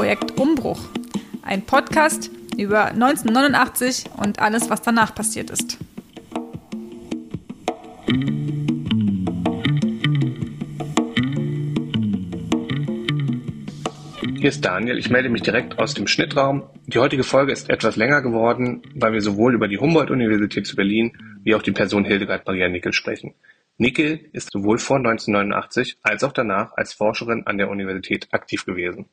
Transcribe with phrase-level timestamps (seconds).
[0.00, 0.80] Projekt Umbruch.
[1.42, 5.76] Ein Podcast über 1989 und alles, was danach passiert ist.
[14.38, 16.62] Hier ist Daniel, ich melde mich direkt aus dem Schnittraum.
[16.86, 21.12] Die heutige Folge ist etwas länger geworden, weil wir sowohl über die Humboldt-Universität zu Berlin
[21.42, 23.34] wie auch die Person Hildegard Maria Nickel sprechen.
[23.76, 29.10] Nickel ist sowohl vor 1989 als auch danach als Forscherin an der Universität aktiv gewesen.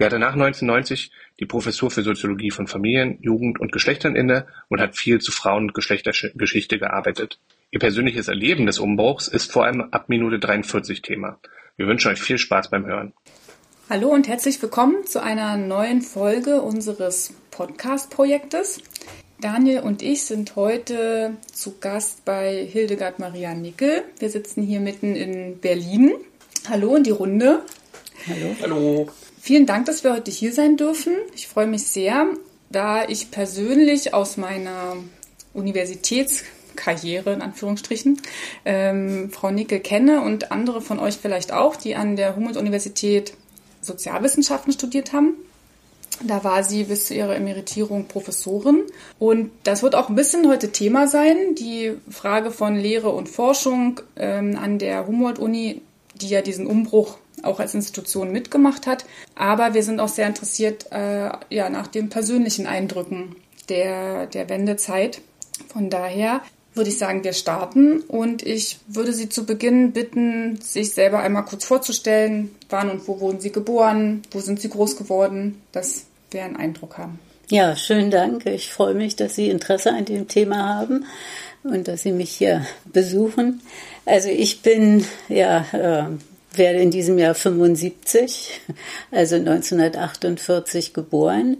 [0.00, 4.80] Sie hatte nach 1990 die Professur für Soziologie von Familien, Jugend und Geschlechtern inne und
[4.80, 7.38] hat viel zu Frauen- und Geschlechtergeschichte gearbeitet.
[7.70, 11.38] Ihr persönliches Erleben des Umbruchs ist vor allem ab Minute 43 Thema.
[11.76, 13.12] Wir wünschen euch viel Spaß beim Hören.
[13.90, 18.80] Hallo und herzlich willkommen zu einer neuen Folge unseres Podcast-Projektes.
[19.38, 24.04] Daniel und ich sind heute zu Gast bei Hildegard Maria Nickel.
[24.18, 26.14] Wir sitzen hier mitten in Berlin.
[26.70, 27.64] Hallo in die Runde.
[28.26, 28.56] Hallo.
[28.62, 29.10] Hallo.
[29.42, 31.14] Vielen Dank, dass wir heute hier sein dürfen.
[31.34, 32.26] Ich freue mich sehr,
[32.68, 34.96] da ich persönlich aus meiner
[35.54, 38.20] Universitätskarriere in Anführungsstrichen
[38.66, 43.32] ähm, Frau Nickel kenne und andere von euch vielleicht auch, die an der Humboldt-Universität
[43.80, 45.32] Sozialwissenschaften studiert haben.
[46.22, 48.82] Da war sie bis zu ihrer Emeritierung Professorin.
[49.18, 54.02] Und das wird auch ein bisschen heute Thema sein, die Frage von Lehre und Forschung
[54.16, 55.80] ähm, an der Humboldt-Uni,
[56.16, 59.04] die ja diesen Umbruch auch als Institution mitgemacht hat.
[59.34, 63.36] Aber wir sind auch sehr interessiert äh, ja, nach den persönlichen Eindrücken
[63.68, 65.20] der, der Wendezeit.
[65.68, 66.42] Von daher
[66.74, 71.44] würde ich sagen, wir starten und ich würde Sie zu Beginn bitten, sich selber einmal
[71.44, 72.54] kurz vorzustellen.
[72.68, 74.22] Wann und wo wurden Sie geboren?
[74.30, 75.60] Wo sind Sie groß geworden?
[75.72, 77.18] Dass wir einen Eindruck haben.
[77.48, 78.46] Ja, schönen Dank.
[78.46, 81.04] Ich freue mich, dass Sie Interesse an dem Thema haben
[81.64, 83.60] und dass Sie mich hier besuchen.
[84.06, 86.04] Also ich bin ja äh,
[86.52, 88.60] werde in diesem Jahr 75,
[89.10, 91.58] also 1948 geboren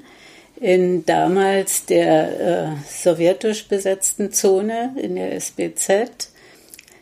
[0.61, 6.31] in damals der äh, sowjetisch besetzten Zone in der SBZ.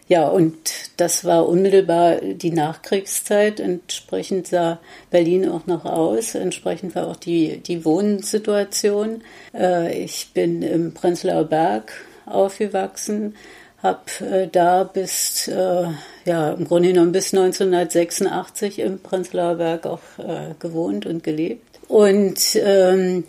[0.06, 0.56] Ja, und
[0.96, 3.60] das war unmittelbar die Nachkriegszeit.
[3.60, 4.78] Entsprechend sah
[5.10, 6.34] Berlin auch noch aus.
[6.34, 9.22] Entsprechend war auch die, die Wohnsituation.
[9.52, 11.92] Äh, ich bin im Prenzlauer Berg
[12.24, 13.34] aufgewachsen,
[13.82, 15.88] habe äh, da bis, äh,
[16.28, 21.80] ja, im Grunde genommen bis 1986 im Prenzlauer Berg auch äh, gewohnt und gelebt.
[21.88, 23.24] Und ähm,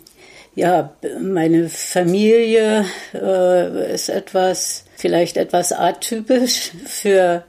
[0.54, 2.84] ja, meine Familie
[3.14, 7.42] äh, ist etwas, vielleicht etwas atypisch für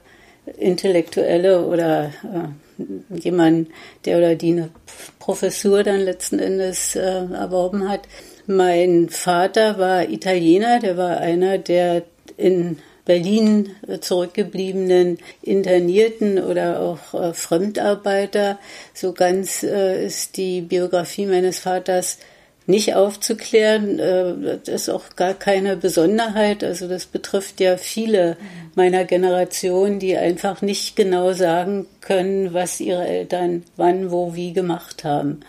[0.56, 3.68] Intellektuelle oder äh, jemand,
[4.06, 4.70] der oder die eine
[5.18, 8.08] Professur dann letzten Endes äh, erworben hat.
[8.46, 12.04] Mein Vater war Italiener, der war einer der
[12.38, 13.70] in Berlin
[14.00, 18.58] zurückgebliebenen Internierten oder auch äh, Fremdarbeiter.
[18.94, 22.18] So ganz äh, ist die Biografie meines Vaters
[22.66, 23.98] nicht aufzuklären.
[23.98, 26.62] Äh, das ist auch gar keine Besonderheit.
[26.62, 28.36] Also das betrifft ja viele
[28.74, 35.04] meiner Generation, die einfach nicht genau sagen können, was ihre Eltern wann, wo, wie gemacht
[35.04, 35.40] haben.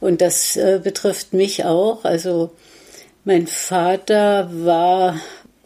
[0.00, 2.04] Und das äh, betrifft mich auch.
[2.04, 2.50] Also
[3.24, 5.16] mein Vater war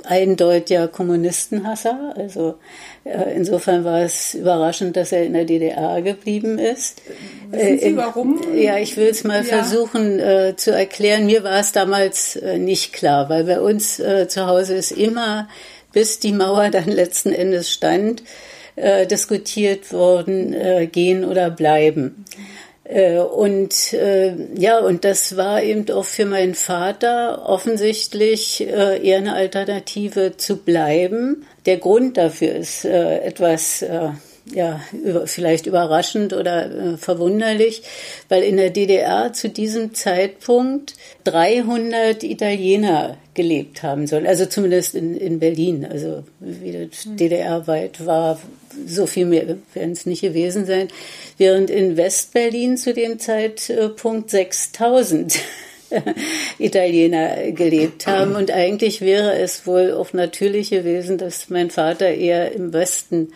[0.04, 2.14] eindeutiger Kommunistenhasser.
[2.16, 2.56] Also
[3.04, 7.02] äh, insofern war es überraschend, dass er in der DDR geblieben ist.
[7.50, 8.40] Wissen Sie äh, warum?
[8.54, 9.44] Ja, ich will es mal ja.
[9.44, 11.26] versuchen äh, zu erklären.
[11.26, 15.48] Mir war es damals äh, nicht klar, weil bei uns äh, zu Hause ist immer,
[15.92, 18.22] bis die Mauer dann letzten Endes stand,
[18.76, 22.24] äh, diskutiert worden, gehen oder bleiben.
[22.32, 22.53] Äh,
[22.86, 29.34] und äh, ja, und das war eben auch für meinen Vater offensichtlich äh, eher eine
[29.34, 31.46] Alternative zu bleiben.
[31.64, 34.10] Der Grund dafür ist äh, etwas äh,
[34.52, 37.82] ja, über, vielleicht überraschend oder äh, verwunderlich,
[38.28, 40.94] weil in der DDR zu diesem Zeitpunkt
[41.24, 47.16] 300 Italiener gelebt haben sollen, also zumindest in, in Berlin, also wie das hm.
[47.16, 48.38] DDR-weit war,
[48.86, 50.88] so viel mehr werden es nicht gewesen sein,
[51.38, 55.38] während in Westberlin zu dem Zeitpunkt 6000
[56.58, 58.36] Italiener gelebt haben.
[58.36, 63.32] Und eigentlich wäre es wohl auch natürlich gewesen, dass mein Vater eher im Westen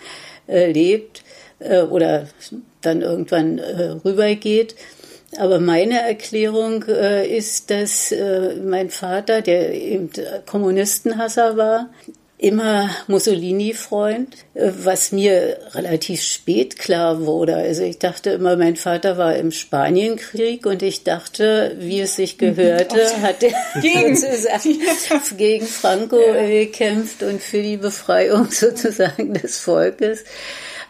[0.46, 1.22] äh, lebt
[1.58, 2.28] äh, oder
[2.80, 4.74] dann irgendwann äh, rübergeht.
[5.38, 8.14] Aber meine Erklärung ist, dass
[8.64, 10.08] mein Vater, der eben
[10.46, 11.90] Kommunistenhasser war,
[12.38, 17.56] immer Mussolini-Freund, äh, was mir relativ spät klar wurde.
[17.56, 22.38] Also ich dachte immer, mein Vater war im Spanienkrieg und ich dachte, wie es sich
[22.38, 23.52] gehörte, hat er
[23.82, 24.16] gegen,
[25.36, 26.46] gegen Franco ja.
[26.46, 30.24] gekämpft und für die Befreiung sozusagen des Volkes.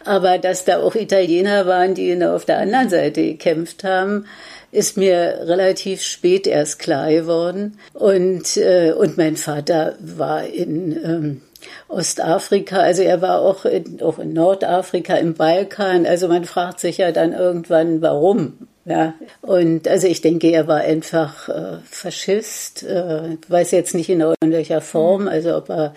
[0.05, 4.27] Aber dass da auch Italiener waren, die auf der anderen Seite gekämpft haben,
[4.71, 7.79] ist mir relativ spät erst klar geworden.
[7.95, 11.41] Und, äh, und mein Vater war in ähm,
[11.89, 16.07] Ostafrika, also er war auch in, auch in Nordafrika, im Balkan.
[16.07, 18.69] Also man fragt sich ja dann irgendwann, warum.
[18.85, 19.13] Ja,
[19.43, 22.85] und also ich denke, er war einfach äh, Faschist.
[22.85, 25.29] Äh, weiß jetzt nicht genau in welcher Form, mhm.
[25.29, 25.95] also ob er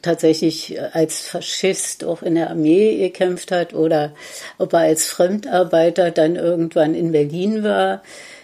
[0.00, 4.12] tatsächlich als Faschist auch in der Armee gekämpft hat oder
[4.56, 8.02] ob er als Fremdarbeiter dann irgendwann in Berlin war.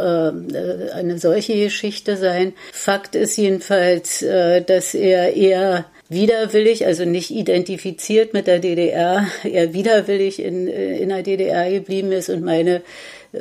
[0.94, 2.54] eine solche Geschichte sein.
[2.72, 9.72] Fakt ist jedenfalls, äh, dass er eher widerwillig, also nicht identifiziert mit der DDR, eher
[9.72, 12.82] widerwillig in, in der DDR geblieben ist und meine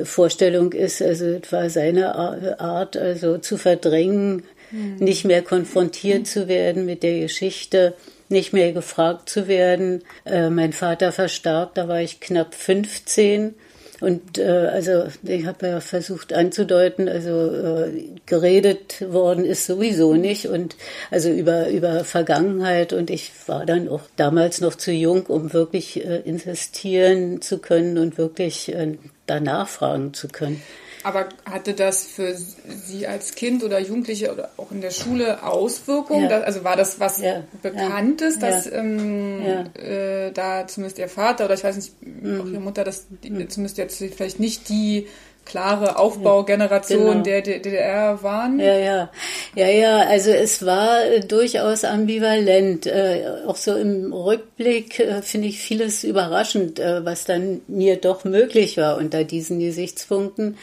[0.04, 4.96] Vorstellung ist, also es war seine Art, also zu verdrängen, mhm.
[4.98, 7.94] nicht mehr konfrontiert zu werden mit der Geschichte,
[8.28, 10.02] nicht mehr gefragt zu werden.
[10.24, 13.54] Äh, mein Vater verstarb, da war ich knapp 15
[14.02, 20.46] und äh, also ich habe ja versucht anzudeuten, also äh, geredet worden ist sowieso nicht
[20.46, 20.76] und
[21.12, 26.04] also über über Vergangenheit und ich war dann auch damals noch zu jung, um wirklich
[26.04, 30.60] äh, insistieren zu können und wirklich äh, danach fragen zu können.
[31.02, 36.30] Aber hatte das für Sie als Kind oder Jugendliche oder auch in der Schule Auswirkungen?
[36.30, 36.40] Ja.
[36.40, 37.44] Also war das was ja.
[37.62, 38.40] Bekanntes, ja.
[38.40, 39.42] dass ähm,
[39.74, 42.40] äh, da zumindest Ihr Vater oder ich weiß nicht, mhm.
[42.40, 43.48] auch Ihre Mutter, dass mhm.
[43.48, 45.06] zumindest jetzt vielleicht nicht die
[45.44, 47.22] klare Aufbaugeneration genau.
[47.22, 48.58] der DDR waren?
[48.58, 49.10] Ja, ja.
[49.54, 52.86] Ja, ja, also es war äh, durchaus ambivalent.
[52.86, 58.24] Äh, auch so im Rückblick äh, finde ich vieles überraschend, äh, was dann mir doch
[58.24, 60.56] möglich war unter diesen Gesichtspunkten.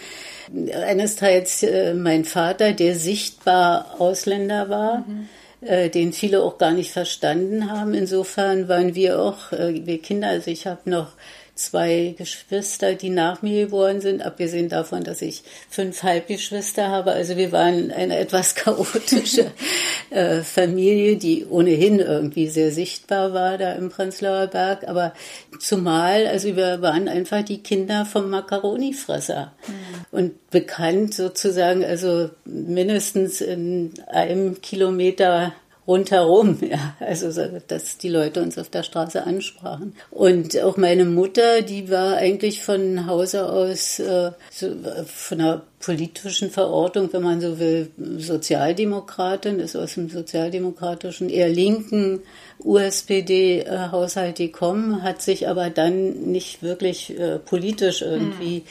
[0.73, 4.99] Eines Teils äh, mein Vater, der sichtbar Ausländer war.
[4.99, 5.29] Mhm
[5.61, 7.93] äh, den viele auch gar nicht verstanden haben.
[7.93, 11.09] Insofern waren wir auch, wir Kinder, also ich habe noch
[11.59, 17.11] zwei Geschwister, die nach mir geboren sind, abgesehen davon, dass ich fünf Halbgeschwister habe.
[17.11, 19.51] Also wir waren eine etwas chaotische
[20.09, 24.87] äh, Familie, die ohnehin irgendwie sehr sichtbar war da im Prenzlauer Berg.
[24.87, 25.13] Aber
[25.59, 30.05] zumal, also wir waren einfach die Kinder vom Makaronifresser mhm.
[30.11, 35.53] und bekannt sozusagen, also mindestens in einem Kilometer
[35.89, 37.31] rundherum, ja, also
[37.67, 39.95] dass die Leute uns auf der Straße ansprachen.
[40.11, 44.67] Und auch meine Mutter, die war eigentlich von Hause aus äh, so,
[45.07, 52.21] von einer politischen Verortung, wenn man so will, Sozialdemokratin, ist aus dem sozialdemokratischen, eher linken
[52.61, 58.63] USPD-Haushalt gekommen, hat sich aber dann nicht wirklich äh, politisch irgendwie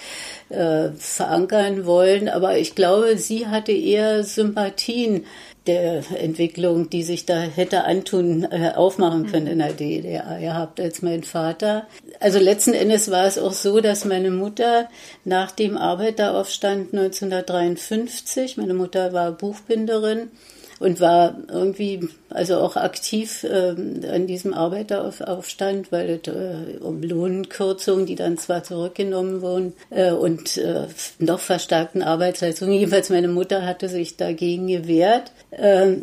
[0.50, 0.58] hm.
[0.58, 2.28] äh, verankern wollen.
[2.28, 5.24] Aber ich glaube, sie hatte eher Sympathien
[5.68, 11.02] der Entwicklung, die sich da hätte antun, äh, aufmachen können in der DDR gehabt als
[11.02, 11.86] mein Vater.
[12.18, 14.88] Also letzten Endes war es auch so, dass meine Mutter
[15.24, 20.30] nach dem Arbeiteraufstand 1953, meine Mutter war Buchbinderin,
[20.78, 23.74] und war irgendwie also auch aktiv äh,
[24.10, 30.86] an diesem Arbeiteraufstand, weil äh, um Lohnkürzungen, die dann zwar zurückgenommen wurden äh, und äh,
[31.18, 32.74] noch verstärkten Arbeitsleistungen.
[32.78, 35.96] Jedenfalls meine Mutter hatte sich dagegen gewehrt, äh,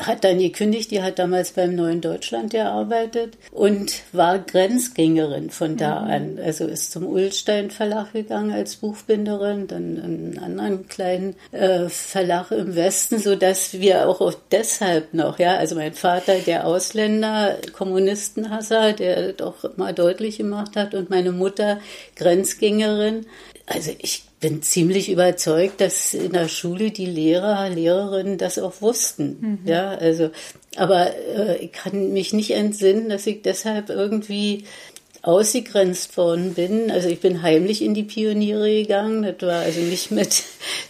[0.00, 6.00] hat dann gekündigt, die hat damals beim Neuen Deutschland gearbeitet und war Grenzgängerin von da
[6.00, 6.10] mhm.
[6.10, 6.38] an.
[6.44, 12.74] Also ist zum Ullstein Verlag gegangen als Buchbinderin, dann einen anderen kleinen äh, Verlag im
[12.74, 19.32] Westen, so dass wir auch deshalb noch, ja, also mein Vater, der Ausländer, Kommunistenhasser, der
[19.32, 21.80] doch mal deutlich gemacht hat und meine Mutter
[22.16, 23.26] Grenzgängerin.
[23.72, 29.36] Also ich bin ziemlich überzeugt, dass in der Schule die Lehrer, Lehrerinnen das auch wussten.
[29.40, 29.58] Mhm.
[29.64, 30.30] Ja, also,
[30.74, 34.64] aber äh, ich kann mich nicht entsinnen, dass ich deshalb irgendwie
[35.22, 36.90] ausgegrenzt worden bin.
[36.90, 39.22] Also ich bin heimlich in die Pioniere gegangen.
[39.22, 40.42] Das war also nicht mit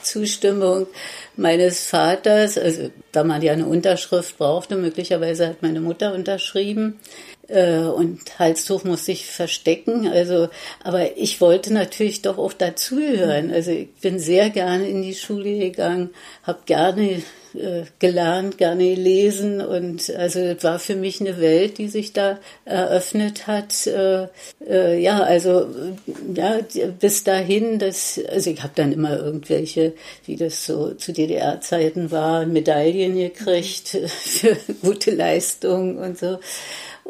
[0.02, 0.87] Zustimmung
[1.37, 2.56] meines Vaters.
[2.56, 6.99] Also da man ja eine Unterschrift brauchte, möglicherweise hat meine Mutter unterschrieben.
[7.50, 10.07] Äh, und Halstuch musste ich verstecken.
[10.07, 10.49] Also,
[10.83, 13.50] aber ich wollte natürlich doch auch dazugehören.
[13.50, 16.11] Also ich bin sehr gerne in die Schule gegangen,
[16.45, 17.23] habe gerne
[17.54, 22.38] äh, gelernt, gerne gelesen und also es war für mich eine Welt, die sich da
[22.64, 23.88] eröffnet hat.
[23.88, 24.28] Äh,
[24.69, 25.66] äh, ja, also
[26.33, 26.61] ja,
[27.00, 29.95] bis dahin, dass, also ich habe dann immer irgendwelche,
[30.26, 36.38] wie das so zu DDR-Zeiten war, Medaillen gekriegt für gute Leistung und so.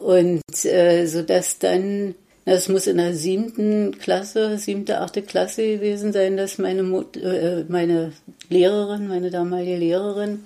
[0.00, 2.14] Und äh, so dass dann
[2.46, 7.64] es muss in der siebten Klasse, siebte, achte Klasse gewesen sein, dass meine, Mut, äh,
[7.68, 8.12] meine
[8.48, 10.44] Lehrerin, meine damalige Lehrerin,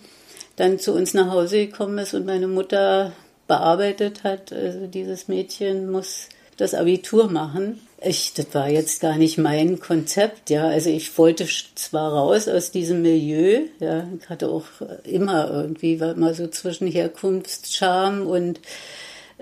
[0.56, 3.12] dann zu uns nach Hause gekommen ist und meine Mutter
[3.46, 4.52] bearbeitet hat.
[4.52, 7.80] Also dieses Mädchen muss das Abitur machen.
[8.02, 10.68] Ich, das war jetzt gar nicht mein Konzept, ja.
[10.68, 14.06] Also ich wollte zwar raus aus diesem Milieu, ja.
[14.20, 14.66] Ich hatte auch
[15.04, 18.60] immer irgendwie, immer so zwischen Herkunftscham und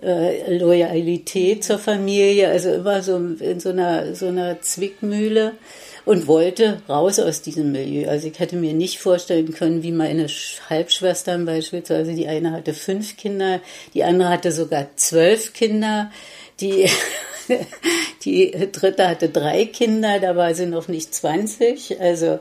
[0.02, 5.52] äh, Loyalität zur Familie, also immer so in so einer, so einer Zwickmühle
[6.04, 8.08] und wollte raus aus diesem Milieu.
[8.08, 10.26] Also ich hätte mir nicht vorstellen können, wie meine
[10.68, 13.60] Halbschwestern beispielsweise, die eine hatte fünf Kinder,
[13.94, 16.10] die andere hatte sogar zwölf Kinder,
[16.60, 16.88] die,
[18.24, 22.00] die dritte hatte drei Kinder, da war sie noch nicht zwanzig.
[22.00, 22.40] Also,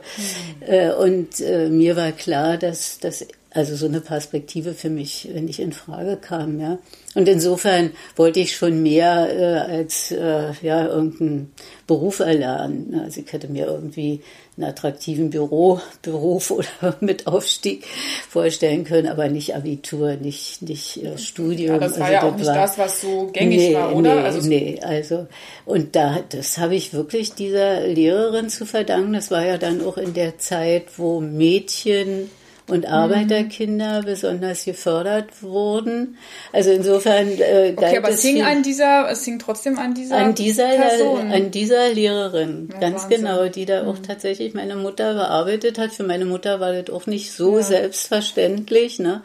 [0.66, 0.72] mhm.
[0.72, 5.60] äh, und äh, mir war klar, dass, dass also so eine Perspektive für mich nicht
[5.60, 6.78] in Frage kam, ja.
[7.14, 11.52] Und insofern wollte ich schon mehr äh, als äh, ja irgendeinen
[11.86, 12.98] Beruf erlernen.
[13.04, 14.22] Also ich hätte mir irgendwie
[14.56, 17.84] einen attraktiven Büroberuf oder mit Aufstieg
[18.28, 21.74] vorstellen können, aber nicht Abitur, nicht nicht äh, Studium.
[21.74, 24.14] Ja, das war also, ja auch nicht war, das, was so gängig nee, war, oder?
[24.14, 25.26] Nee, also, nee, also
[25.66, 29.12] und da das habe ich wirklich dieser Lehrerin zu verdanken.
[29.12, 32.30] Das war ja dann auch in der Zeit, wo Mädchen
[32.72, 34.06] und Arbeiterkinder mhm.
[34.06, 36.16] besonders gefördert wurden.
[36.52, 40.34] Also insofern äh, okay, aber es hing an dieser, es hing trotzdem an dieser an
[40.34, 41.30] dieser Person.
[41.30, 43.18] an dieser Lehrerin, ja, ganz Wahnsinn.
[43.18, 43.88] genau, die da mhm.
[43.90, 45.92] auch tatsächlich meine Mutter bearbeitet hat.
[45.92, 47.62] Für meine Mutter war das auch nicht so ja.
[47.62, 49.22] selbstverständlich, ne?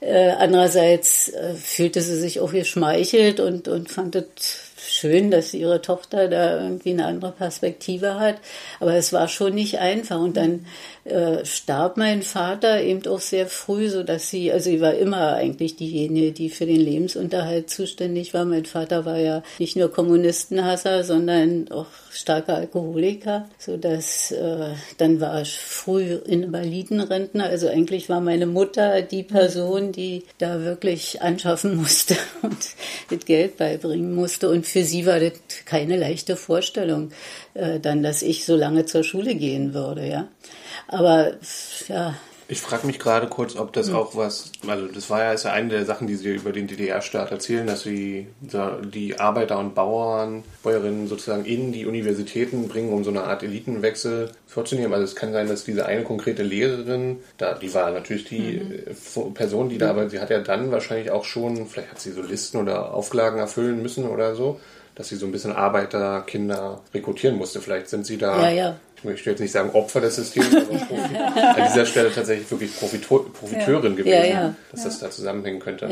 [0.00, 4.61] Äh, andererseits äh, fühlte sie sich auch geschmeichelt und, und fand es
[5.02, 8.36] schön, dass ihre Tochter da irgendwie eine andere Perspektive hat.
[8.78, 10.20] Aber es war schon nicht einfach.
[10.20, 10.66] Und dann
[11.04, 15.34] äh, starb mein Vater eben auch sehr früh, so dass sie, also sie war immer
[15.34, 18.44] eigentlich diejenige, die für den Lebensunterhalt zuständig war.
[18.44, 24.68] Mein Vater war ja nicht nur Kommunistenhasser, sondern auch starker Alkoholiker, so dass äh,
[24.98, 27.46] dann war ich früh Invalidenrentner.
[27.46, 32.58] Also eigentlich war meine Mutter die Person, die da wirklich anschaffen musste und
[33.10, 34.50] das Geld beibringen musste.
[34.50, 35.32] Und für sie war das
[35.64, 37.10] keine leichte Vorstellung,
[37.54, 40.28] äh, dann, dass ich so lange zur Schule gehen würde, ja.
[40.88, 41.32] Aber
[41.88, 42.14] ja.
[42.48, 43.94] Ich frage mich gerade kurz, ob das hm.
[43.94, 46.66] auch was, also das war ja, ist ja eine der Sachen, die Sie über den
[46.66, 53.04] DDR-Staat erzählen, dass Sie die Arbeiter und Bauern, Bäuerinnen sozusagen in die Universitäten bringen, um
[53.04, 54.92] so eine Art Elitenwechsel vorzunehmen.
[54.92, 58.60] Also es kann sein, dass diese eine konkrete Lehrerin, da, die war natürlich die
[59.16, 59.32] mhm.
[59.32, 62.20] Person, die da, aber sie hat ja dann wahrscheinlich auch schon, vielleicht hat sie so
[62.20, 64.60] Listen oder Auflagen erfüllen müssen oder so
[64.94, 67.60] dass sie so ein bisschen Arbeiterkinder rekrutieren musste.
[67.60, 70.64] Vielleicht sind sie da ja, ja ich möchte jetzt nicht sagen Opfer des Systems, aber
[70.86, 73.96] Profi, an dieser Stelle tatsächlich wirklich Profitor, Profiteurin ja.
[73.96, 74.54] gewesen, ja, ja.
[74.70, 75.88] dass das da zusammenhängen könnte.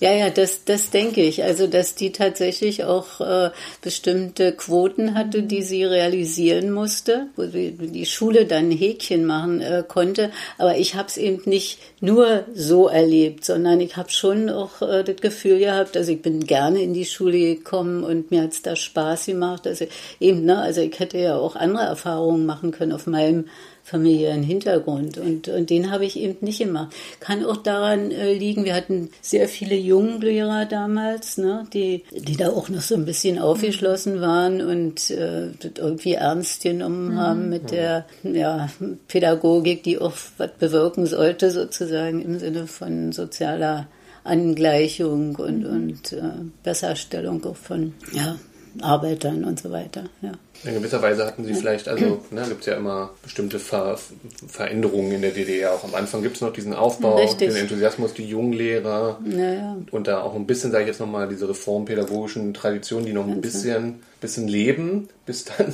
[0.00, 1.42] Ja, ja, das, das denke ich.
[1.42, 3.50] Also, dass die tatsächlich auch äh,
[3.80, 9.62] bestimmte Quoten hatte, die sie realisieren musste, wo sie die Schule dann ein Häkchen machen
[9.62, 10.30] äh, konnte.
[10.58, 15.02] Aber ich habe es eben nicht nur so erlebt, sondern ich habe schon auch äh,
[15.02, 18.62] das Gefühl gehabt, also ich bin gerne in die Schule gekommen und mir hat es
[18.62, 19.66] da Spaß gemacht.
[19.66, 19.86] Also
[20.18, 23.46] eben, ne, also ich hätte ja auch andere Erfahrungen machen können auf meinem
[23.82, 25.18] familiären Hintergrund.
[25.18, 26.94] Und, und den habe ich eben nicht gemacht.
[27.20, 32.50] Kann auch daran äh, liegen, wir hatten sehr viele Junglehrer damals, ne, die, die da
[32.50, 37.18] auch noch so ein bisschen aufgeschlossen waren und äh, irgendwie ernst genommen mhm.
[37.18, 38.68] haben mit der ja,
[39.08, 43.86] Pädagogik, die auch was bewirken sollte, sozusagen im Sinne von sozialer
[44.24, 45.70] Angleichung und, mhm.
[45.70, 46.22] und äh,
[46.62, 48.36] Besserstellung auch von ja,
[48.80, 50.04] Arbeitern und so weiter.
[50.22, 50.32] Ja.
[50.62, 53.98] In gewisser Weise hatten sie vielleicht, also ne, gibt es ja immer bestimmte Ver
[54.46, 55.72] Veränderungen in der DDR.
[55.72, 57.48] Auch am Anfang gibt es noch diesen Aufbau, Richtig.
[57.48, 59.76] den Enthusiasmus, die Junglehrer ja, ja.
[59.90, 63.40] und da auch ein bisschen, sage ich jetzt nochmal, diese reformpädagogischen Traditionen, die noch ein
[63.40, 65.72] bisschen, bisschen leben, bis dann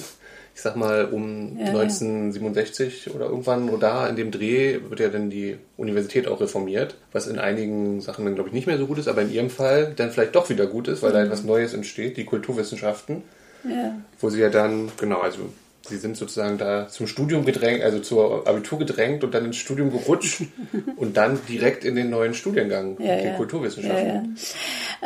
[0.56, 3.12] ich sag mal, um ja, 1967 ja.
[3.12, 7.26] oder irgendwann oder da in dem Dreh wird ja dann die Universität auch reformiert, was
[7.26, 9.92] in einigen Sachen dann, glaube ich, nicht mehr so gut ist, aber in ihrem Fall
[9.94, 11.14] dann vielleicht doch wieder gut ist, weil mhm.
[11.14, 13.22] da etwas Neues entsteht, die Kulturwissenschaften,
[13.68, 13.96] ja.
[14.18, 15.40] wo sie ja dann, genau, also
[15.86, 19.90] sie sind sozusagen da zum Studium gedrängt, also zur Abitur gedrängt und dann ins Studium
[19.90, 20.40] gerutscht
[20.96, 23.36] und dann direkt in den neuen Studiengang, ja, den.
[23.36, 24.38] Kulturwissenschaften.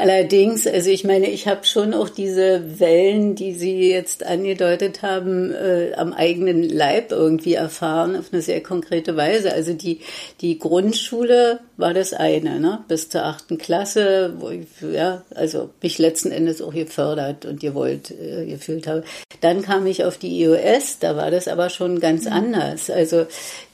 [0.00, 5.52] Allerdings, also ich meine, ich habe schon auch diese Wellen, die Sie jetzt angedeutet haben,
[5.52, 9.52] äh, am eigenen Leib irgendwie erfahren, auf eine sehr konkrete Weise.
[9.52, 10.00] Also die,
[10.40, 12.82] die Grundschule war das eine, ne?
[12.88, 18.10] bis zur achten Klasse, wo ich, ja, also mich letzten Endes auch gefördert und gewollt,
[18.10, 19.04] äh, gefühlt habe.
[19.42, 22.32] Dann kam ich auf die IOS, da war das aber schon ganz mhm.
[22.32, 22.88] anders.
[22.88, 23.26] Also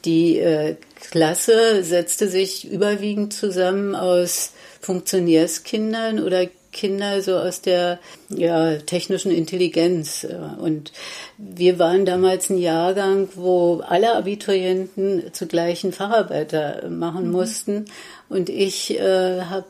[0.05, 0.75] die äh,
[1.13, 10.27] Klasse setzte sich überwiegend zusammen aus Funktionärskindern oder Kinder so aus der ja, technischen Intelligenz.
[10.59, 10.93] Und
[11.39, 17.33] wir waren damals ein Jahrgang, wo alle Abiturienten zugleich einen Facharbeiter machen mhm.
[17.33, 17.85] mussten.
[18.29, 19.65] Und ich äh, habe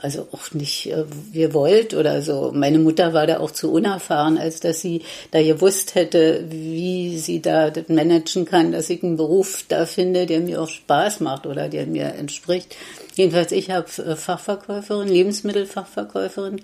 [0.00, 2.52] also auch nicht äh, gewollt oder so.
[2.54, 7.42] Meine Mutter war da auch zu unerfahren, als dass sie da gewusst hätte, wie sie
[7.42, 11.46] da das managen kann, dass ich einen Beruf da finde, der mir auch Spaß macht
[11.46, 12.76] oder der mir entspricht.
[13.14, 16.60] Jedenfalls, ich habe äh, Fachverkäuferin, Lebensmittelfachverkäuferin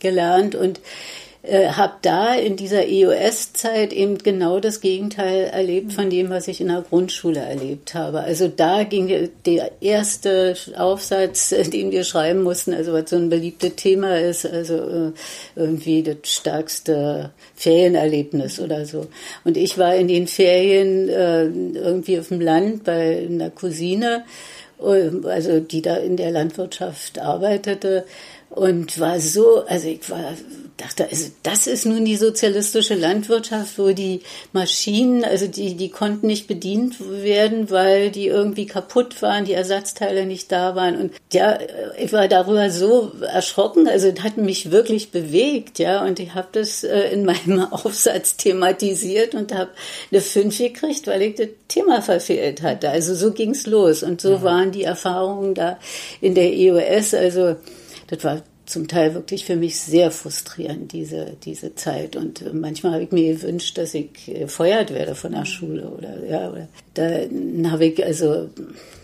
[0.00, 0.80] gelernt und
[1.44, 6.60] äh, habe da in dieser EOS-Zeit eben genau das Gegenteil erlebt von dem, was ich
[6.60, 8.20] in der Grundschule erlebt habe.
[8.20, 13.28] Also da ging der erste Aufsatz, äh, den wir schreiben mussten, also was so ein
[13.28, 15.12] beliebtes Thema ist, also äh,
[15.56, 19.08] irgendwie das stärkste Ferienerlebnis oder so.
[19.44, 24.24] Und ich war in den Ferien äh, irgendwie auf dem Land bei einer Cousine,
[24.78, 28.04] also die da in der Landwirtschaft arbeitete
[28.50, 30.34] und war so, also ich war,
[30.82, 34.22] dachte, also das ist nun die sozialistische Landwirtschaft, wo die
[34.52, 40.26] Maschinen, also die, die konnten nicht bedient werden, weil die irgendwie kaputt waren, die Ersatzteile
[40.26, 40.96] nicht da waren.
[40.96, 41.58] Und ja,
[41.98, 46.48] ich war darüber so erschrocken, also es hat mich wirklich bewegt, ja, und ich habe
[46.52, 49.70] das äh, in meinem Aufsatz thematisiert und habe
[50.10, 52.90] eine 5 gekriegt, weil ich das Thema verfehlt hatte.
[52.90, 54.42] Also so ging's los und so mhm.
[54.42, 55.78] waren die Erfahrungen da
[56.20, 57.56] in der EOS, also
[58.08, 62.16] das war zum Teil wirklich für mich sehr frustrierend, diese, diese Zeit.
[62.16, 66.50] Und manchmal habe ich mir gewünscht, dass ich gefeuert werde von der Schule oder, ja,
[66.50, 68.48] oder da habe ich also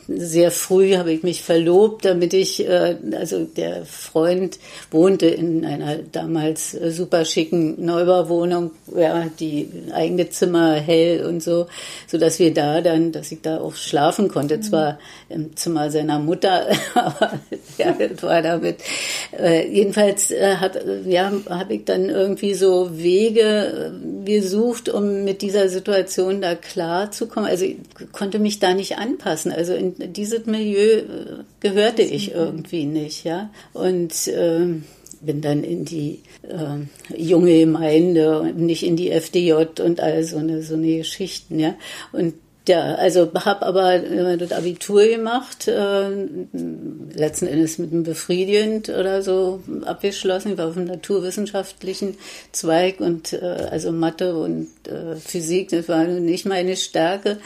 [0.09, 4.59] sehr früh habe ich mich verlobt, damit ich, äh, also der Freund
[4.91, 11.67] wohnte in einer damals äh, super schicken Neubauwohnung, ja, die eigene Zimmer hell und so,
[12.07, 14.63] so dass wir da dann, dass ich da auch schlafen konnte, mhm.
[14.63, 14.99] zwar
[15.29, 17.39] im Zimmer seiner Mutter, aber
[17.77, 18.79] ja, das war damit.
[19.39, 25.43] Äh, jedenfalls äh, hat, ja, habe ich dann irgendwie so Wege äh, gesucht, um mit
[25.43, 27.51] dieser Situation da klarzukommen.
[27.51, 27.77] Also ich
[28.13, 29.53] konnte mich da nicht anpassen.
[29.53, 31.05] Also in dieses Milieu äh,
[31.61, 33.51] gehörte ich irgendwie nicht, ja.
[33.73, 34.67] Und äh,
[35.21, 40.39] bin dann in die äh, junge Gemeinde und nicht in die FDJ und all so
[40.39, 41.75] eine, so eine Geschichten, ja.
[42.13, 42.35] Und
[42.69, 46.11] ja, also habe aber äh, das Abitur gemacht, äh,
[47.15, 50.53] letzten Endes mit einem befriedigend oder so abgeschlossen.
[50.53, 52.19] Ich war auf dem naturwissenschaftlichen
[52.53, 53.39] Zweig und äh,
[53.71, 57.39] also Mathe und äh, Physik, das war nicht meine Stärke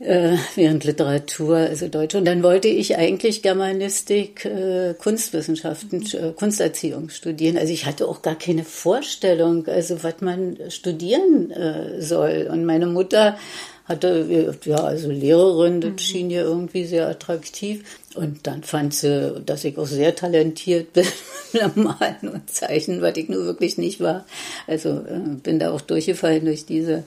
[0.00, 2.14] äh, während Literatur, also Deutsch.
[2.14, 7.56] Und dann wollte ich eigentlich Germanistik, äh, Kunstwissenschaften, äh, Kunsterziehung studieren.
[7.56, 12.48] Also ich hatte auch gar keine Vorstellung, also was man studieren äh, soll.
[12.50, 13.38] Und meine Mutter
[13.84, 15.98] hatte, ja, also Lehrerin, das mhm.
[15.98, 17.84] schien ihr irgendwie sehr attraktiv.
[18.14, 21.06] Und dann fand sie, dass ich auch sehr talentiert bin
[21.52, 24.26] mit Malen und Zeichnen, was ich nur wirklich nicht war.
[24.66, 27.02] Also äh, bin da auch durchgefallen durch diese äh,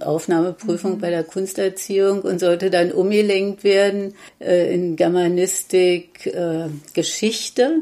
[0.00, 1.00] Aufnahmeprüfung mhm.
[1.00, 7.80] bei der Kunsterziehung und sollte dann umgelenkt werden äh, in Germanistik, äh, Geschichte.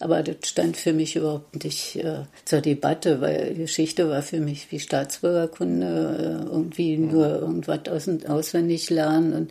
[0.00, 4.70] Aber das stand für mich überhaupt nicht äh, zur Debatte, weil Geschichte war für mich
[4.70, 9.32] wie Staatsbürgerkunde, äh, irgendwie nur irgendwas aus, auswendig lernen.
[9.32, 9.50] Und,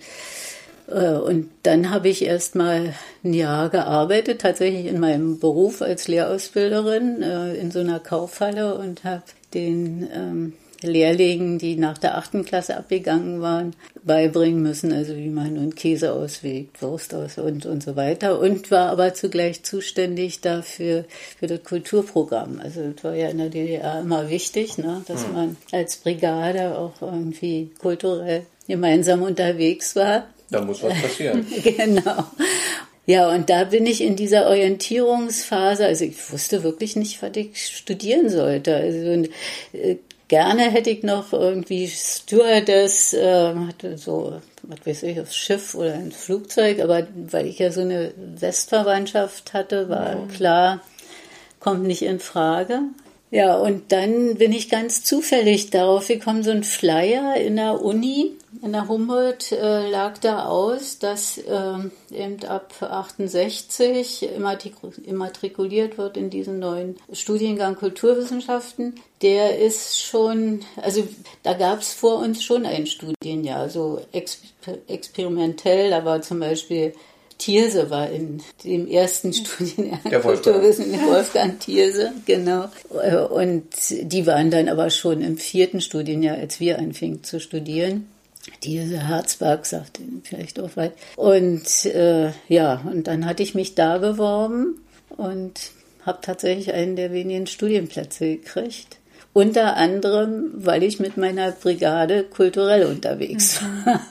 [0.95, 2.93] äh, und dann habe ich erst mal
[3.25, 7.21] ein Jahr gearbeitet, tatsächlich in meinem Beruf als Lehrausbilderin
[7.59, 13.41] in so einer Kaufhalle und habe den ähm, Lehrlingen, die nach der achten Klasse abgegangen
[13.41, 18.39] waren, beibringen müssen, also wie man nun Käse auswegt, Wurst aus und, und so weiter.
[18.39, 21.05] Und war aber zugleich zuständig dafür,
[21.39, 22.59] für das Kulturprogramm.
[22.63, 25.33] Also das war ja in der DDR immer wichtig, ne, dass hm.
[25.33, 30.27] man als Brigade auch irgendwie kulturell gemeinsam unterwegs war.
[30.49, 31.45] Da muss was passieren.
[31.63, 32.25] genau.
[33.05, 37.65] Ja, und da bin ich in dieser Orientierungsphase, also ich wusste wirklich nicht, was ich
[37.65, 38.75] studieren sollte.
[38.75, 39.29] Also
[39.71, 39.95] äh,
[40.27, 45.93] Gerne hätte ich noch irgendwie Stewardess, äh, hatte so, was weiß ich, aufs Schiff oder
[45.93, 50.27] ein Flugzeug, aber weil ich ja so eine Westverwandtschaft hatte, war mhm.
[50.27, 50.81] klar,
[51.59, 52.81] kommt nicht in Frage.
[53.29, 58.33] Ja, und dann bin ich ganz zufällig darauf gekommen, so ein Flyer in der Uni,
[58.61, 61.77] in der Humboldt äh, lag da aus, dass äh,
[62.11, 64.29] eben ab 68
[65.05, 68.95] immatrikuliert wird in diesen neuen Studiengang Kulturwissenschaften.
[69.21, 71.07] Der ist schon, also
[71.43, 76.93] da gab es vor uns schon ein Studienjahr, so exper experimentell, da war zum Beispiel
[77.37, 80.23] Thierse war in dem ersten Studienjahr der
[81.07, 82.65] Wolfgang Thierse, genau.
[83.29, 88.07] Und die waren dann aber schon im vierten Studienjahr, als wir anfingen zu studieren.
[88.61, 90.93] Thierse Herzberg sagte vielleicht auch weit.
[91.15, 95.71] Und äh, ja, und dann hatte ich mich da beworben und
[96.05, 98.97] habe tatsächlich einen der wenigen Studienplätze gekriegt.
[99.37, 103.85] Unter anderem, weil ich mit meiner Brigade kulturell unterwegs mhm.
[103.85, 104.01] war.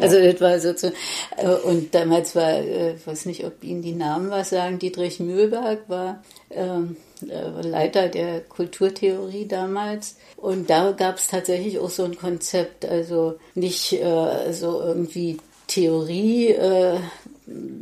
[0.00, 0.96] also das war sozusagen,
[1.36, 5.20] äh, und damals war, äh, ich weiß nicht, ob Ihnen die Namen was sagen, Dietrich
[5.20, 10.16] Mühlberg war ähm, äh, Leiter der Kulturtheorie damals.
[10.36, 16.48] Und da gab es tatsächlich auch so ein Konzept, also nicht äh, so irgendwie Theorie
[16.48, 16.98] äh,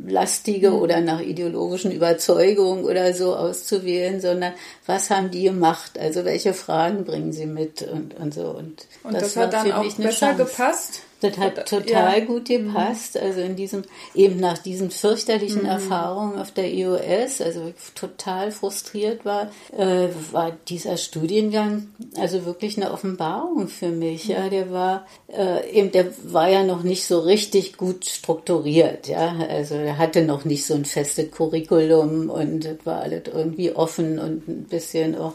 [0.07, 0.77] lastige mhm.
[0.77, 4.53] oder nach ideologischen Überzeugungen oder so auszuwählen, sondern
[4.87, 5.99] was haben die gemacht?
[5.99, 8.51] Also welche Fragen bringen sie mit und, und so.
[8.51, 10.45] Und, und das, das hat dann auch besser Chance.
[10.45, 11.03] gepasst?
[11.21, 12.25] Das hat total ja.
[12.25, 13.15] gut gepasst.
[13.15, 13.21] Mhm.
[13.23, 13.83] Also in diesem,
[14.15, 15.69] eben nach diesen fürchterlichen mhm.
[15.69, 22.93] Erfahrungen auf der IOS, also total frustriert war, äh, war dieser Studiengang also wirklich eine
[22.93, 24.27] Offenbarung für mich.
[24.27, 24.31] Mhm.
[24.33, 29.09] Ja, der war äh, eben, der war ja noch nicht so richtig gut strukturiert.
[29.09, 33.73] Ja, also er hatte noch nicht so ein festes Curriculum und es war alles irgendwie
[33.73, 35.35] offen und ein bisschen auch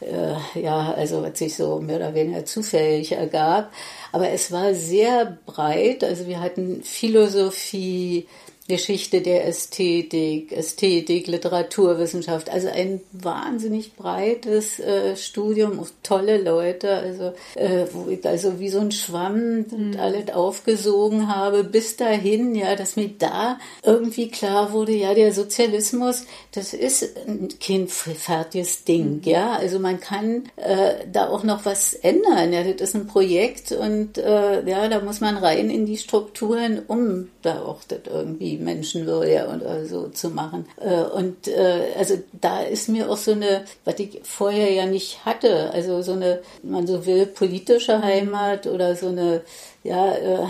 [0.00, 3.72] äh, ja, also was sich so mehr oder weniger zufällig ergab.
[4.12, 6.04] Aber es war sehr breit.
[6.04, 8.26] Also wir hatten Philosophie,
[8.68, 17.86] Geschichte der Ästhetik, Ästhetik, Literaturwissenschaft, also ein wahnsinnig breites äh, Studium, tolle Leute, also äh,
[17.92, 19.96] wo ich also wie so ein Schwamm mhm.
[19.98, 26.26] alles aufgesogen habe, bis dahin, ja, dass mir da irgendwie klar wurde, ja, der Sozialismus,
[26.52, 27.16] das ist
[27.64, 29.20] kein fertiges Ding, mhm.
[29.24, 33.72] ja, also man kann äh, da auch noch was ändern, ja, das ist ein Projekt
[33.72, 39.88] und äh, ja, da muss man rein in die Strukturen, um das irgendwie Menschenwürde und
[39.88, 40.66] so zu machen.
[40.80, 45.24] Äh, und äh, also da ist mir auch so eine, was ich vorher ja nicht
[45.24, 49.42] hatte, also so eine, man so will, politische Heimat oder so eine
[49.82, 50.46] ja, äh,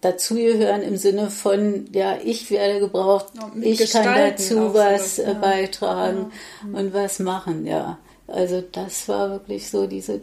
[0.00, 3.26] dazugehören im Sinne von, ja, ich werde gebraucht,
[3.60, 5.32] ich kann dazu was ja.
[5.34, 6.32] beitragen
[6.72, 6.78] ja.
[6.78, 7.98] und was machen, ja.
[8.26, 10.20] Also das war wirklich so diese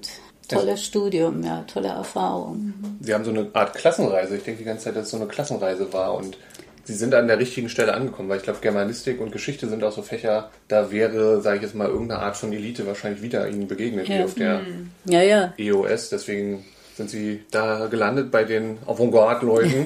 [0.55, 2.73] tolles Studium, ja, tolle Erfahrung.
[2.99, 4.37] Sie haben so eine Art Klassenreise.
[4.37, 6.37] Ich denke die ganze Zeit, dass es so eine Klassenreise war und
[6.83, 9.91] Sie sind an der richtigen Stelle angekommen, weil ich glaube, Germanistik und Geschichte sind auch
[9.91, 13.67] so Fächer, da wäre, sage ich jetzt mal, irgendeine Art von Elite wahrscheinlich wieder Ihnen
[13.67, 14.17] begegnet, ja.
[14.17, 14.61] wie auf der
[15.05, 15.53] ja, ja.
[15.57, 16.09] EOS.
[16.09, 16.65] Deswegen
[16.97, 19.85] sind Sie da gelandet bei den Avantgarde-Leuten,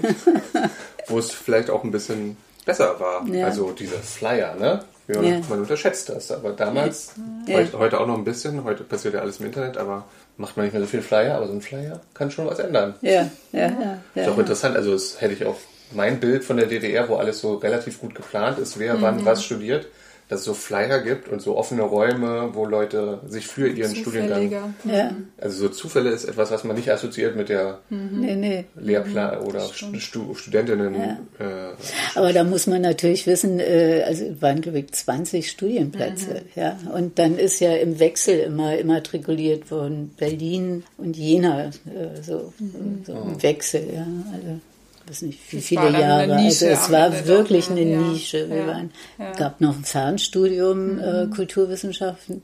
[1.07, 3.25] wo es vielleicht auch ein bisschen besser war.
[3.45, 4.83] Also diese Flyer, ne?
[5.07, 7.13] Ja, Man unterschätzt das, aber damals,
[7.47, 10.05] heute, heute auch noch ein bisschen, heute passiert ja alles im Internet, aber
[10.37, 12.95] macht man nicht mehr so viel Flyer, aber so ein Flyer kann schon was ändern.
[13.01, 13.99] Ja, ja, ja.
[14.15, 15.57] Ist auch interessant, also das hätte ich auch
[15.91, 19.01] mein Bild von der DDR, wo alles so relativ gut geplant ist, wer mhm.
[19.01, 19.87] wann was studiert,
[20.27, 24.73] dass es so Flyer gibt und so offene Räume, wo Leute sich für ihren Studiengang.
[24.83, 25.11] Ja.
[25.39, 28.21] Also so Zufälle ist etwas, was man nicht assoziiert mit der mhm.
[28.21, 28.65] nee, nee.
[28.75, 29.47] Lehrplan mhm.
[29.47, 30.95] oder Stu Studentinnen.
[30.95, 31.19] Ja.
[31.39, 31.73] Äh,
[32.15, 36.61] Aber da muss man natürlich wissen, äh, also waren glaube ich 20 Studienplätze, mhm.
[36.61, 36.77] ja.
[36.93, 43.03] Und dann ist ja im Wechsel immer immatrikuliert worden Berlin und Jena, äh, so, mhm.
[43.05, 44.07] so im Wechsel, ja.
[44.33, 44.59] Also
[45.07, 46.35] weiß nicht, wie es viele Jahre.
[46.35, 47.99] Also es war wirklich eine ja.
[47.99, 48.49] Nische.
[48.49, 48.67] Wir ja.
[48.67, 49.31] waren, ja.
[49.33, 51.31] gab noch ein Fernstudium äh, mhm.
[51.31, 52.41] äh, Kulturwissenschaften,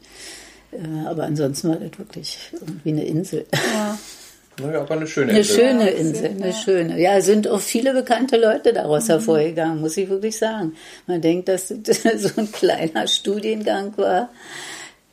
[0.72, 3.46] äh, aber ansonsten war das wirklich irgendwie eine Insel.
[3.52, 3.98] Ja.
[4.60, 5.66] Naja, aber eine schöne Insel.
[5.66, 7.02] Eine schöne Insel, eine schöne.
[7.02, 9.14] Ja, sind auch viele bekannte Leute daraus mhm.
[9.14, 10.76] hervorgegangen, muss ich wirklich sagen.
[11.08, 14.30] Man denkt, dass das so ein kleiner Studiengang war,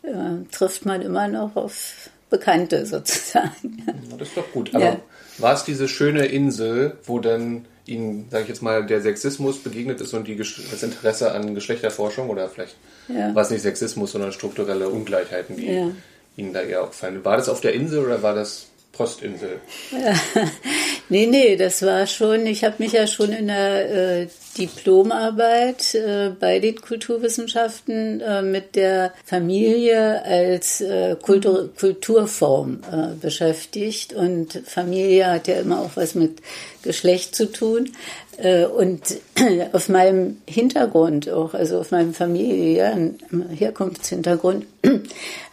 [0.03, 3.83] äh, trifft man immer noch auf Bekannte sozusagen.
[4.19, 4.75] Das ist doch gut.
[4.75, 5.01] Aber
[5.39, 10.01] war es diese schöne Insel, wo dann Ihnen, sage ich jetzt mal, der Sexismus begegnet
[10.01, 12.77] ist und die, das Interesse an Geschlechterforschung oder vielleicht
[13.09, 13.35] ja.
[13.35, 15.91] war es nicht Sexismus, sondern strukturelle Ungleichheiten, die ja.
[16.37, 17.25] Ihnen da eher auffallen.
[17.25, 18.68] War das auf der Insel oder war das
[18.99, 19.61] Postinsel?
[21.09, 24.27] nee, nee, das war schon, ich habe mich ja schon in der äh,
[24.59, 34.15] Diplomarbeit äh, bei den Kulturwissenschaften äh, mit der Familie als äh, Kultur, Kulturform äh, beschäftigt.
[34.15, 36.43] Und Familie hat ja immer auch was mit
[36.83, 37.93] Geschlecht zu tun.
[38.37, 39.03] Äh, und
[39.73, 43.19] auf meinem Hintergrund auch, also auf meinem familiären
[43.57, 44.67] Herkunftshintergrund,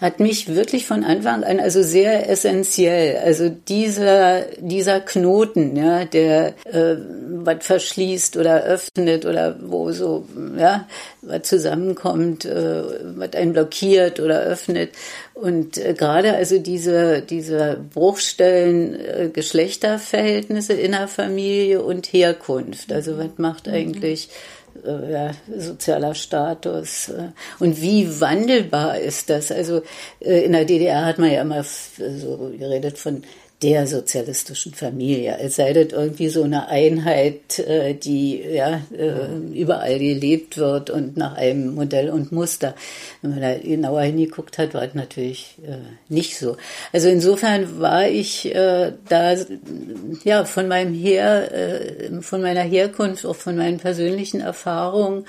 [0.02, 3.18] hat mich wirklich von Anfang an also sehr essentiell.
[3.18, 6.96] Also dieser dieser Knoten, ja, der äh,
[7.28, 10.26] was verschließt oder öffnet oder wo so
[10.58, 10.88] ja
[11.22, 12.84] was zusammenkommt, äh,
[13.18, 14.92] was einen blockiert oder öffnet.
[15.34, 22.92] Und äh, gerade also diese diese Bruchstellen äh, Geschlechterverhältnisse innerfamilie und Herkunft.
[22.92, 23.74] Also was macht mhm.
[24.84, 27.10] Äh, sozialer Status.
[27.10, 29.52] Äh, und wie wandelbar ist das?
[29.52, 29.82] Also
[30.20, 33.24] äh, in der DDR hat man ja immer so geredet von
[33.66, 35.40] der sozialistischen Familie.
[35.42, 41.18] Es sei denn irgendwie so eine Einheit, äh, die ja äh, überall gelebt wird und
[41.18, 42.76] nach einem Modell und Muster.
[43.24, 45.78] Wenn man da genauer hingeguckt hat, war es natürlich äh,
[46.10, 46.58] nicht so.
[46.94, 49.36] Also insofern war ich da
[50.24, 51.50] ja von meinem Her,
[52.22, 55.26] von meiner Herkunft, auch von meinen persönlichen Erfahrungen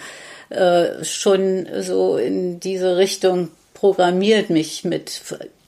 [1.02, 5.10] schon so in diese Richtung programmiert, mich mit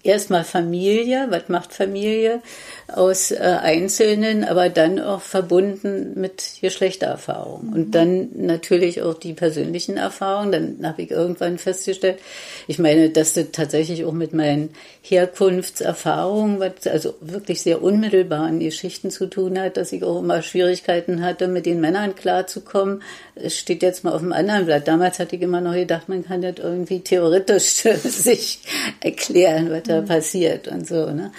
[0.03, 2.43] erstmal Familie, was macht Familie
[2.89, 7.75] aus äh, Einzelnen, aber dann auch verbunden mit Geschlechtererfahrungen.
[7.75, 10.53] Und dann natürlich auch die persönlichen Erfahrungen.
[10.53, 12.19] Dann habe ich irgendwann festgestellt,
[12.67, 14.71] ich meine, dass das tatsächlich auch mit meinen
[15.03, 21.23] Herkunftserfahrungen, was also wirklich sehr unmittelbaren Geschichten zu tun hat, dass ich auch immer Schwierigkeiten
[21.23, 23.03] hatte, mit den Männern klarzukommen.
[23.35, 24.89] Es steht jetzt mal auf dem anderen Blatt.
[24.89, 27.65] Damals hatte ich immer noch gedacht, man kann das irgendwie theoretisch
[28.03, 28.61] sich
[29.01, 31.11] erklären, was da passiert und so.
[31.11, 31.33] Ne?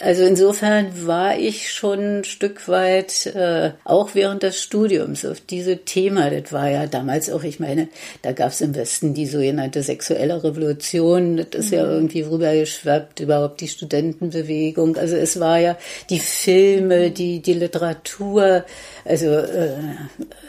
[0.00, 5.78] Also insofern war ich schon ein Stück weit äh, auch während des Studiums auf diese
[5.78, 6.30] Thema.
[6.30, 7.88] Das war ja damals auch, ich meine,
[8.22, 11.36] da gab es im Westen die sogenannte sexuelle Revolution.
[11.36, 11.76] Das ist mhm.
[11.76, 14.96] ja irgendwie rübergeschwappt, überhaupt die Studentenbewegung.
[14.96, 15.76] Also es war ja
[16.10, 18.64] die Filme, die, die Literatur,
[19.04, 19.74] also äh,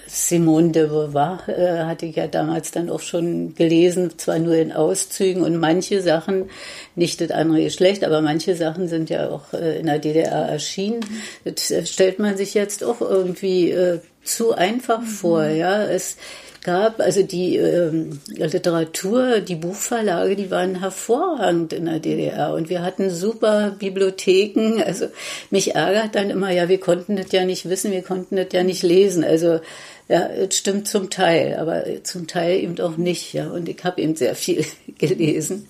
[0.08, 4.72] Simone de Beauvoir äh, hatte ich ja damals dann auch schon gelesen, zwar nur in
[4.72, 6.50] Auszügen und manche Sachen,
[6.96, 11.02] nicht das andere Geschlecht, aber manche Sachen sind ja auch äh, in der DDR erschienen.
[11.44, 15.06] Das äh, stellt man sich jetzt auch irgendwie äh, zu einfach mhm.
[15.06, 15.84] vor, ja.
[15.84, 16.18] Es
[16.66, 22.82] gab, also die ähm, Literatur, die Buchverlage, die waren hervorragend in der DDR und wir
[22.82, 24.82] hatten super Bibliotheken.
[24.84, 25.08] Also
[25.52, 28.64] mich ärgert dann immer, ja, wir konnten das ja nicht wissen, wir konnten das ja
[28.64, 29.24] nicht lesen.
[29.24, 29.60] Also
[30.08, 33.34] ja, es stimmt zum Teil, aber zum Teil eben auch nicht.
[33.34, 34.66] Ja, und ich habe eben sehr viel
[34.98, 35.68] gelesen.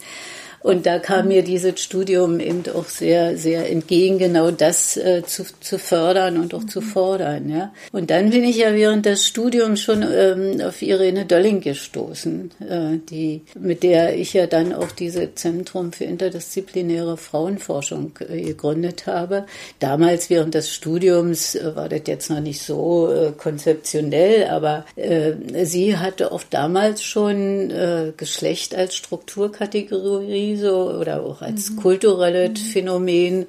[0.65, 5.43] Und da kam mir dieses Studium eben auch sehr, sehr entgegen, genau das äh, zu,
[5.59, 7.51] zu fördern und auch zu fordern.
[7.51, 7.71] Ja.
[7.91, 12.97] Und dann bin ich ja während des Studiums schon ähm, auf Irene Dölling gestoßen, äh,
[13.11, 19.45] die, mit der ich ja dann auch dieses Zentrum für interdisziplinäre Frauenforschung äh, gegründet habe.
[19.77, 25.33] Damals während des Studiums äh, war das jetzt noch nicht so äh, konzeptionell, aber äh,
[25.63, 27.71] sie hatte auch damals schon
[28.17, 31.75] Geschlecht als Strukturkategorie so oder auch als mhm.
[31.77, 32.67] kulturelles mhm.
[32.71, 33.45] Phänomen.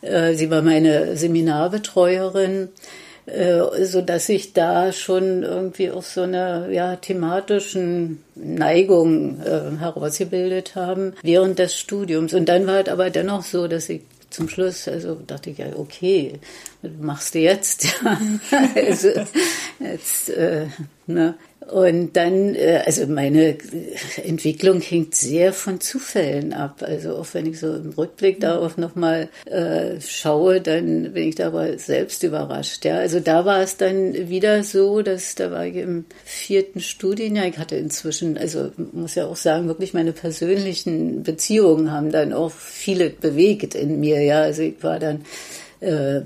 [0.00, 2.68] Äh, sie war meine Seminarbetreuerin,
[3.26, 10.74] äh, so dass ich da schon irgendwie auch so eine ja thematischen Neigung äh, herausgebildet
[10.74, 12.34] haben während des Studiums.
[12.34, 15.66] Und dann war es aber dennoch so, dass ich zum Schluss, also dachte ich ja,
[15.76, 16.40] okay,
[16.80, 17.86] was machst du jetzt?
[18.74, 19.08] also,
[19.78, 20.66] jetzt äh,
[21.06, 21.34] ne?
[21.70, 23.56] Und dann, äh, also meine
[24.24, 26.82] Entwicklung hängt sehr von Zufällen ab.
[26.82, 31.76] Also auch wenn ich so im Rückblick darauf nochmal äh, schaue, dann bin ich dabei
[31.76, 32.84] selbst überrascht.
[32.84, 37.46] Ja, also da war es dann wieder so, dass da war ich im vierten Studienjahr.
[37.46, 42.50] Ich hatte inzwischen, also muss ja auch sagen, wirklich meine persönlichen Beziehungen haben dann auch
[42.50, 44.20] viele bewegt in mir.
[44.22, 45.24] Ja, also ich war dann
[45.82, 46.22] äh, äh,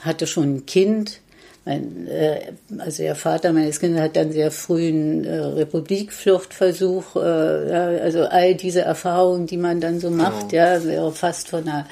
[0.00, 1.20] hatte schon ein Kind
[1.64, 7.86] mein, äh, also der Vater meines Kindes hat dann sehr frühen äh, Republikfluchtversuch, äh, ja,
[8.02, 10.62] also all diese Erfahrungen, die man dann so macht, genau.
[10.62, 11.86] ja, wäre fast von der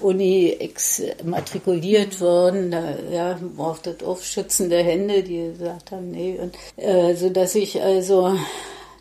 [0.00, 7.14] Uni exmatrikuliert worden, da ja, brauchte auch schützende Hände, die gesagt haben, nee, und äh,
[7.14, 8.36] so dass ich also,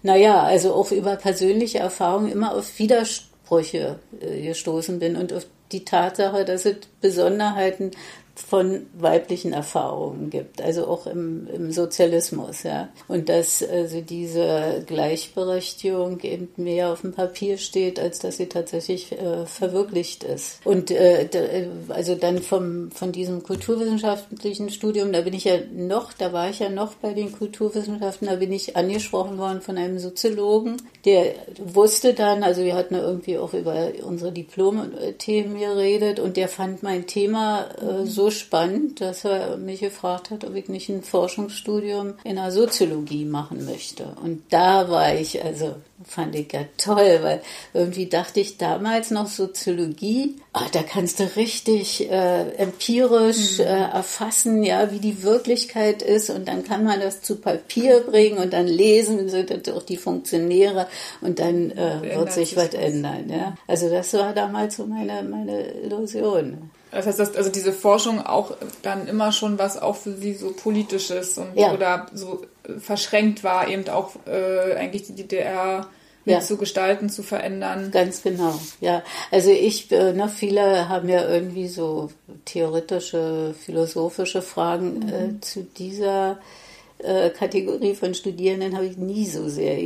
[0.03, 5.83] naja, also auch über persönliche Erfahrungen immer auf Widersprüche äh, gestoßen bin und auf die
[5.83, 7.91] Tatsache, dass es Besonderheiten
[8.35, 12.89] von weiblichen Erfahrungen gibt, also auch im, im Sozialismus, ja.
[13.07, 19.11] Und dass also diese Gleichberechtigung eben mehr auf dem Papier steht, als dass sie tatsächlich
[19.11, 20.65] äh, verwirklicht ist.
[20.65, 21.29] Und äh,
[21.89, 26.59] also dann vom, von diesem kulturwissenschaftlichen Studium, da bin ich ja noch, da war ich
[26.59, 32.15] ja noch bei den Kulturwissenschaften, da bin ich angesprochen worden von einem Soziologen, der wusste
[32.15, 37.67] dann, also wir hatten irgendwie auch über unsere Diplom-Themen geredet und der fand mein Thema
[37.79, 42.37] äh, so so spannend, dass er mich gefragt hat, ob ich nicht ein Forschungsstudium in
[42.37, 44.05] der Soziologie machen möchte.
[44.23, 47.41] Und da war ich, also fand ich ja toll, weil
[47.73, 53.65] irgendwie dachte ich damals noch Soziologie, oh, da kannst du richtig äh, empirisch mhm.
[53.65, 58.37] äh, erfassen, ja, wie die Wirklichkeit ist und dann kann man das zu Papier bringen
[58.37, 60.87] und dann lesen, sind auch die Funktionäre
[61.19, 63.55] und dann äh, wird sich was ändern, ja.
[63.67, 66.69] Also das war damals so meine, meine Illusion.
[66.93, 70.51] Das heißt, dass also diese Forschung auch dann immer schon was auch für sie so
[70.51, 71.73] politisches und ja.
[71.73, 72.41] oder so
[72.79, 75.87] verschränkt war, eben auch äh, eigentlich die DDR
[76.25, 76.39] ja.
[76.39, 77.91] zu gestalten, zu verändern.
[77.91, 79.03] Ganz genau, ja.
[79.31, 82.11] Also ich, äh, ne, viele haben ja irgendwie so
[82.45, 85.09] theoretische, philosophische Fragen mhm.
[85.09, 86.37] äh, zu dieser
[87.03, 89.77] äh, Kategorie von Studierenden habe ich nie so sehr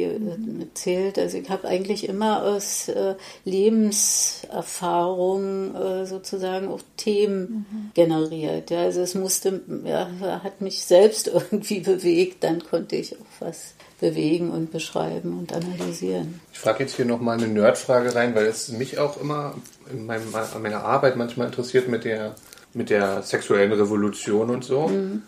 [0.60, 1.18] erzählt.
[1.18, 7.92] Also ich habe eigentlich immer aus äh, Lebenserfahrung äh, sozusagen auch Themen mhm.
[7.94, 8.72] generiert.
[8.72, 10.10] Ja, also es musste, ja,
[10.44, 16.40] hat mich selbst irgendwie bewegt, dann konnte ich auch was bewegen und beschreiben und analysieren.
[16.54, 19.56] Ich frage jetzt hier nochmal eine Nerdfrage rein, weil es mich auch immer
[19.92, 22.36] in meinem, meiner Arbeit manchmal interessiert mit der,
[22.74, 24.88] mit der sexuellen Revolution und so.
[24.88, 25.24] Mhm.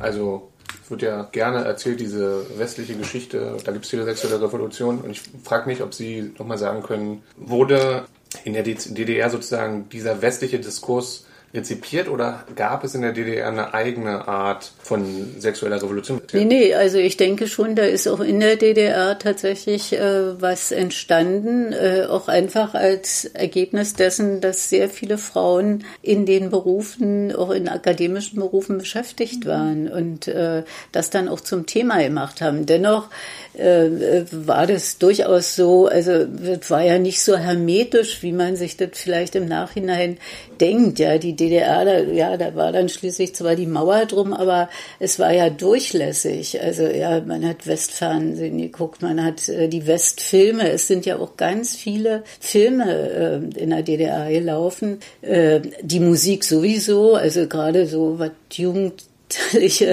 [0.00, 0.47] Also
[0.90, 5.00] wird ja gerne erzählt, diese westliche Geschichte, da gibt es viele sexuelle Revolution.
[5.00, 8.04] Und ich frage mich, ob Sie nochmal sagen können, wurde
[8.44, 13.72] in der DDR sozusagen dieser westliche Diskurs rezipiert oder gab es in der DDR eine
[13.72, 16.20] eigene Art von sexueller Revolution?
[16.32, 20.72] Nee, nee, also ich denke schon, da ist auch in der DDR tatsächlich äh, was
[20.72, 27.50] entstanden, äh, auch einfach als Ergebnis dessen, dass sehr viele Frauen in den Berufen, auch
[27.50, 32.64] in akademischen Berufen beschäftigt waren und äh, das dann auch zum Thema gemacht haben.
[32.64, 33.08] Dennoch
[33.54, 38.78] äh, war das durchaus so, also es war ja nicht so hermetisch, wie man sich
[38.78, 40.16] das vielleicht im Nachhinein
[40.60, 40.98] denkt.
[40.98, 45.18] Ja, die DDR, da, ja, da war dann schließlich zwar die Mauer drum, aber es
[45.18, 46.60] war ja durchlässig.
[46.60, 50.70] Also ja, man hat Westfernsehen geguckt, man hat äh, die Westfilme.
[50.70, 55.00] Es sind ja auch ganz viele Filme äh, in der DDR gelaufen.
[55.22, 59.04] Äh, die Musik sowieso, also gerade so was Jugend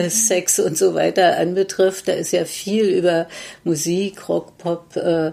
[0.07, 3.27] Sex und so weiter anbetrifft, da ist ja viel über
[3.63, 5.31] Musik, Rock, Pop, äh,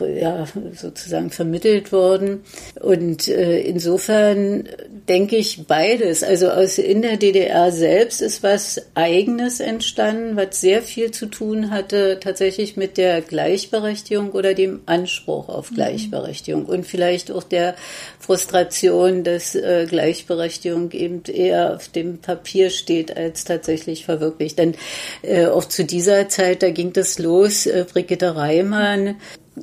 [0.00, 2.42] ja, sozusagen vermittelt worden.
[2.80, 4.68] Und äh, insofern
[5.08, 6.22] denke ich beides.
[6.22, 11.70] Also aus, in der DDR selbst ist was Eigenes entstanden, was sehr viel zu tun
[11.70, 15.76] hatte tatsächlich mit der Gleichberechtigung oder dem Anspruch auf mhm.
[15.76, 17.74] Gleichberechtigung und vielleicht auch der
[18.18, 24.58] Frustration, dass äh, Gleichberechtigung eben eher auf dem Papier steht als tatsächlich verwirklicht.
[24.58, 24.74] Denn
[25.22, 29.16] äh, auch zu dieser Zeit, da ging das los, äh, Brigitte Reimann,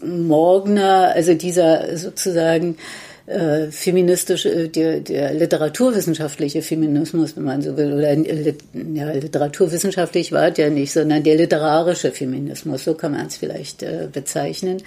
[0.03, 2.77] Morgner, also dieser sozusagen
[3.27, 8.53] äh, feministische, äh, der, der literaturwissenschaftliche Feminismus, wenn man so will, oder äh,
[8.93, 13.81] ja, literaturwissenschaftlich war es ja nicht, sondern der literarische Feminismus, so kann man es vielleicht
[13.81, 14.83] äh, bezeichnen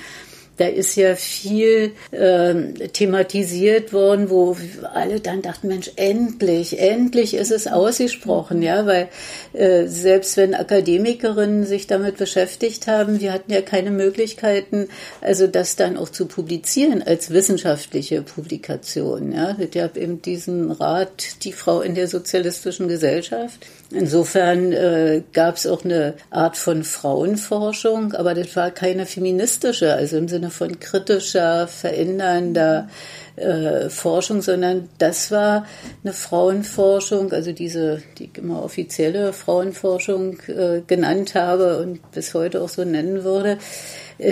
[0.58, 2.54] da ist ja viel äh,
[2.92, 4.56] thematisiert worden, wo
[4.92, 9.08] alle dann dachten, Mensch, endlich, endlich ist es ausgesprochen, ja, weil
[9.52, 14.88] äh, selbst wenn Akademikerinnen sich damit beschäftigt haben, wir hatten ja keine Möglichkeiten,
[15.20, 19.56] also das dann auch zu publizieren als wissenschaftliche Publikation, ja.
[19.58, 23.66] Es gab eben diesen Rat, die Frau in der sozialistischen Gesellschaft.
[23.90, 30.18] Insofern äh, gab es auch eine Art von Frauenforschung, aber das war keine feministische, also
[30.18, 32.88] im Sinne von kritischer, verändernder
[33.36, 35.66] äh, Forschung, sondern das war
[36.02, 42.60] eine Frauenforschung, also diese, die ich immer offizielle Frauenforschung äh, genannt habe und bis heute
[42.60, 43.58] auch so nennen würde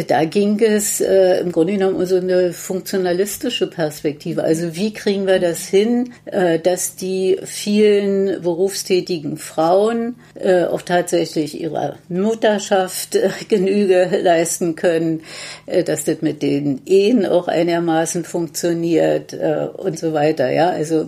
[0.09, 4.42] da ging es äh, im Grunde genommen um so eine funktionalistische Perspektive.
[4.42, 11.61] Also wie kriegen wir das hin, äh, dass die vielen berufstätigen Frauen äh, auch tatsächlich
[11.61, 15.22] ihrer Mutterschaft äh, Genüge leisten können,
[15.66, 20.51] äh, dass das mit den Ehen auch einigermaßen funktioniert äh, und so weiter.
[20.51, 21.07] Ja, also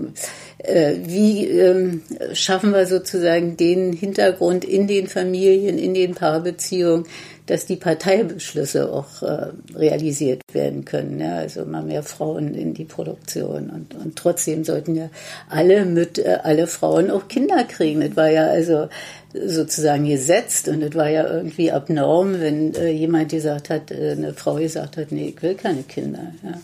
[0.58, 7.06] äh, wie ähm, schaffen wir sozusagen den Hintergrund in den Familien, in den Paarbeziehungen,
[7.50, 11.18] dass die Parteibeschlüsse auch äh, realisiert werden können.
[11.18, 11.36] Ja?
[11.36, 15.08] Also mal mehr Frauen in die Produktion und, und trotzdem sollten ja
[15.48, 18.00] alle mit äh, alle Frauen auch Kinder kriegen.
[18.00, 18.88] Das war ja also
[19.32, 24.34] sozusagen gesetzt und das war ja irgendwie abnorm, wenn äh, jemand gesagt hat, äh, eine
[24.34, 26.32] Frau gesagt hat, nee, ich will keine Kinder.
[26.42, 26.60] Ja.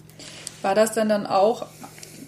[0.62, 1.66] War das denn dann auch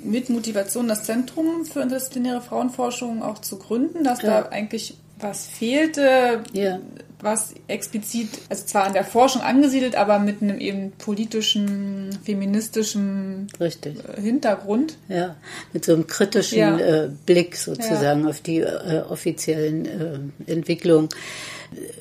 [0.03, 4.43] mit Motivation das Zentrum für interdisziplinäre Frauenforschung auch zu gründen, dass ja.
[4.43, 6.79] da eigentlich was fehlte, ja.
[7.21, 13.97] Was explizit, also zwar an der Forschung angesiedelt, aber mit einem eben politischen, feministischen Richtig.
[14.05, 14.97] Äh, Hintergrund.
[15.09, 15.37] Ja,
[15.73, 16.79] mit so einem kritischen ja.
[16.79, 18.29] äh, Blick sozusagen ja.
[18.29, 21.09] auf die äh, offiziellen äh, Entwicklungen.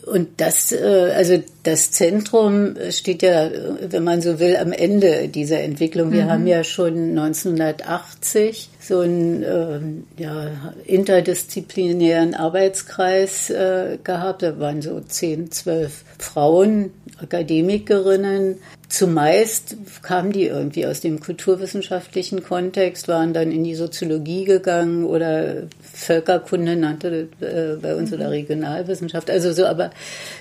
[0.05, 3.49] Und das, äh, also das Zentrum steht ja,
[3.81, 6.11] wenn man so will, am Ende dieser Entwicklung.
[6.11, 6.29] Wir mhm.
[6.29, 10.51] haben ja schon 1980 so einen äh, ja,
[10.85, 14.43] interdisziplinären Arbeitskreis äh, gehabt.
[14.43, 18.59] Da waren so zehn, zwölf Frauen, Akademikerinnen.
[18.87, 25.63] Zumeist kamen die irgendwie aus dem kulturwissenschaftlichen Kontext, waren dann in die Soziologie gegangen oder
[25.81, 28.31] Völkerkunde nannte äh, bei uns oder mhm.
[28.31, 29.29] Regionalwissenschaft.
[29.29, 29.91] Also so, aber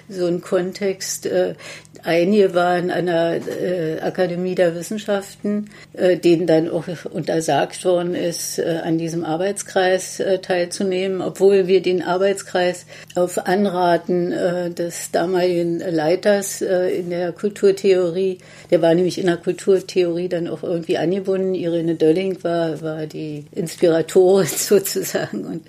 [0.08, 1.26] so ein Kontext.
[1.26, 1.54] Äh,
[2.02, 8.58] einige waren an der äh, Akademie der Wissenschaften, äh, denen dann auch untersagt worden ist,
[8.58, 14.30] äh, an diesem Arbeitskreis äh, teilzunehmen, obwohl wir den Arbeitskreis auf Anraten
[14.74, 18.33] des damaligen Leiters in der Kulturtheorie,
[18.70, 21.54] der war nämlich in der Kulturtheorie dann auch irgendwie angebunden.
[21.54, 25.62] Irene Dölling war, war die Inspiratorin sozusagen und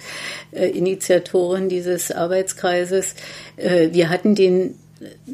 [0.51, 3.15] Initiatorin dieses Arbeitskreises.
[3.57, 4.75] wir hatten den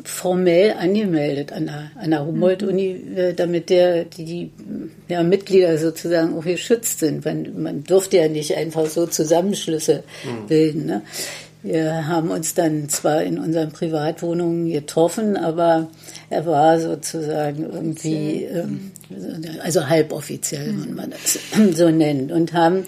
[0.03, 4.51] formell angemeldet an der, an der Humboldt-Uni, äh, damit der, die, die
[5.07, 7.25] ja, Mitglieder sozusagen auch geschützt sind.
[7.25, 10.47] Man, man durfte ja nicht einfach so Zusammenschlüsse mhm.
[10.47, 10.86] bilden.
[10.86, 11.01] Ne?
[11.64, 15.89] Wir haben uns dann zwar in unseren Privatwohnungen getroffen, aber
[16.32, 18.91] er war sozusagen irgendwie, ähm,
[19.64, 21.38] also halboffiziell, wenn man das
[21.78, 22.86] so nennt, und haben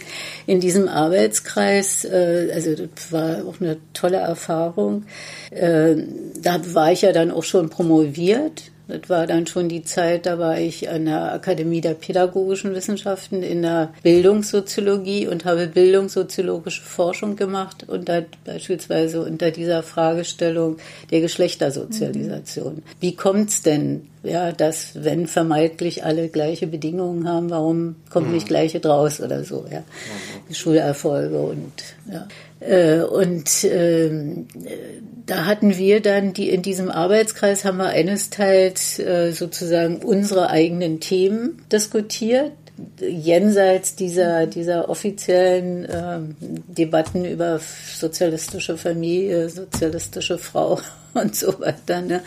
[0.47, 5.03] in diesem Arbeitskreis, äh, also das war auch eine tolle Erfahrung,
[5.51, 5.95] äh,
[6.41, 10.39] da war ich ja dann auch schon promoviert das war dann schon die Zeit, da
[10.39, 17.35] war ich an der Akademie der Pädagogischen Wissenschaften in der Bildungssoziologie und habe bildungssoziologische Forschung
[17.35, 20.77] gemacht und da beispielsweise unter dieser Fragestellung
[21.11, 22.75] der Geschlechtersozialisation.
[22.75, 22.83] Mhm.
[22.99, 28.33] Wie kommt's denn, ja, dass wenn vermeintlich alle gleiche Bedingungen haben, warum kommt mhm.
[28.33, 29.79] nicht gleiche draus oder so, ja?
[29.79, 30.53] Mhm.
[30.53, 31.71] Schulerfolge und
[32.11, 32.27] ja.
[32.67, 34.11] Äh, und äh,
[35.25, 40.49] da hatten wir dann die in diesem Arbeitskreis haben wir eines Teils äh, sozusagen unsere
[40.49, 42.51] eigenen Themen diskutiert
[42.99, 47.59] jenseits dieser, dieser offiziellen äh, Debatten über
[47.95, 50.79] sozialistische Familie, sozialistische Frau
[51.13, 52.01] und so weiter.
[52.01, 52.21] Ne?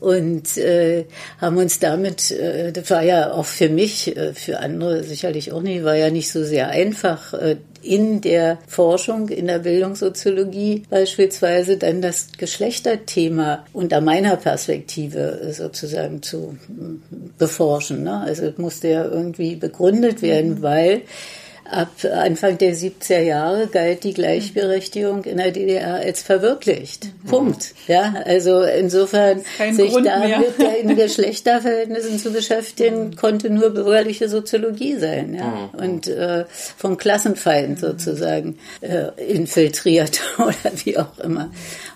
[0.00, 1.04] Und äh,
[1.40, 5.62] haben uns damit, äh, das war ja auch für mich, äh, für andere sicherlich auch
[5.62, 11.76] nicht, war ja nicht so sehr einfach, äh, in der Forschung, in der Bildungssoziologie beispielsweise
[11.76, 16.56] dann das Geschlechterthema unter meiner Perspektive sozusagen zu
[17.38, 18.04] beforschen.
[18.04, 18.20] Ne?
[18.20, 20.62] Also es musste ja irgendwie begründet werden, mhm.
[20.62, 21.02] weil
[21.70, 27.06] Ab Anfang der 70er Jahre galt die Gleichberechtigung in der DDR als verwirklicht.
[27.24, 27.28] Mhm.
[27.28, 27.74] Punkt.
[27.86, 29.42] Ja, also insofern
[29.72, 30.38] sich Grund da mehr.
[30.38, 33.16] mit den Geschlechterverhältnissen zu beschäftigen, mhm.
[33.16, 35.34] konnte nur bürgerliche Soziologie sein.
[35.34, 35.70] Ja?
[35.74, 35.78] Mhm.
[35.78, 37.86] Und äh, vom Klassenfeind mhm.
[37.86, 41.50] sozusagen äh, infiltriert oder wie auch immer.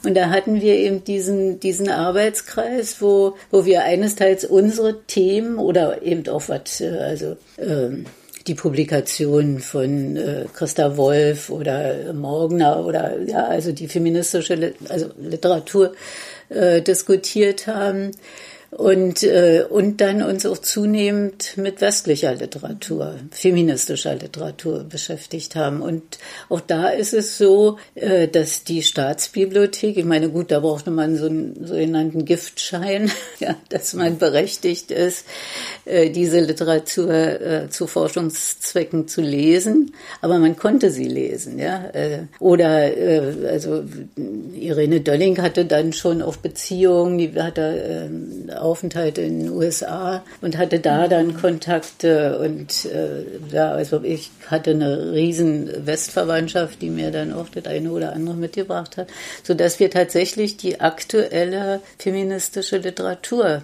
[0.04, 5.58] Und da hatten wir eben diesen, diesen Arbeitskreis, wo, wo wir eines Teils unsere Themen
[5.58, 8.04] oder eben auch was, äh, also ähm,
[8.44, 15.94] die Publikation von äh, Christa Wolf oder Morgner oder ja, also die feministische also Literatur
[16.48, 18.12] äh, diskutiert haben
[18.72, 25.82] und, äh, und dann uns auch zunehmend mit westlicher Literatur, feministischer Literatur beschäftigt haben.
[25.82, 26.02] Und
[26.48, 31.16] auch da ist es so, äh, dass die Staatsbibliothek, ich meine, gut, da brauchte man
[31.16, 33.10] so einen sogenannten Giftschein,
[33.40, 35.26] ja, dass man berechtigt ist,
[35.84, 39.92] äh, diese Literatur äh, zu Forschungszwecken zu lesen,
[40.22, 41.90] aber man konnte sie lesen, ja.
[41.92, 43.84] Äh, oder äh, also
[44.54, 48.08] Irene Dölling hatte dann schon auf Beziehungen, die hatte
[48.50, 54.30] äh, Aufenthalt in den USA und hatte da dann Kontakte und äh, ja, also ich
[54.46, 59.08] hatte eine riesen Westverwandtschaft, die mir dann auch das eine oder andere mitgebracht hat,
[59.42, 63.62] so dass wir tatsächlich die aktuelle feministische Literatur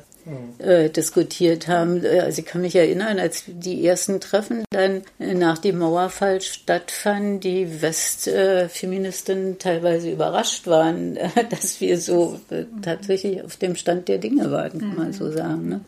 [0.59, 2.05] äh, diskutiert haben.
[2.05, 6.41] Äh, also ich kann mich erinnern, als die ersten Treffen dann äh, nach dem Mauerfall
[6.41, 11.19] stattfanden, die Westfeministinnen teilweise überrascht waren,
[11.51, 12.41] dass wir so
[12.83, 15.69] tatsächlich auf dem Stand der Dinge waren, kann man so sagen.
[15.69, 15.81] Ne?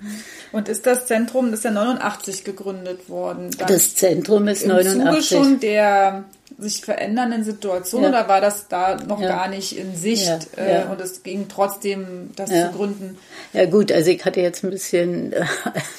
[0.52, 3.50] Und ist das Zentrum, das ist ja 89 gegründet worden?
[3.66, 5.28] das Zentrum ist 89.
[5.28, 6.24] Zuge schon der
[6.60, 8.08] sich verändernden Situation ja.
[8.10, 9.28] oder war das da noch ja.
[9.28, 10.84] gar nicht in Sicht ja.
[10.84, 13.18] Äh, und es ging trotzdem, das zu gründen?
[13.52, 15.44] Ja gut, also ich hatte jetzt ein bisschen äh,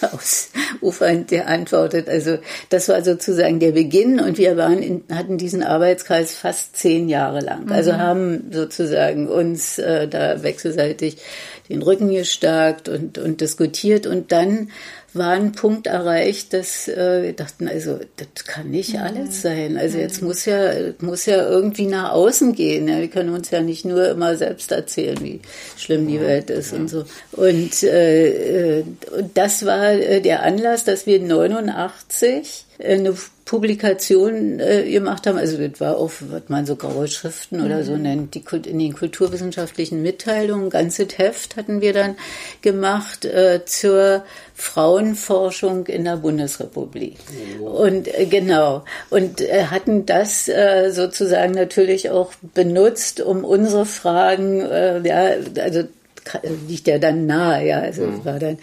[0.12, 2.07] ausufernd geantwortet.
[2.07, 2.38] Also
[2.70, 7.41] das war sozusagen der Beginn und wir waren in, hatten diesen Arbeitskreis fast zehn Jahre
[7.41, 7.72] lang.
[7.72, 7.97] Also mhm.
[7.97, 11.18] haben sozusagen uns äh, da wechselseitig
[11.70, 14.70] den Rücken gestärkt und, und diskutiert und dann
[15.14, 19.01] war ein Punkt erreicht, dass äh, wir dachten, also das kann nicht mhm.
[19.01, 19.78] alles sein.
[19.78, 22.88] Also jetzt muss ja muss ja irgendwie nach außen gehen.
[22.88, 22.99] Ja.
[22.99, 25.41] Wir können uns ja nicht nur immer selbst erzählen, wie
[25.78, 27.03] schlimm die Welt ist und so.
[27.34, 28.84] Und, äh, äh
[29.18, 33.15] und das war äh, der Anlass, dass wir 89 eine
[33.45, 35.38] Publikation äh, gemacht haben.
[35.38, 37.65] Also das war auch, was man so graue Schriften mhm.
[37.65, 38.01] oder so mhm.
[38.03, 40.69] nennt, die, in den kulturwissenschaftlichen Mitteilungen.
[40.69, 42.15] Ganzes Heft hatten wir dann
[42.61, 44.23] gemacht äh, zur
[44.55, 47.17] Frauenforschung in der Bundesrepublik.
[47.61, 47.65] Oh.
[47.65, 48.86] Und äh, genau.
[49.09, 55.84] Und äh, hatten das äh, sozusagen natürlich auch benutzt, um unsere Fragen, äh, ja, also
[56.67, 58.25] liegt ja dann nahe, ja, also mhm.
[58.25, 58.59] war dann äh,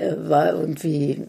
[0.00, 1.22] war irgendwie,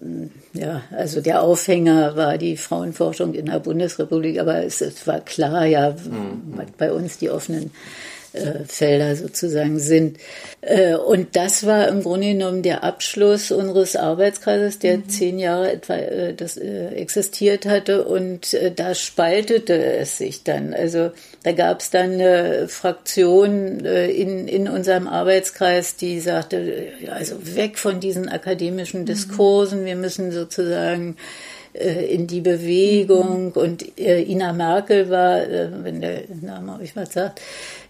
[0.54, 5.66] ja, also der Aufhänger war die Frauenforschung in der Bundesrepublik, aber es, es war klar,
[5.66, 6.54] ja, mhm.
[6.78, 7.72] bei uns die offenen
[8.34, 10.18] äh, Felder sozusagen sind.
[10.62, 15.10] Äh, und das war im Grunde genommen der Abschluss unseres Arbeitskreises, der mhm.
[15.10, 18.06] zehn Jahre etwa äh, das, existiert hatte.
[18.06, 20.74] Und da spaltete es sich dann.
[20.74, 21.12] Also
[21.44, 28.00] da gab es dann eine Fraktion in, in unserem Arbeitskreis, die sagte, also weg von
[28.00, 29.06] diesen akademischen mhm.
[29.08, 31.18] Diskursen, wir müssen sozusagen
[31.74, 33.46] in die Bewegung.
[33.46, 33.52] Mhm.
[33.52, 35.42] Und Ina Merkel war,
[35.84, 37.42] wenn der Name euch was sagt,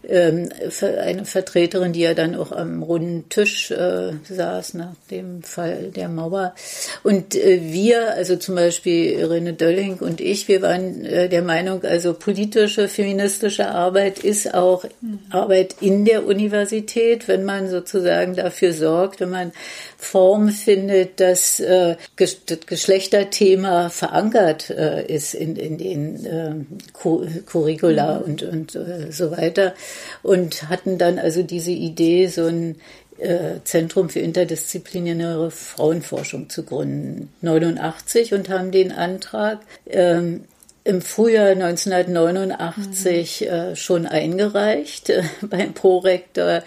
[0.09, 6.09] eine Vertreterin, die ja dann auch am runden Tisch äh, saß nach dem Fall der
[6.09, 6.55] Mauer.
[7.03, 11.83] Und äh, wir, also zum Beispiel Irene Dölling und ich, wir waren äh, der Meinung,
[11.83, 15.19] also politische, feministische Arbeit ist auch mhm.
[15.29, 19.51] Arbeit in der Universität, wenn man sozusagen dafür sorgt, wenn man
[19.97, 26.55] Form findet, dass äh, das Geschlechterthema verankert äh, ist in, in den äh,
[27.45, 28.25] Curricula mhm.
[28.25, 29.75] und, und äh, so weiter
[30.23, 32.75] und hatten dann also diese Idee, so ein
[33.17, 40.45] äh, Zentrum für interdisziplinäre Frauenforschung zu gründen, 89 und haben den Antrag ähm,
[40.83, 43.47] im Frühjahr 1989 mhm.
[43.47, 46.63] äh, schon eingereicht äh, beim Prorektor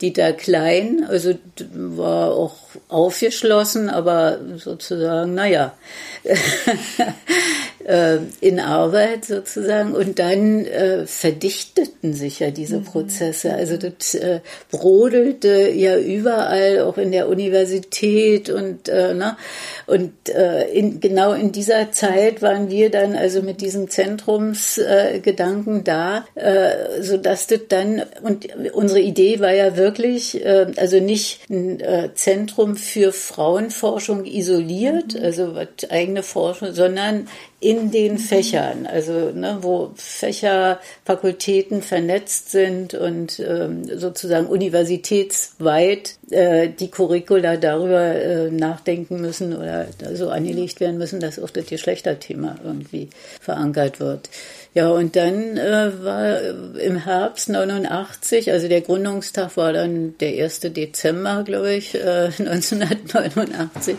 [0.00, 1.06] Dieter Klein.
[1.08, 1.34] Also
[1.72, 2.56] war auch
[2.88, 5.72] aufgeschlossen, aber sozusagen, naja,
[7.84, 9.92] äh, in Arbeit sozusagen.
[9.92, 12.84] Und dann äh, verdichteten sich ja diese mhm.
[12.84, 13.54] Prozesse.
[13.54, 19.36] Also das äh, brodelte ja überall, auch in der Universität und äh, ne?
[19.86, 25.82] und äh, in, genau in dieser Zeit waren wir dann also mit diesem Zentrumsgedanken äh,
[25.84, 30.44] da, äh, so dass das dann und unsere Idee war ja wirklich,
[30.76, 31.82] also nicht ein
[32.14, 35.24] Zentrum für Frauenforschung isoliert, mhm.
[35.24, 37.28] also was eigene Forschung, sondern
[37.60, 46.68] in den Fächern, also ne, wo Fächer, Fakultäten vernetzt sind und ähm, sozusagen universitätsweit äh,
[46.68, 52.56] die Curricula darüber äh, nachdenken müssen oder so angelegt werden müssen, dass auch das Geschlechterthema
[52.62, 53.08] irgendwie
[53.40, 54.28] verankert wird.
[54.74, 56.40] Ja, und dann äh, war
[56.78, 60.60] im Herbst 89, also der Gründungstag war dann der 1.
[60.60, 63.96] Dezember, glaube ich, äh, 1989.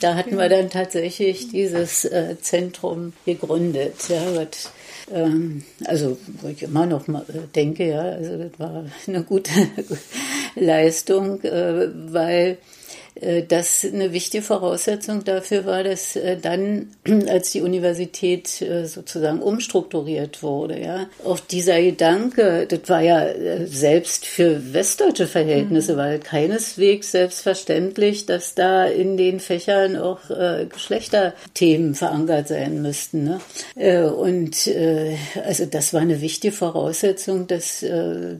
[0.00, 4.08] Da hatten wir dann tatsächlich dieses äh, Zentrum gegründet.
[4.08, 4.72] Ja, was,
[5.12, 9.50] ähm, also wo ich immer noch mal, äh, denke, ja, also das war eine gute
[10.54, 12.58] Leistung, äh, weil
[13.48, 16.88] das eine wichtige Voraussetzung dafür war, dass äh, dann,
[17.28, 23.26] als die Universität äh, sozusagen umstrukturiert wurde, ja, auch dieser Gedanke, das war ja
[23.66, 25.98] selbst für westdeutsche Verhältnisse, mhm.
[25.98, 30.20] weil keineswegs selbstverständlich, dass da in den Fächern auch
[30.72, 33.24] Geschlechterthemen verankert sein müssten.
[33.24, 34.12] Ne?
[34.12, 34.70] Und
[35.44, 37.84] also das war eine wichtige Voraussetzung, dass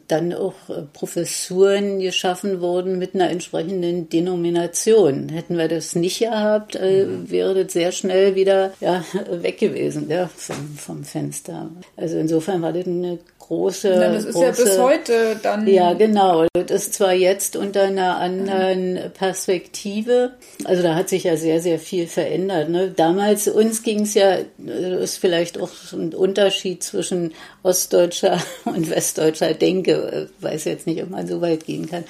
[0.09, 0.55] dann auch
[0.93, 5.29] Professuren geschaffen wurden mit einer entsprechenden Denomination Kombination.
[5.31, 7.31] Hätten wir das nicht gehabt, äh, mhm.
[7.31, 11.71] wäre das sehr schnell wieder ja, weg gewesen ja, vom, vom Fenster.
[11.97, 13.89] Also insofern war das eine große.
[13.89, 15.67] Ja, das ist große, ja bis heute dann.
[15.67, 16.47] Ja, genau.
[16.53, 20.33] Das ist zwar jetzt unter einer anderen Perspektive.
[20.65, 22.69] Also da hat sich ja sehr, sehr viel verändert.
[22.69, 22.91] Ne?
[22.91, 27.33] Damals, uns ging es ja, das ist vielleicht auch ein Unterschied zwischen
[27.63, 30.29] ostdeutscher und westdeutscher Denke.
[30.39, 32.05] Ich weiß jetzt nicht, ob man so weit gehen kann.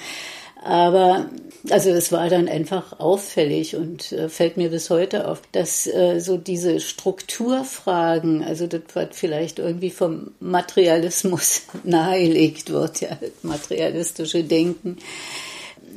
[0.63, 1.25] Aber
[1.69, 6.19] also es war dann einfach auffällig und äh, fällt mir bis heute auf, dass äh,
[6.19, 14.97] so diese Strukturfragen, also das, was vielleicht irgendwie vom Materialismus nahelegt wird, ja, materialistische Denken,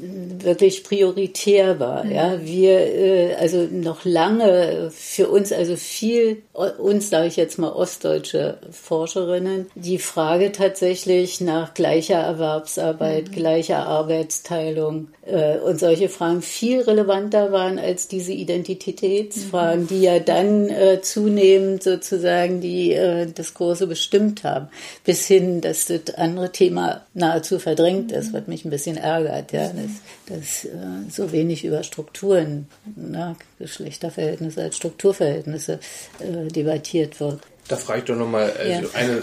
[0.01, 2.05] wirklich prioritär war.
[2.07, 2.47] Ja, mhm.
[2.47, 6.43] wir äh, also noch lange für uns also viel
[6.79, 13.33] uns sage ich jetzt mal ostdeutsche Forscherinnen die Frage tatsächlich nach gleicher Erwerbsarbeit, mhm.
[13.33, 19.87] gleicher Arbeitsteilung äh, und solche Fragen viel relevanter waren als diese Identitätsfragen, mhm.
[19.89, 24.69] die ja dann äh, zunehmend sozusagen die äh, Diskurse bestimmt haben,
[25.05, 29.53] bis hin, dass das andere Thema nahezu verdrängt ist, was mich ein bisschen ärgert.
[29.53, 29.95] Ja, das
[30.27, 35.81] dass äh, so wenig über Strukturen, na, Geschlechterverhältnisse als Strukturverhältnisse
[36.21, 37.41] äh, debattiert wird.
[37.69, 38.95] Da frage ich doch nochmal, also ja.
[38.95, 39.23] eine,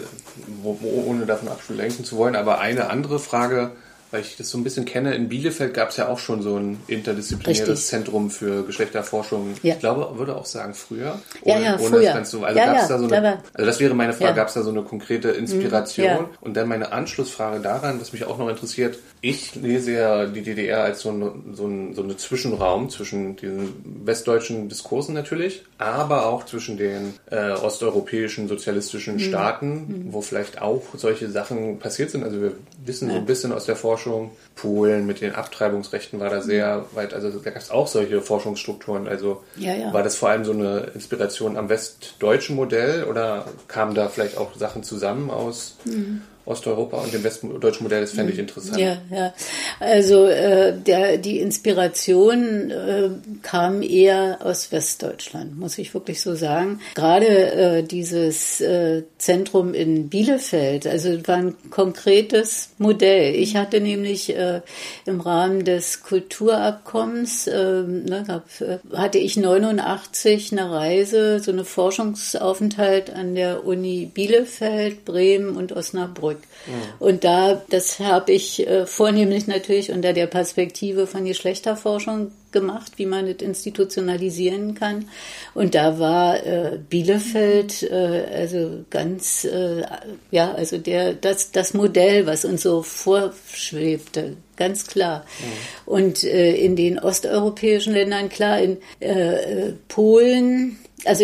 [1.06, 3.72] ohne davon ablenken zu wollen, aber eine andere Frage,
[4.12, 6.58] weil ich das so ein bisschen kenne, in Bielefeld gab es ja auch schon so
[6.58, 7.86] ein interdisziplinäres Richtig.
[7.86, 9.56] Zentrum für Geschlechterforschung.
[9.64, 9.74] Ja.
[9.74, 11.20] Ich glaube, würde auch sagen früher.
[11.46, 12.14] Ja, ja, früher.
[12.14, 14.36] Das so, also ja, gab's ja, da so eine, also das wäre meine Frage, ja.
[14.36, 16.08] gab es da so eine konkrete Inspiration?
[16.08, 16.30] Mhm, ja.
[16.42, 20.84] Und dann meine Anschlussfrage daran, was mich auch noch interessiert, ich lese ja die DDR
[20.84, 26.46] als so, eine, so, ein, so eine Zwischenraum zwischen diesen westdeutschen Diskursen natürlich, aber auch
[26.46, 29.20] zwischen den äh, osteuropäischen sozialistischen mhm.
[29.20, 30.14] Staaten, mhm.
[30.14, 32.24] wo vielleicht auch solche Sachen passiert sind.
[32.24, 32.54] Also wir
[32.86, 34.32] wissen so ein bisschen aus der Forschung.
[34.56, 39.08] Polen mit den Abtreibungsrechten war da sehr weit, also da gab es auch solche Forschungsstrukturen.
[39.08, 39.94] Also ja, ja.
[39.94, 44.56] war das vor allem so eine Inspiration am westdeutschen Modell oder kamen da vielleicht auch
[44.56, 46.22] Sachen zusammen aus mhm.
[46.52, 48.78] Osteuropa und dem westdeutschen Modell, das fände ich interessant.
[48.80, 49.34] Ja, ja.
[49.80, 53.10] Also äh, der, die Inspiration äh,
[53.42, 56.80] kam eher aus Westdeutschland, muss ich wirklich so sagen.
[56.96, 63.36] Gerade äh, dieses äh, Zentrum in Bielefeld, also war ein konkretes Modell.
[63.36, 64.62] Ich hatte nämlich äh,
[65.06, 71.66] im Rahmen des Kulturabkommens, äh, ne, hab, äh, hatte ich 89 eine Reise, so eine
[71.66, 76.52] Forschungsaufenthalt an der Uni Bielefeld, Bremen und Osnabrück zurück.
[76.68, 77.06] Mhm.
[77.06, 83.06] Und da, das habe ich äh, vornehmlich natürlich unter der Perspektive von Geschlechterforschung gemacht, wie
[83.06, 85.08] man das institutionalisieren kann.
[85.54, 89.84] Und da war äh, Bielefeld äh, also ganz, äh,
[90.32, 95.26] ja, also der, das, das Modell, was uns so vorschwebte, ganz klar.
[95.40, 95.94] Mhm.
[95.94, 101.24] Und äh, in den osteuropäischen Ländern, klar, in äh Polen, also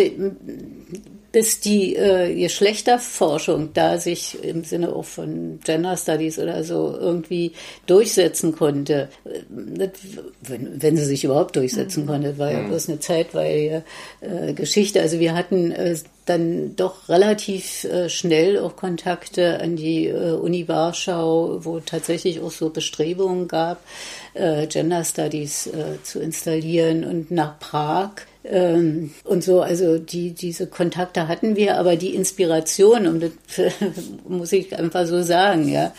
[1.30, 7.52] bis die äh, Geschlechterforschung da sich im Sinne auch von Gender Studies oder so irgendwie
[7.86, 9.08] durchsetzen konnte,
[9.50, 9.90] das,
[10.40, 12.08] wenn, wenn sie sich überhaupt durchsetzen mhm.
[12.08, 12.68] konnte, war ja mhm.
[12.68, 13.84] bloß eine zeitweilige
[14.20, 15.02] äh, Geschichte.
[15.02, 20.66] Also wir hatten äh, dann doch relativ äh, schnell auch Kontakte an die äh, Uni
[20.68, 23.82] Warschau, wo tatsächlich auch so Bestrebungen gab,
[24.34, 28.10] äh, Gender Studies äh, zu installieren und nach Prag
[28.50, 33.32] ähm, und so, also die, diese Kontakte hatten wir, aber die Inspiration, und das
[34.28, 35.92] muss ich einfach so sagen, ja,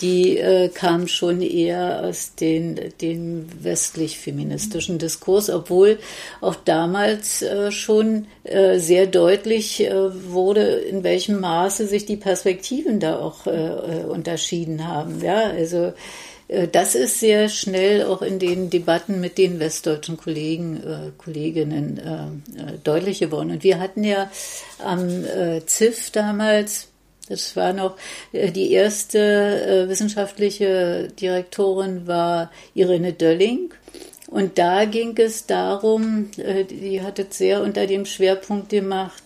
[0.00, 5.98] die äh, kam schon eher aus den, dem westlich-feministischen Diskurs, obwohl
[6.40, 13.00] auch damals äh, schon äh, sehr deutlich äh, wurde, in welchem Maße sich die Perspektiven
[13.00, 15.22] da auch äh, äh, unterschieden haben.
[15.22, 15.92] Ja, also
[16.70, 22.60] das ist sehr schnell auch in den Debatten mit den westdeutschen Kollegen, äh, Kolleginnen äh,
[22.60, 23.50] äh deutlich geworden.
[23.50, 24.30] Und wir hatten ja
[24.78, 26.88] am äh, ZIF damals,
[27.28, 27.96] das war noch
[28.32, 33.72] äh, die erste wissenschaftliche Direktorin war Irene Dölling.
[34.28, 39.22] Und da ging es darum, die hat es sehr unter dem Schwerpunkt gemacht,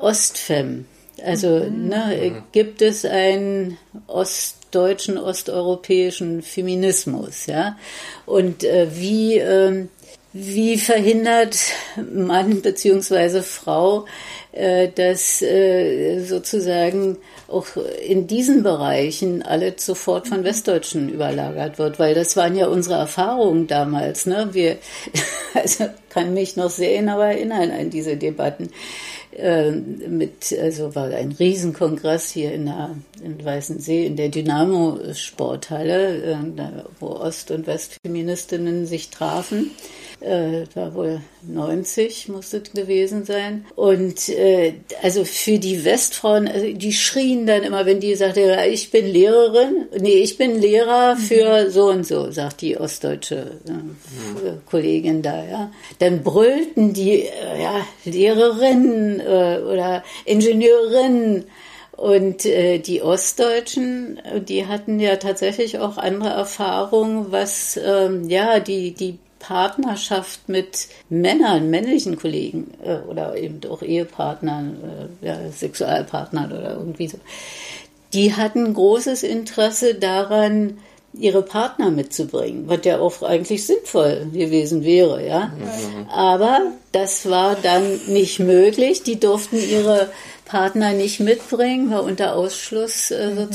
[0.00, 0.86] Ostfem.
[1.22, 1.88] Also mhm.
[1.88, 7.78] ne, gibt es ein Ost deutschen, osteuropäischen Feminismus, ja.
[8.26, 9.86] Und äh, wie, äh,
[10.32, 11.56] wie verhindert
[12.12, 14.04] Mann beziehungsweise Frau,
[14.52, 17.16] äh, dass äh, sozusagen
[17.48, 17.66] auch
[18.06, 23.66] in diesen Bereichen alles sofort von Westdeutschen überlagert wird, weil das waren ja unsere Erfahrungen
[23.66, 24.26] damals.
[24.26, 24.48] Ne?
[24.52, 24.76] Wir,
[25.54, 28.70] also kann mich noch sehr genau erinnern an diese Debatten.
[29.36, 36.22] Äh, mit, also war ein Riesenkongress hier in der in Weißensee in der Dynamo Sporthalle,
[36.22, 36.36] äh,
[37.00, 39.72] wo Ost- und Westfeministinnen sich trafen
[40.26, 43.64] äh, war wohl 90 musste es gewesen sein.
[43.76, 48.90] Und äh, also für die Westfrauen, also die schrien dann immer, wenn die sagte, ich
[48.90, 51.70] bin Lehrerin, nee, ich bin Lehrer für mhm.
[51.70, 54.60] so und so, sagt die ostdeutsche äh, mhm.
[54.68, 55.70] Kollegin da, ja.
[56.00, 61.44] Dann brüllten die, äh, ja, Lehrerinnen äh, oder Ingenieurinnen
[61.92, 68.92] Und äh, die Ostdeutschen, die hatten ja tatsächlich auch andere Erfahrungen, was ähm, ja die
[68.92, 76.74] die Partnerschaft mit Männern, männlichen Kollegen äh, oder eben auch Ehepartnern, äh, ja, Sexualpartnern oder
[76.74, 77.18] irgendwie so,
[78.12, 80.78] die hatten großes Interesse daran,
[81.18, 85.46] ihre Partner mitzubringen, was ja auch eigentlich sinnvoll gewesen wäre, ja.
[85.46, 86.08] Mhm.
[86.10, 89.02] Aber das war dann nicht möglich.
[89.02, 90.10] Die durften ihre
[90.44, 93.52] Partner nicht mitbringen, war unter Ausschluss äh, mhm.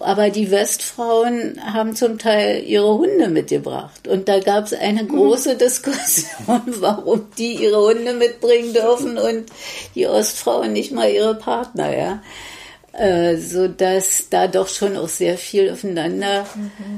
[0.00, 4.06] Aber die Westfrauen haben zum Teil ihre Hunde mitgebracht.
[4.08, 5.08] Und da gab es eine mhm.
[5.08, 9.46] große Diskussion, warum die ihre Hunde mitbringen dürfen und
[9.94, 12.22] die Ostfrauen nicht mal ihre Partner, ja.
[12.92, 16.46] Äh, so dass da doch schon auch sehr viel aufeinander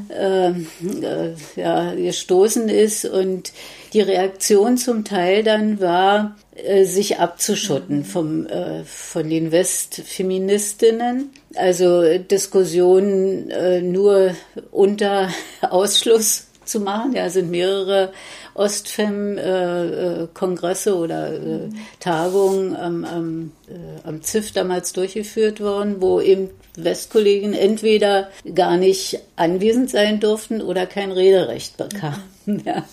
[0.08, 1.02] mhm.
[1.02, 3.52] äh, ja, gestoßen ist und
[3.92, 8.04] die Reaktion zum Teil dann war, äh, sich abzuschotten mhm.
[8.04, 11.28] vom, äh, von den Westfeministinnen.
[11.54, 14.34] Also Diskussionen äh, nur
[14.70, 15.28] unter
[15.62, 17.12] Ausschluss zu machen.
[17.14, 18.12] Ja, sind mehrere
[18.54, 23.72] Ostfem-Kongresse äh, oder äh, Tagungen am, am, äh,
[24.06, 30.86] am ZIF damals durchgeführt worden, wo eben Westkollegen entweder gar nicht anwesend sein durften oder
[30.86, 32.22] kein Rederecht bekamen.
[32.64, 32.84] Ja.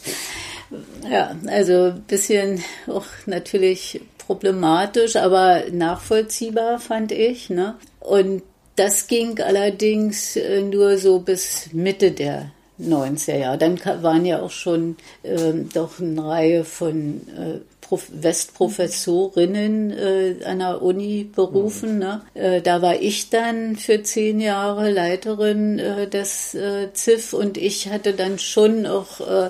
[1.10, 7.50] Ja, also ein bisschen auch natürlich problematisch, aber nachvollziehbar fand ich.
[7.50, 7.76] Ne?
[8.00, 8.44] Und
[8.76, 10.38] das ging allerdings
[10.70, 13.58] nur so bis Mitte der 90er Jahre.
[13.58, 17.60] Dann waren ja auch schon äh, doch eine Reihe von äh,
[17.90, 21.94] Westprofessorinnen äh, an der Uni berufen.
[21.94, 22.00] Mhm.
[22.00, 22.22] Ne?
[22.34, 27.90] Äh, da war ich dann für zehn Jahre Leiterin äh, des äh, ZIF und ich
[27.90, 29.50] hatte dann schon auch äh,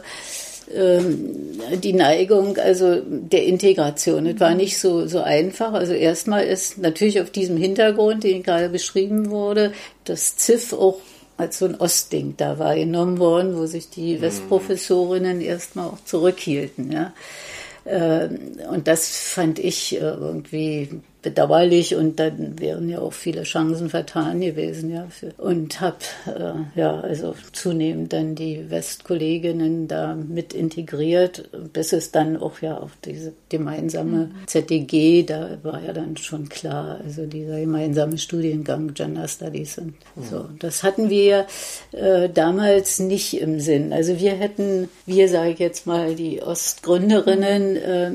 [0.69, 4.25] die Neigung also der Integration.
[4.25, 5.73] Es war nicht so, so einfach.
[5.73, 9.71] Also erstmal ist natürlich auf diesem Hintergrund, den gerade beschrieben wurde,
[10.03, 10.99] das ZIF auch
[11.37, 14.21] als so ein Ostding da wahrgenommen worden, wo sich die mhm.
[14.21, 16.91] Westprofessorinnen erstmal auch zurückhielten.
[16.91, 17.13] Ja.
[17.85, 20.89] Ähm, und das fand ich äh, irgendwie
[21.27, 25.07] bedauerlich und dann wären ja auch viele Chancen vertan gewesen, ja.
[25.09, 32.11] Für, und habe äh, ja also zunehmend dann die Westkolleginnen da mit integriert, bis es
[32.11, 34.31] dann auch ja auf diese gemeinsame mhm.
[34.45, 40.23] ZDG, da war ja dann schon klar, also dieser gemeinsame Studiengang Gender Studies und mhm.
[40.29, 40.45] so.
[40.59, 41.45] Das hatten wir
[41.91, 43.91] äh, damals nicht im Sinn.
[43.91, 48.11] Also wir hätten, wir sage ich jetzt mal die Ostgründerinnen, äh,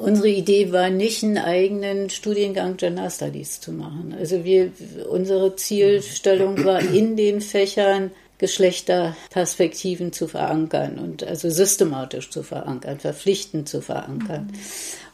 [0.00, 4.14] unsere Idee war nicht einen eigenen Studiengang Studiengang Gender Studies zu machen.
[4.18, 4.72] Also wir,
[5.08, 13.68] unsere Zielstellung war in den Fächern Geschlechterperspektiven zu verankern und also systematisch zu verankern, verpflichtend
[13.68, 14.58] zu verankern mhm.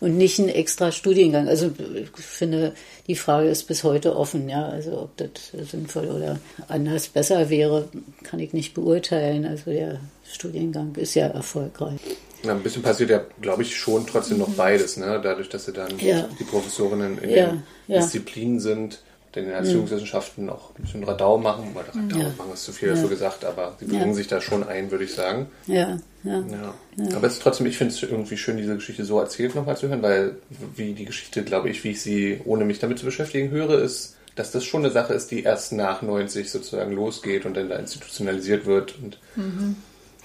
[0.00, 1.46] und nicht ein extra Studiengang.
[1.46, 2.72] Also ich finde,
[3.06, 4.66] die Frage ist bis heute offen, ja.
[4.66, 5.30] Also ob das
[5.70, 7.88] sinnvoll oder anders besser wäre,
[8.24, 9.44] kann ich nicht beurteilen.
[9.44, 12.00] Also der Studiengang ist ja erfolgreich.
[12.44, 14.56] Na, ein bisschen passiert ja, glaube ich, schon trotzdem noch mhm.
[14.56, 15.20] beides, ne?
[15.22, 16.28] dadurch, dass sie dann ja.
[16.38, 18.00] die Professorinnen in ja, den ja.
[18.00, 19.00] Disziplinen sind,
[19.34, 19.52] den mhm.
[19.52, 22.32] Erziehungswissenschaften auch ein bisschen Radau machen, weil Radau ja.
[22.38, 25.14] machen ist zu viel so gesagt, aber sie bringen sich da schon ein, würde ich
[25.14, 25.46] sagen.
[25.66, 26.44] Ja, ja.
[26.48, 27.16] ja.
[27.16, 29.88] Aber es ist trotzdem, ich finde es irgendwie schön, diese Geschichte so erzählt nochmal zu
[29.88, 30.36] hören, weil
[30.76, 34.16] wie die Geschichte, glaube ich, wie ich sie, ohne mich damit zu beschäftigen, höre, ist,
[34.36, 37.76] dass das schon eine Sache ist, die erst nach 90 sozusagen losgeht und dann da
[37.76, 39.76] institutionalisiert wird und mhm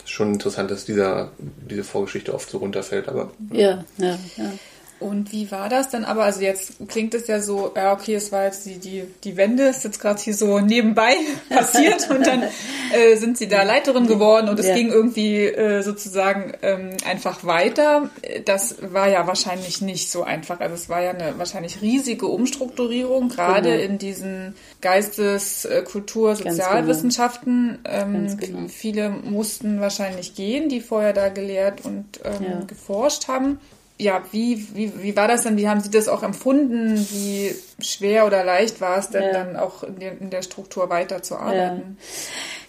[0.05, 3.31] schon interessant, dass dieser, diese Vorgeschichte oft so runterfällt, aber.
[3.51, 4.51] Ja, ja, ja.
[5.03, 6.23] Und wie war das dann aber?
[6.23, 9.63] Also jetzt klingt es ja so, ja, okay, es war jetzt die, die, die Wende,
[9.63, 11.15] ist jetzt gerade hier so nebenbei
[11.49, 12.43] passiert und dann
[12.93, 14.75] äh, sind sie da Leiterin geworden und es ja.
[14.75, 18.09] ging irgendwie äh, sozusagen ähm, einfach weiter.
[18.45, 20.61] Das war ja wahrscheinlich nicht so einfach.
[20.61, 23.83] Also es war ja eine wahrscheinlich riesige Umstrukturierung, gerade genau.
[23.83, 26.51] in diesen Geistes-, äh, Kultur-, genau.
[26.51, 27.79] Sozialwissenschaften.
[27.83, 28.67] Ähm, genau.
[28.69, 32.61] Viele mussten wahrscheinlich gehen, die vorher da gelehrt und ähm, ja.
[32.65, 33.59] geforscht haben
[34.03, 35.57] ja, wie, wie, wie war das denn?
[35.57, 36.97] Wie haben Sie das auch empfunden?
[37.11, 39.31] Wie schwer oder leicht war es denn ja.
[39.31, 41.97] dann auch in der, in der Struktur weiterzuarbeiten?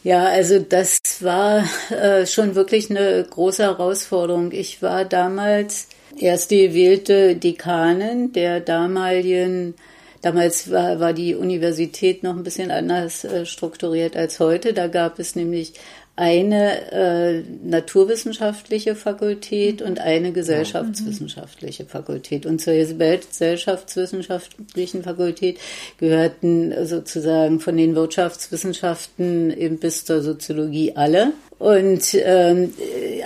[0.03, 0.19] Ja.
[0.19, 4.53] ja, also das war äh, schon wirklich eine große Herausforderung.
[4.53, 9.75] Ich war damals erste gewählte Dekanin der damaligen
[10.25, 14.73] Damals war, war die Universität noch ein bisschen anders äh, strukturiert als heute.
[14.73, 15.75] Da gab es nämlich
[16.17, 22.47] eine äh, naturwissenschaftliche Fakultät und eine gesellschaftswissenschaftliche Fakultät.
[22.47, 25.59] Und zur gesellschaftswissenschaftlichen Fakultät
[25.99, 31.33] gehörten sozusagen von den Wirtschaftswissenschaften eben bis zur Soziologie alle.
[31.59, 32.75] Und ähm,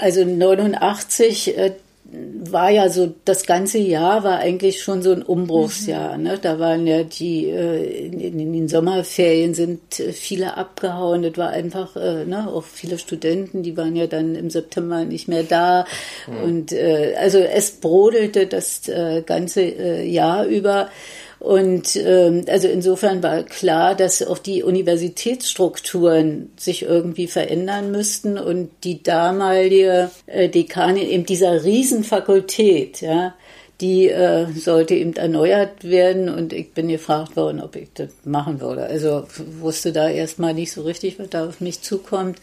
[0.01, 1.73] also 89 äh,
[2.11, 6.17] war ja so, das ganze Jahr war eigentlich schon so ein Umbruchsjahr.
[6.17, 6.23] Mhm.
[6.23, 6.39] Ne?
[6.41, 11.23] Da waren ja die, äh, in, in, den Sommerferien sind viele abgehauen.
[11.23, 12.49] Das war einfach, äh, ne?
[12.49, 15.85] auch viele Studenten, die waren ja dann im September nicht mehr da.
[16.27, 16.43] Mhm.
[16.43, 20.89] Und äh, also es brodelte das äh, ganze äh, Jahr über.
[21.39, 28.71] Und ähm, also insofern war klar, dass auch die Universitätsstrukturen sich irgendwie verändern müssten und
[28.83, 33.35] die damalige äh, Dekanin eben dieser Riesenfakultät, ja,
[33.81, 38.61] die äh, sollte eben erneuert werden und ich bin gefragt worden, ob ich das machen
[38.61, 38.83] würde.
[38.87, 39.25] Also
[39.61, 42.41] wusste da erstmal nicht so richtig, was da auf mich zukommt.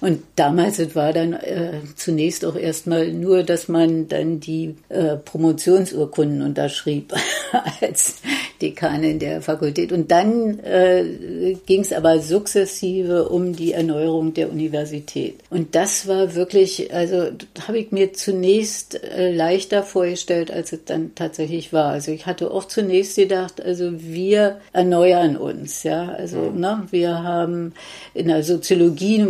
[0.00, 6.42] Und damals war dann äh, zunächst auch erstmal nur, dass man dann die äh, Promotionsurkunden
[6.42, 7.12] unterschrieb
[7.80, 8.22] als
[8.62, 9.92] Dekanin der Fakultät.
[9.92, 15.40] Und dann äh, ging es aber sukzessive um die Erneuerung der Universität.
[15.50, 17.30] Und das war wirklich, also
[17.66, 21.90] habe ich mir zunächst äh, leichter vorgestellt, als es dann tatsächlich war.
[21.90, 26.08] Also ich hatte auch zunächst gedacht, also wir erneuern uns, ja.
[26.08, 26.60] Also mhm.
[26.60, 27.72] ne, wir haben
[28.14, 29.26] in der Soziologie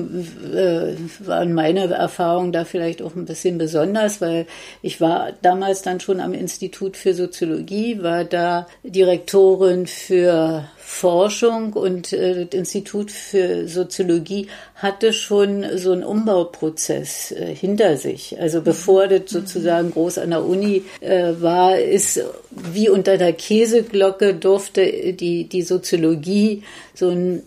[0.60, 4.46] äh, waren meine Erfahrungen da vielleicht auch ein bisschen besonders, weil
[4.82, 12.12] ich war damals dann schon am Institut für Soziologie, war da Direktorin für Forschung und
[12.12, 18.38] äh, das Institut für Soziologie hatte schon so einen Umbauprozess äh, hinter sich.
[18.40, 24.34] Also bevor das sozusagen groß an der Uni äh, war, ist wie unter der Käseglocke
[24.34, 27.42] durfte die, die Soziologie so ein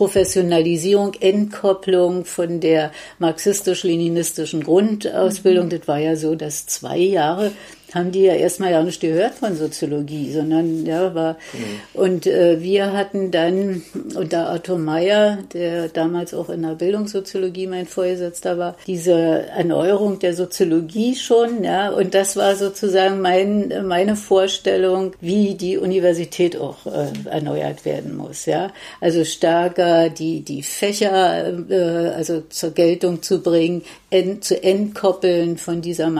[0.00, 5.66] Professionalisierung, Entkopplung von der marxistisch-leninistischen Grundausbildung.
[5.66, 5.70] Mhm.
[5.70, 7.52] Das war ja so, dass zwei Jahre
[7.94, 12.00] haben die ja erstmal ja nicht gehört von Soziologie, sondern ja war mhm.
[12.00, 13.82] und äh, wir hatten dann
[14.14, 20.34] unter Arthur Meyer, der damals auch in der Bildungssoziologie mein Vorgesetzter war, diese Erneuerung der
[20.34, 27.28] Soziologie schon, ja und das war sozusagen mein meine Vorstellung, wie die Universität auch äh,
[27.28, 33.82] erneuert werden muss, ja also stärker die die Fächer äh, also zur Geltung zu bringen,
[34.10, 36.10] en, zu entkoppeln von dieser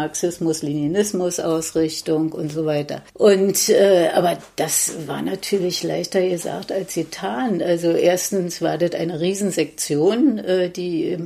[1.61, 3.03] Marxismus-Leninismus-Ausrichtung und so weiter.
[3.15, 7.63] Und äh, aber das war natürlich leichter gesagt als getan.
[7.63, 11.19] Also erstens war das eine Riesensektion, äh, die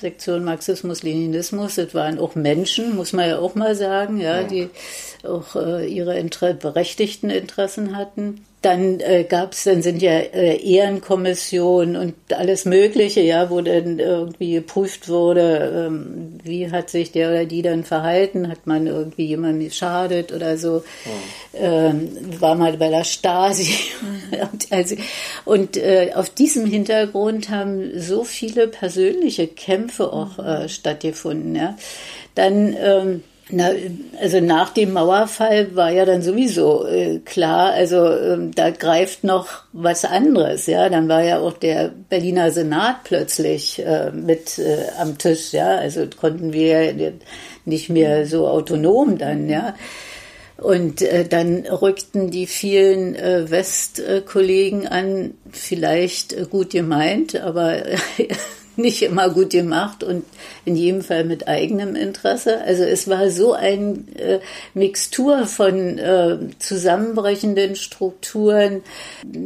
[0.00, 1.76] Sektion Marxismus-Leninismus.
[1.76, 4.68] Das waren auch Menschen, muss man ja auch mal sagen, ja, die
[5.24, 8.44] auch äh, ihre Inter berechtigten Interessen hatten.
[8.60, 14.54] Dann äh, gab's, dann sind ja äh, Ehrenkommissionen und alles Mögliche, ja, wo dann irgendwie
[14.54, 19.68] geprüft wurde, ähm, wie hat sich der oder die dann verhalten, hat man irgendwie jemandem
[19.68, 21.56] geschadet oder so, oh.
[21.56, 23.72] ähm, war mal bei der Stasi.
[24.32, 24.96] und also,
[25.44, 31.54] und äh, auf diesem Hintergrund haben so viele persönliche Kämpfe auch äh, stattgefunden.
[31.54, 31.76] Ja.
[32.34, 33.70] Dann ähm, na,
[34.20, 39.48] also nach dem Mauerfall war ja dann sowieso äh, klar, also ähm, da greift noch
[39.72, 40.88] was anderes, ja.
[40.88, 45.76] Dann war ja auch der Berliner Senat plötzlich äh, mit äh, am Tisch, ja.
[45.76, 47.14] Also konnten wir
[47.64, 49.74] nicht mehr so autonom dann, ja.
[50.58, 57.76] Und äh, dann rückten die vielen äh, Westkollegen an, vielleicht äh, gut gemeint, aber
[58.78, 60.24] nicht immer gut gemacht und
[60.64, 62.62] in jedem Fall mit eigenem Interesse.
[62.62, 64.38] Also es war so ein äh,
[64.72, 68.82] Mixtur von äh, zusammenbrechenden Strukturen,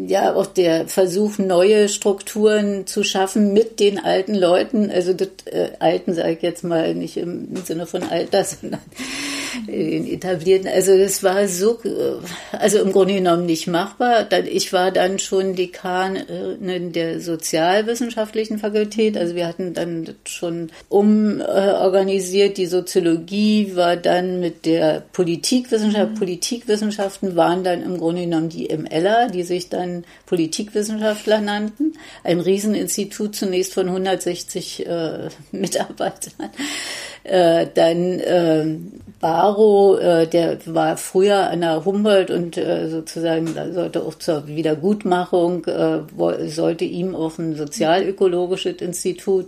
[0.07, 4.91] ja auch der Versuch, neue Strukturen zu schaffen mit den alten Leuten.
[4.91, 8.81] Also das äh, Alten sage ich jetzt mal nicht im, Sinne von Alter, sondern
[9.67, 10.69] den etablierten.
[10.69, 14.27] Also das war so, äh, also im Grunde genommen nicht machbar.
[14.45, 22.59] Ich war dann schon Dekanin der sozialwissenschaftlichen Fakultät also wir hatten dann schon umorganisiert.
[22.59, 26.13] Die Soziologie war dann mit der Politikwissenschaft.
[26.13, 26.19] Mhm.
[26.19, 31.95] Politikwissenschaften waren dann im Grunde genommen die MLer, die sich dann Politikwissenschaftler nannten.
[32.25, 36.51] Ein Rieseninstitut zunächst von 160 äh, Mitarbeitern.
[37.25, 38.21] Äh, dann
[39.23, 45.65] Baro, äh, der war früher an der Humboldt und äh, sozusagen sollte auch zur Wiedergutmachung,
[45.67, 46.01] äh,
[46.49, 49.47] sollte ihm auch ein sozialökologisches Institut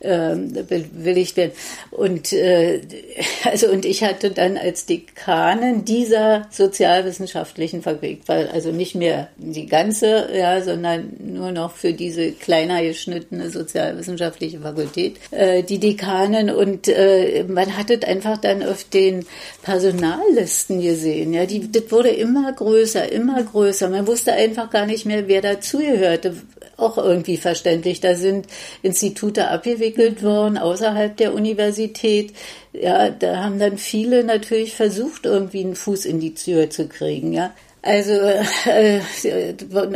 [0.00, 1.52] ähm, bewilligt werden.
[1.90, 2.80] Und äh,
[3.44, 9.66] also und ich hatte dann als Dekanin dieser sozialwissenschaftlichen Fabrik, weil also nicht mehr die
[9.66, 16.88] ganze, ja, sondern nur noch für diese kleiner geschnittene sozialwissenschaftliche Fakultät äh, die Dekanin und
[16.88, 19.26] äh, man hat es einfach dann auf den
[19.62, 23.88] Personallisten gesehen, ja, die das wurde immer größer, immer größer.
[23.88, 26.36] Man wusste einfach gar nicht mehr, wer dazugehörte
[26.78, 28.00] auch irgendwie verständlich.
[28.00, 28.46] Da sind
[28.82, 32.32] Institute abgewickelt worden außerhalb der Universität.
[32.72, 37.32] Ja, da haben dann viele natürlich versucht, irgendwie einen Fuß in die Tür zu kriegen.
[37.32, 37.52] Ja,
[37.82, 39.00] also äh,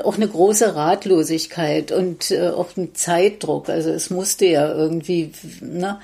[0.02, 3.68] auch eine große Ratlosigkeit und äh, auch ein Zeitdruck.
[3.68, 5.98] Also es musste ja irgendwie, ne,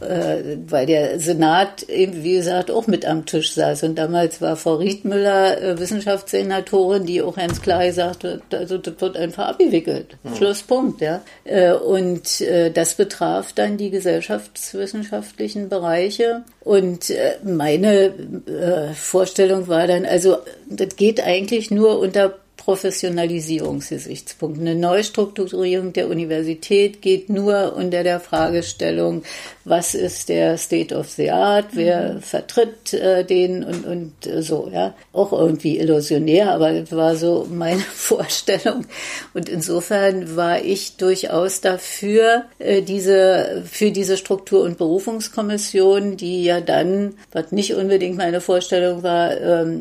[0.00, 3.82] äh, weil der Senat eben, wie gesagt, auch mit am Tisch saß.
[3.82, 8.94] Und damals war Frau Riedmüller äh, Wissenschaftssenatorin, die auch ganz klar gesagt hat, also das
[8.98, 10.16] wird einfach abgewickelt.
[10.22, 10.36] Mhm.
[10.36, 11.20] Schlusspunkt, ja.
[11.44, 16.44] Äh, und äh, das betraf dann die gesellschaftswissenschaftlichen Bereiche.
[16.60, 18.12] Und äh, meine
[18.46, 22.38] äh, Vorstellung war dann, also das geht eigentlich nur unter
[22.68, 24.68] Professionalisierungsgesichtspunkten.
[24.68, 29.22] Eine Neustrukturierung der Universität geht nur unter der Fragestellung,
[29.64, 32.20] was ist der State of the Art, wer mhm.
[32.20, 34.92] vertritt äh, den und, und äh, so, ja.
[35.14, 38.84] Auch irgendwie illusionär, aber das war so meine Vorstellung.
[39.32, 46.60] Und insofern war ich durchaus dafür, äh, diese, für diese Struktur- und Berufungskommission, die ja
[46.60, 49.80] dann, was nicht unbedingt meine Vorstellung war, ähm,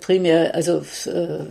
[0.00, 1.44] primär, also äh,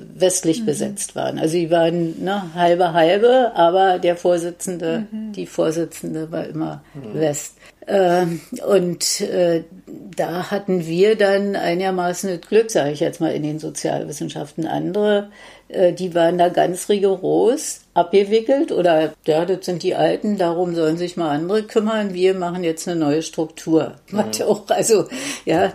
[0.57, 0.65] westlich mhm.
[0.65, 1.39] besetzt waren.
[1.39, 5.33] Also sie waren ne, halbe halbe, aber der Vorsitzende, mhm.
[5.33, 7.19] die Vorsitzende war immer mhm.
[7.19, 7.53] West.
[7.89, 13.43] Ähm, und äh, da hatten wir dann einigermaßen das Glück, sage ich jetzt mal, in
[13.43, 14.67] den Sozialwissenschaften.
[14.67, 15.29] Andere,
[15.69, 20.97] äh, die waren da ganz rigoros abgewickelt oder ja, das sind die Alten, darum sollen
[20.97, 22.13] sich mal andere kümmern.
[22.13, 23.93] Wir machen jetzt eine neue Struktur.
[24.11, 24.17] Mhm.
[24.17, 25.05] Was auch also
[25.45, 25.67] ja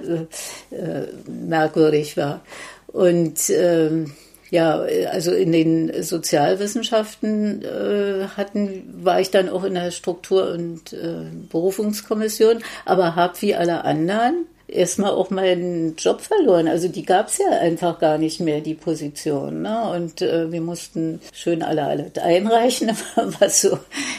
[0.70, 2.42] äh merkwürdig war.
[2.92, 4.12] Und ähm,
[4.52, 10.92] ja, also in den Sozialwissenschaften äh, hatten, war ich dann auch in der Struktur- und
[10.92, 16.68] äh, Berufungskommission, aber habe wie alle anderen erstmal auch meinen Job verloren.
[16.68, 19.62] Also die gab es ja einfach gar nicht mehr, die Position.
[19.62, 19.90] Ne?
[19.90, 22.90] Und äh, wir mussten schön alle alle einreichen,
[23.40, 23.78] was so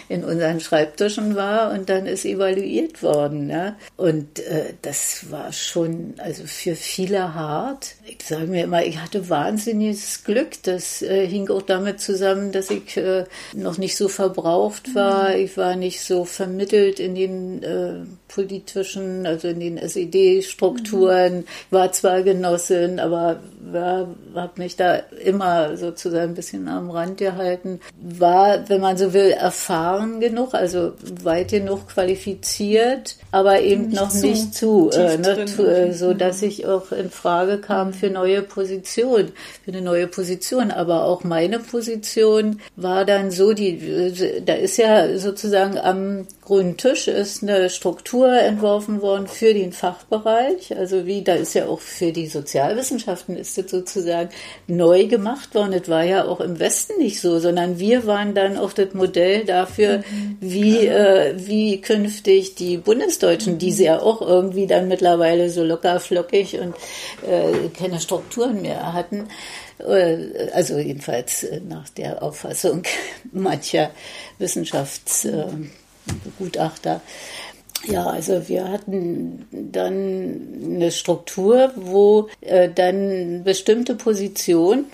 [0.09, 1.71] in unseren Schreibtischen war.
[1.71, 3.49] Und dann ist evaluiert worden.
[3.49, 3.75] Ja?
[3.97, 7.95] Und äh, das war schon also für viele hart.
[8.05, 10.63] Ich sage mir immer, ich hatte wahnsinniges Glück.
[10.63, 15.29] Das äh, hing auch damit zusammen, dass ich äh, noch nicht so verbraucht war.
[15.29, 15.35] Mhm.
[15.43, 21.37] Ich war nicht so vermittelt in den äh, politischen, also in den SED-Strukturen.
[21.37, 21.45] Mhm.
[21.71, 23.39] War zwar Genossin, aber
[23.73, 27.79] ja, habe mich da immer sozusagen ein bisschen am Rand gehalten.
[28.01, 34.09] War, wenn man so will, erfahren genug, also weit genug qualifiziert, aber eben nicht noch
[34.09, 36.47] zu, nicht zu, äh, ne, zu äh, so dass mhm.
[36.49, 39.31] ich auch in Frage kam für neue Positionen,
[39.65, 40.69] für eine neue Position.
[40.69, 44.13] Aber auch meine Position war dann so, die,
[44.45, 50.77] da ist ja sozusagen am grünen Tisch ist eine Struktur entworfen worden für den Fachbereich.
[50.77, 54.29] Also wie, da ist ja auch für die Sozialwissenschaften ist das sozusagen
[54.67, 55.71] neu gemacht worden.
[55.71, 59.45] Das war ja auch im Westen nicht so, sondern wir waren dann auch das Modell
[59.45, 60.37] dafür, mhm.
[60.39, 62.77] wie, äh, wie künftig die
[63.23, 66.75] Bundesdeutschen, die sie ja auch irgendwie dann mittlerweile so locker flockig und
[67.27, 69.27] äh, keine Strukturen mehr hatten,
[69.79, 72.83] äh, also jedenfalls äh, nach der Auffassung
[73.31, 73.91] mancher
[74.39, 75.45] Wissenschafts äh,
[76.37, 77.01] Gutachter.
[77.85, 84.85] Ja, also wir hatten dann eine Struktur, wo äh, dann bestimmte Positionen,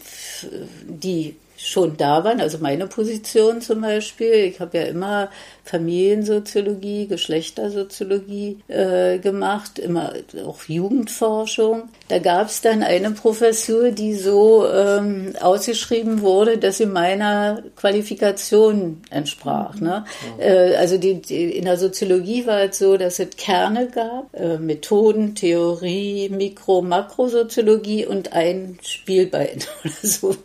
[0.88, 5.30] die schon da waren, also meine Position zum Beispiel, ich habe ja immer
[5.70, 11.90] Familiensoziologie, Geschlechtersoziologie äh, gemacht, immer auch Jugendforschung.
[12.08, 19.02] Da gab es dann eine Professur, die so ähm, ausgeschrieben wurde, dass sie meiner Qualifikation
[19.12, 19.76] entsprach.
[19.80, 20.06] Ne?
[20.38, 20.42] Mhm.
[20.42, 24.58] Äh, also die, die, in der Soziologie war es so, dass es Kerne gab, äh,
[24.58, 30.36] Methoden, Theorie, Mikro-, Makrosoziologie und ein Spielbein oder so.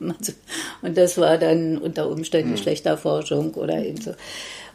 [0.83, 2.55] Und das war dann unter Umständen mhm.
[2.55, 4.13] Geschlechterforschung oder eben so.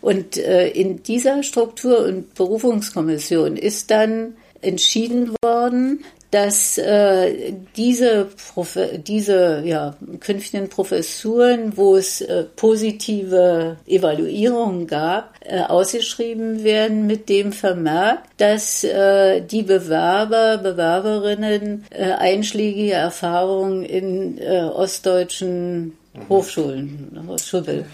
[0.02, 9.00] Und äh, in dieser Struktur- und Berufungskommission ist dann entschieden worden, dass äh, diese, Profe
[9.00, 17.52] diese ja, künftigen Professuren, wo es äh, positive Evaluierungen gab, äh, ausgeschrieben werden mit dem
[17.52, 25.98] Vermerk, dass äh, die Bewerber, Bewerberinnen äh, einschlägige Erfahrungen in äh, ostdeutschen
[26.28, 27.86] Hochschulen, Schubbel.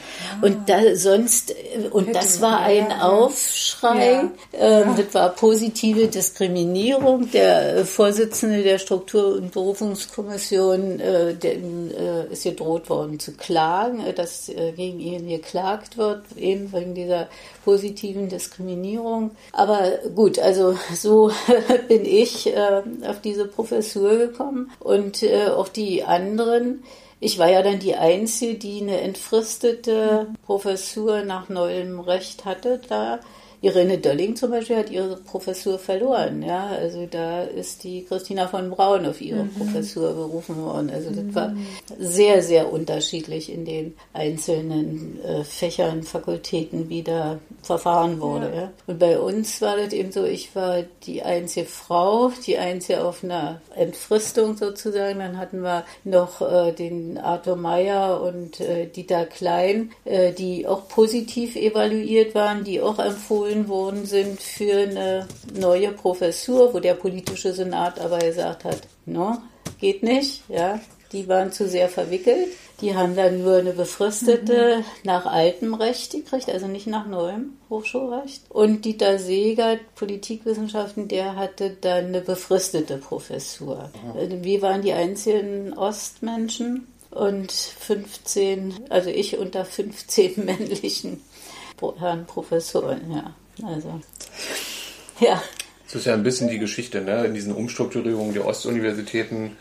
[0.42, 1.54] Und da sonst,
[1.92, 7.32] und das war ein Aufschrei, ähm, das war positive Diskriminierung.
[7.32, 14.14] Der Vorsitzende der Struktur- und Berufungskommission, äh, der, äh, ist gedroht worden zu klagen, äh,
[14.14, 17.28] dass äh, gegen ihn geklagt wird, eben wegen dieser
[17.64, 19.32] positiven Diskriminierung.
[19.52, 21.32] Aber gut, also so
[21.88, 26.84] bin ich äh, auf diese Professur gekommen und äh, auch die anderen
[27.20, 33.20] ich war ja dann die Einzige, die eine entfristete Professur nach neuem Recht hatte da.
[33.66, 36.44] Irene Dölling zum Beispiel hat ihre Professur verloren.
[36.44, 39.54] Ja, also da ist die Christina von Braun auf ihre mhm.
[39.56, 40.92] Professur berufen worden.
[40.94, 41.66] Also das war mhm.
[41.98, 48.50] sehr, sehr unterschiedlich in den einzelnen äh, Fächern, Fakultäten, wie da verfahren wurde.
[48.50, 48.56] Ja.
[48.56, 48.72] ja.
[48.86, 53.24] Und bei uns war das eben so, ich war die einzige Frau, die einzige auf
[53.24, 55.18] einer Entfristung sozusagen.
[55.18, 60.88] Dann hatten wir noch äh, den Arthur Meyer und äh, Dieter Klein, äh, die auch
[60.88, 66.96] positiv evaluiert waren, die auch empfohlen empfohlen worden sind für eine neue Professur, wo der
[66.96, 69.38] politische Senat aber gesagt hat, no,
[69.80, 70.80] geht nicht, ja,
[71.12, 72.48] die waren zu sehr verwickelt.
[72.82, 74.84] Die haben dann nur eine befristete mhm.
[75.06, 78.42] nach altem Recht gekriegt, also nicht nach neuem Hochschulrecht.
[78.50, 83.92] Und Dieter Seeger, Politikwissenschaften, der hatte dann eine befristete Professur.
[84.14, 84.44] Mhm.
[84.44, 91.22] Wir waren die einzigen Ostmenschen und 15, also ich unter 15 männlichen
[91.98, 93.34] Herrn Professoren, ja.
[93.64, 94.02] Also,
[95.20, 95.42] ja.
[95.86, 97.26] Das ist ja ein bisschen die Geschichte, ne?
[97.26, 99.52] In diesen Umstrukturierungen der Ostuniversitäten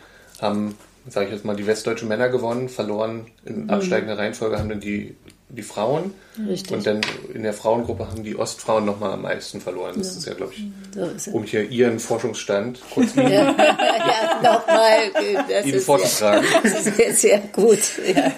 [0.41, 0.77] haben,
[1.09, 3.71] sage ich jetzt mal, die westdeutschen Männer gewonnen, verloren in mhm.
[3.71, 5.17] absteigender Reihenfolge haben dann die,
[5.51, 6.15] die Frauen.
[6.49, 6.73] Richtig.
[6.73, 9.95] Und dann in der Frauengruppe haben die Ostfrauen nochmal am meisten verloren.
[9.99, 10.19] Das ja.
[10.19, 16.47] ist ja, glaube ich, so um hier ihren Forschungsstand kurz ja, ja, nochmal Ihnen vorzutragen.
[16.65, 17.79] Sehr, sehr gut.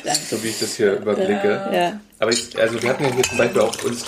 [0.05, 1.71] Ja, so wie ich das hier überblicke.
[1.73, 2.01] Ja.
[2.19, 4.05] Aber ich, also wir hatten ja hier zum Beispiel auch uns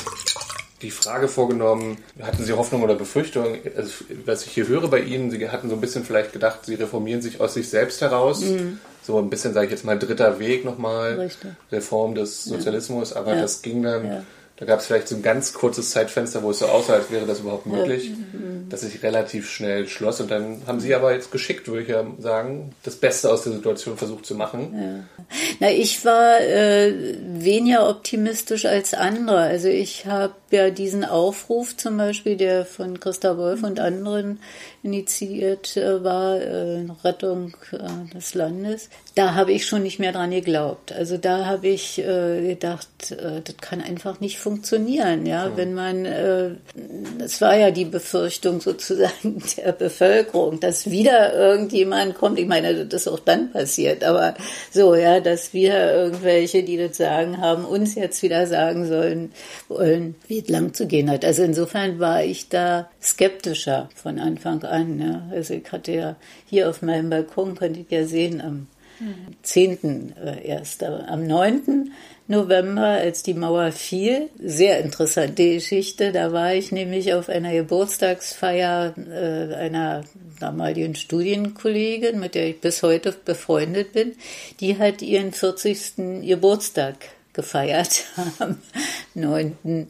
[0.82, 3.56] die Frage vorgenommen, hatten Sie Hoffnung oder Befürchtung?
[3.76, 6.74] Also, was ich hier höre bei Ihnen, Sie hatten so ein bisschen vielleicht gedacht, Sie
[6.74, 8.40] reformieren sich aus sich selbst heraus.
[8.40, 8.78] Mhm.
[9.02, 11.50] So ein bisschen, sage ich jetzt mal, dritter Weg nochmal, Richtig.
[11.72, 13.40] Reform des Sozialismus, aber ja.
[13.40, 14.22] das ging dann ja.
[14.58, 17.26] Da gab es vielleicht so ein ganz kurzes Zeitfenster, wo es so aussah, als wäre
[17.26, 18.68] das überhaupt möglich, mhm.
[18.68, 20.20] dass sich relativ schnell schloss.
[20.20, 23.52] Und dann haben Sie aber jetzt geschickt, würde ich ja sagen, das Beste aus der
[23.52, 24.74] Situation versucht zu machen.
[24.74, 25.26] Ja.
[25.60, 29.38] Na, ich war äh, weniger optimistisch als andere.
[29.38, 34.38] Also ich habe ja diesen Aufruf zum Beispiel, der von Christa Wolf und anderen
[34.82, 40.30] initiiert äh, war, äh, Rettung äh, des Landes, da habe ich schon nicht mehr dran
[40.30, 40.92] geglaubt.
[40.92, 46.06] Also da habe ich gedacht, das kann einfach nicht funktionieren, ja, wenn man,
[47.18, 52.38] es war ja die Befürchtung sozusagen der Bevölkerung, dass wieder irgendjemand kommt.
[52.38, 54.34] Ich meine, das ist auch dann passiert, aber
[54.70, 59.32] so, ja, dass wir irgendwelche, die das sagen haben, uns jetzt wieder sagen sollen,
[59.68, 61.24] wollen, wie es lang zu gehen hat.
[61.24, 65.00] Also insofern war ich da skeptischer von Anfang an.
[65.00, 65.22] Ja.
[65.30, 66.16] Also ich hatte ja
[66.46, 68.66] hier auf meinem Balkon, konnte ich ja sehen, am
[69.42, 70.14] 10.
[70.16, 71.92] Äh, erst, am 9.
[72.26, 74.28] November, als die Mauer fiel.
[74.42, 76.12] Sehr interessante Geschichte.
[76.12, 80.04] Da war ich nämlich auf einer Geburtstagsfeier äh, einer
[80.40, 84.14] damaligen Studienkollegin, mit der ich bis heute befreundet bin.
[84.60, 86.22] Die hat ihren 40.
[86.26, 86.96] Geburtstag
[87.32, 88.04] gefeiert
[88.40, 88.58] am
[89.14, 89.88] 9.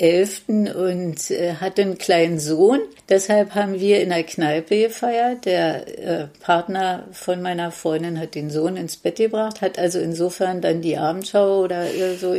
[0.00, 0.48] 11.
[0.48, 2.80] und äh, hatte einen kleinen Sohn.
[3.08, 5.44] Deshalb haben wir in der Kneipe gefeiert.
[5.44, 10.60] Der äh, Partner von meiner Freundin hat den Sohn ins Bett gebracht, hat also insofern
[10.62, 11.86] dann die Abendschau oder
[12.18, 12.34] so,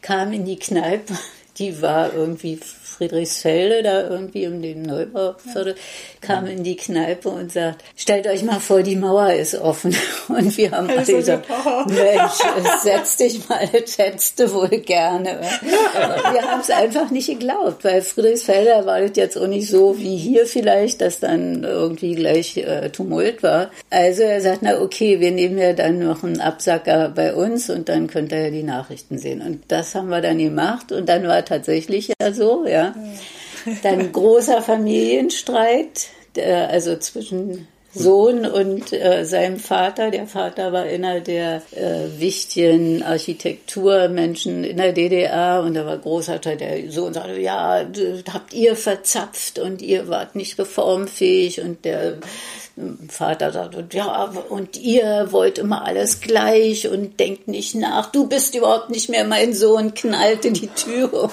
[0.00, 1.14] kam in die Kneipe.
[1.58, 2.58] Die war irgendwie
[2.92, 5.74] Friedrichsfelde, da irgendwie um den Neubauviertel,
[6.20, 9.94] kam in die Kneipe und sagt, stellt euch mal vor, die Mauer ist offen.
[10.28, 11.48] Und wir haben alle gesagt,
[11.86, 12.32] Mensch,
[12.82, 15.40] setz dich mal, das hättest du wohl gerne.
[15.62, 20.16] wir haben es einfach nicht geglaubt, weil Friedrichsfelde war das jetzt auch nicht so wie
[20.16, 23.70] hier vielleicht, dass dann irgendwie gleich äh, Tumult war.
[23.90, 27.88] Also er sagt, na okay, wir nehmen ja dann noch einen Absacker bei uns und
[27.88, 29.40] dann könnt ihr ja die Nachrichten sehen.
[29.40, 32.81] Und das haben wir dann gemacht und dann war tatsächlich ja so, ja,
[33.82, 40.10] dann großer Familienstreit, also zwischen Sohn und äh, seinem Vater.
[40.10, 46.40] Der Vater war einer der äh, wichtigen Architekturmenschen in der DDR und da war großer
[46.40, 47.84] Teil der Sohn sagte, ja,
[48.32, 52.18] habt ihr verzapft und ihr wart nicht reformfähig und der
[53.08, 58.54] Vater sagt, ja, und ihr wollt immer alles gleich und denkt nicht nach, du bist
[58.54, 61.30] überhaupt nicht mehr mein Sohn, knallte die Tür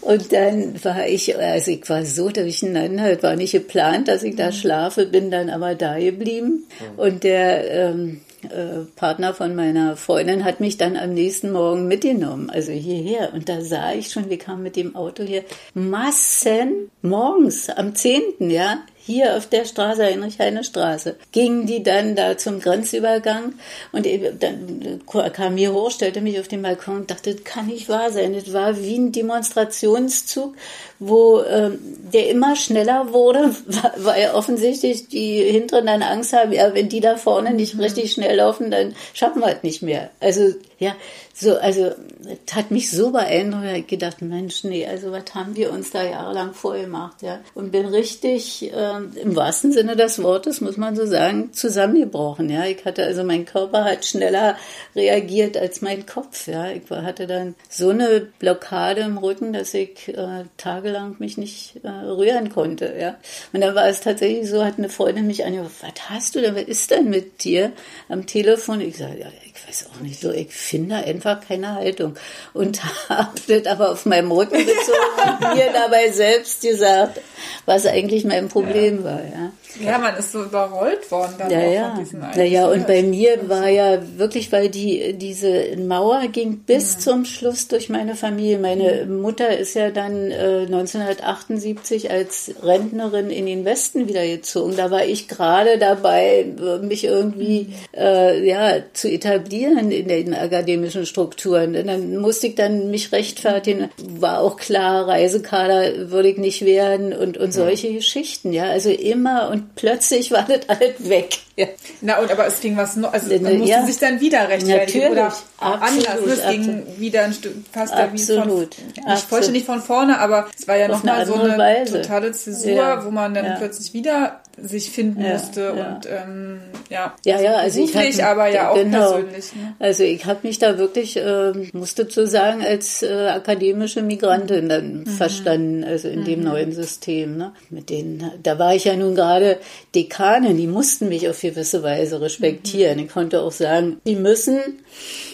[0.00, 4.36] Und dann war ich, also ich war so durcheinander, es war nicht geplant, dass ich
[4.36, 6.66] da schlafe, bin dann aber da geblieben.
[6.96, 12.48] Und der ähm, äh, Partner von meiner Freundin hat mich dann am nächsten Morgen mitgenommen,
[12.48, 13.34] also hierher.
[13.34, 15.44] Und da sah ich schon, wir kamen mit dem Auto hier,
[15.74, 18.78] Massen morgens am 10., ja,
[19.08, 23.54] hier auf der Straße, Heinrich-Heine-Straße, gingen die dann da zum Grenzübergang
[23.90, 24.06] und
[24.40, 25.00] dann
[25.32, 28.34] kam mir hoch, stellte mich auf den Balkon und dachte, das kann nicht wahr sein.
[28.34, 30.54] Das war wie ein Demonstrationszug,
[30.98, 31.78] wo ähm,
[32.12, 33.54] der immer schneller wurde,
[33.96, 37.80] weil offensichtlich die Hinteren dann Angst haben, ja, wenn die da vorne nicht mhm.
[37.80, 40.10] richtig schnell laufen, dann schaffen wir es nicht mehr.
[40.20, 40.94] Also ja,
[41.40, 41.92] so, also
[42.24, 46.02] das hat mich so beeindruckt, ich gedacht, Mensch, nee, also was haben wir uns da
[46.02, 47.38] jahrelang vorgemacht, ja.
[47.54, 52.64] Und bin richtig, äh, im wahrsten Sinne des Wortes, muss man so sagen, zusammengebrochen, ja.
[52.64, 54.56] Ich hatte, also mein Körper hat schneller
[54.96, 56.72] reagiert als mein Kopf, ja.
[56.72, 61.88] Ich hatte dann so eine Blockade im Rücken, dass ich äh, tagelang mich nicht äh,
[61.88, 63.16] rühren konnte, ja.
[63.52, 66.56] Und dann war es tatsächlich so, hat eine Freundin mich angerufen, was hast du denn,
[66.56, 67.70] was ist denn mit dir
[68.08, 68.80] am Telefon?
[68.80, 69.26] Ich sage, ja,
[69.60, 72.16] ich weiß auch nicht so, ich finde einfach keine Haltung.
[72.52, 77.20] Und habe das aber auf meinem Rücken gezogen und mir dabei selbst gesagt,
[77.66, 79.04] was eigentlich mein Problem ja.
[79.04, 79.24] war.
[79.24, 79.52] Ja.
[79.80, 81.88] Ja, man ist so überrollt worden dann ja, auch ja.
[81.90, 86.96] von diesen Naja, und bei mir war ja wirklich, weil die, diese Mauer ging bis
[86.96, 87.00] mhm.
[87.00, 88.58] zum Schluss durch meine Familie.
[88.58, 89.06] Meine.
[89.06, 94.74] Mutter ist ja dann äh, 1978 als Rentnerin in den Westen wieder gezogen.
[94.76, 96.46] Da war ich gerade dabei,
[96.82, 97.98] mich irgendwie mhm.
[97.98, 101.76] äh, ja, zu etablieren in den akademischen Strukturen.
[101.76, 103.90] Und dann musste ich dann mich rechtfertigen.
[103.98, 108.52] War auch klar, Reisekader würde ich nicht werden und, und solche Geschichten.
[108.52, 111.38] Ja, also immer und plötzlich war das halt weg.
[111.56, 111.66] Ja.
[112.00, 113.84] Na und aber es ging was noch, also man musste ja.
[113.84, 115.10] sich dann wieder rechtfertigen Natürlich.
[115.10, 115.26] oder
[115.58, 116.38] absolut, anders.
[116.38, 118.68] Es ging wieder ein Stück fast da wie von,
[119.06, 122.02] nicht vollständig von vorne, aber es war ja nochmal so eine Weise.
[122.02, 123.04] totale Zäsur, ja.
[123.04, 126.60] wo man dann plötzlich wieder sich finden musste und ähm,
[126.90, 129.12] ja, ja, ja, also ich hab, aber ja auch genau.
[129.12, 129.54] persönlich.
[129.54, 129.74] Ne?
[129.78, 135.00] Also ich habe mich da wirklich, äh, musste zu sagen, als äh, akademische Migrantin dann
[135.00, 135.06] mhm.
[135.06, 136.24] verstanden, also in mhm.
[136.24, 137.36] dem neuen System.
[137.36, 137.52] Ne?
[137.70, 139.58] Mit denen, da war ich ja nun gerade
[139.94, 142.98] Dekanin, die mussten mich auf gewisse Weise respektieren.
[142.98, 143.04] Mhm.
[143.04, 144.58] Ich konnte auch sagen, die müssen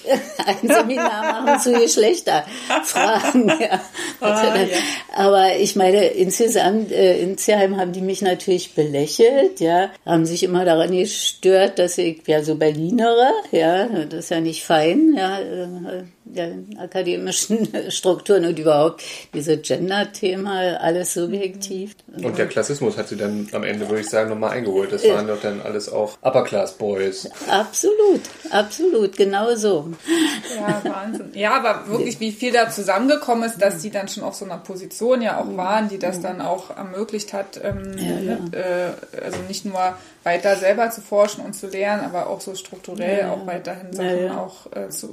[0.46, 3.52] ein Seminar machen zu Geschlechterfragen.
[3.64, 3.80] Ja.
[4.20, 4.76] Ah, ja.
[5.14, 10.64] Aber ich meine, insgesamt, äh, insgeheim haben die mich natürlich belächelt, ja, haben sich immer
[10.64, 16.04] daran gestört, dass ich ja so Berlinere, ja, das ist ja nicht fein, ja, äh,
[16.24, 19.02] der akademischen Strukturen und überhaupt
[19.32, 21.94] diese Gender-Thema, alles subjektiv.
[22.22, 24.92] Und der Klassismus hat sie dann am Ende, würde ich sagen, nochmal eingeholt.
[24.92, 27.30] Das waren doch dann alles auch Upper-Class-Boys.
[27.48, 28.20] Absolut,
[28.50, 29.90] absolut, genau so.
[30.56, 31.30] Ja, Wahnsinn.
[31.34, 34.58] Ja, aber wirklich, wie viel da zusammengekommen ist, dass die dann schon auf so einer
[34.58, 38.38] Position ja auch waren, die das dann auch ermöglicht hat, ähm, ja, ja.
[38.58, 43.20] Äh, also nicht nur weiter selber zu forschen und zu lernen, aber auch so strukturell
[43.20, 45.10] ja, auch weiterhin Sachen auch äh, zu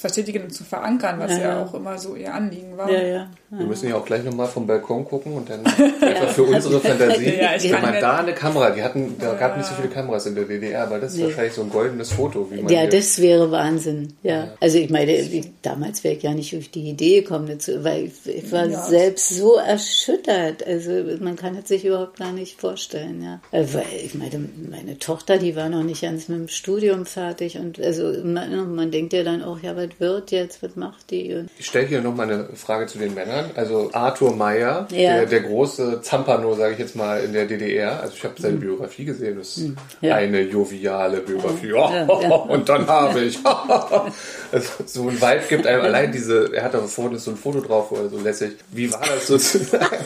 [0.00, 2.88] verstetigen und zu verankern, was ja, auch immer so ihr Anliegen war.
[2.88, 7.38] Wir müssen ja auch gleich nochmal vom Balkon gucken und dann einfach für unsere Fantasie,
[7.70, 10.44] wenn man da eine Kamera, die hatten, da gab nicht so viele Kameras in der
[10.44, 14.14] DDR, aber das ist wahrscheinlich so ein goldenes Foto, wie man Ja, das wäre Wahnsinn.
[14.22, 14.48] Ja.
[14.60, 15.16] Also ich meine,
[15.62, 19.30] damals wäre ich ja nicht auf die Idee gekommen dazu, weil ich, ich war selbst
[19.30, 20.66] so erschüttert.
[20.66, 20.90] Also
[21.20, 23.40] man kann es sich überhaupt gar nicht vorstellen, ja.
[23.52, 27.58] Äh, weil ich meine, meine Tochter, die war noch nicht ganz mit dem Studium fertig
[27.58, 31.34] und also man, man denkt ja dann auch, ja, was wird jetzt, was macht die?
[31.34, 33.50] Und ich stelle hier nochmal eine Frage zu den Männern.
[33.54, 35.16] Also Arthur Meyer, ja.
[35.16, 38.00] der, der große Zampano, sage ich jetzt mal, in der DDR.
[38.00, 38.60] Also ich habe seine mhm.
[38.60, 39.76] Biografie gesehen, das ist mhm.
[40.00, 40.16] ja.
[40.16, 41.68] eine joviale Biografie.
[41.68, 43.38] Ja, und dann habe ich.
[44.52, 47.60] also so ein Vibe gibt einem allein diese, er hat da vorne so ein Foto
[47.60, 48.52] drauf, wo er so lässig.
[48.70, 49.96] Wie war das sozusagen?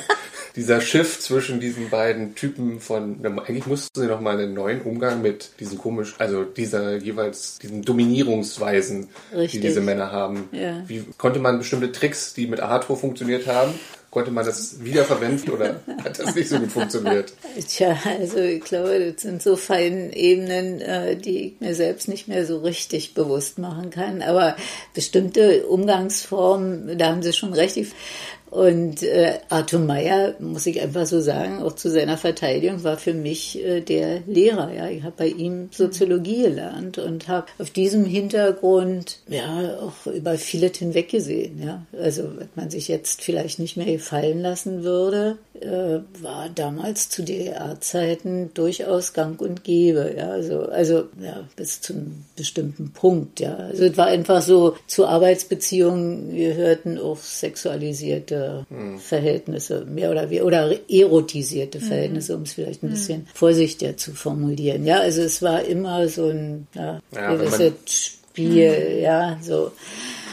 [0.56, 5.20] Dieser Schiff zwischen diesen beiden Typen von, eigentlich mussten sie noch mal einen neuen Umgang
[5.20, 9.50] mit diesen komisch, also dieser jeweils, diesen Dominierungsweisen, Richtig.
[9.50, 10.48] die diese Männer haben.
[10.52, 10.82] Ja.
[10.86, 13.74] Wie konnte man bestimmte Tricks, die mit Arthur funktioniert haben,
[14.16, 17.34] konnte man das wiederverwenden oder hat das nicht so gut funktioniert?
[17.68, 22.26] Tja, also ich glaube, das sind so feine Ebenen, äh, die ich mir selbst nicht
[22.26, 24.22] mehr so richtig bewusst machen kann.
[24.22, 24.56] Aber
[24.94, 27.76] bestimmte Umgangsformen, da haben Sie schon recht.
[28.50, 33.12] Und äh, Arthur Meyer, muss ich einfach so sagen, auch zu seiner Verteidigung, war für
[33.12, 34.72] mich äh, der Lehrer.
[34.72, 40.38] Ja, ich habe bei ihm Soziologie gelernt und habe auf diesem Hintergrund ja auch über
[40.38, 41.62] vieles hinweggesehen.
[41.62, 47.08] Ja, also was man sich jetzt vielleicht nicht mehr gefallen lassen würde, äh, war damals
[47.08, 50.14] zu DDR-Zeiten durchaus Gang und Gäbe.
[50.16, 53.40] Ja, also also ja bis zu einem bestimmten Punkt.
[53.40, 58.98] Ja, also es war einfach so zu Arbeitsbeziehungen gehörten auch sexualisierte erotisierte hm.
[58.98, 61.86] Verhältnisse, mehr oder weniger, oder erotisierte hm.
[61.86, 62.94] Verhältnisse, um es vielleicht ein hm.
[62.94, 64.84] bisschen vorsichtiger zu formulieren.
[64.84, 69.72] Ja, also es war immer so ein ja, ja, gewisses Spiel, ja, so.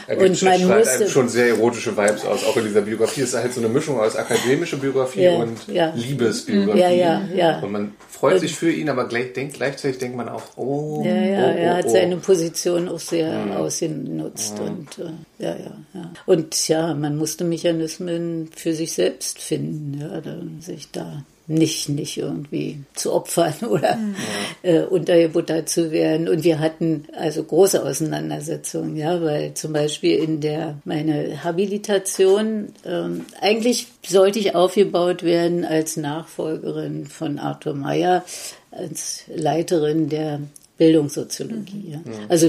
[0.08, 3.22] Und man musste schon sehr erotische Vibes aus, auch in dieser Biografie.
[3.22, 5.92] Es ist halt so eine Mischung aus akademischer Biografie ja, und ja.
[5.94, 6.80] Liebesbiografie.
[6.80, 7.58] Ja, ja, ja.
[7.60, 11.02] Und man freut sich für ihn, aber gleich, denkt, gleichzeitig denkt man auch, oh.
[11.04, 11.90] Ja, ja, oh, oh, er hat oh.
[11.90, 13.56] seine Position auch sehr ja.
[13.56, 14.64] ausgenutzt ja.
[14.64, 16.12] und äh, ja, ja, ja.
[16.26, 20.22] Und ja, man musste Mechanismen für sich selbst finden, ja,
[20.60, 24.14] sich da nicht, nicht irgendwie zu opfern oder mhm.
[24.62, 26.28] äh, untergebuttert zu werden.
[26.28, 33.26] Und wir hatten also große Auseinandersetzungen, ja, weil zum Beispiel in der, meine Habilitation, ähm,
[33.40, 38.24] eigentlich sollte ich aufgebaut werden als Nachfolgerin von Arthur Meyer,
[38.70, 40.40] als Leiterin der
[40.78, 41.92] Bildungssoziologie.
[41.92, 41.98] Ja.
[41.98, 42.26] Mhm.
[42.28, 42.48] Also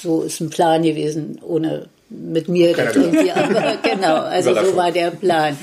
[0.00, 4.90] so ist ein Plan gewesen, ohne mit mir das irgendwie, aber genau, also so war
[4.90, 5.56] der Plan.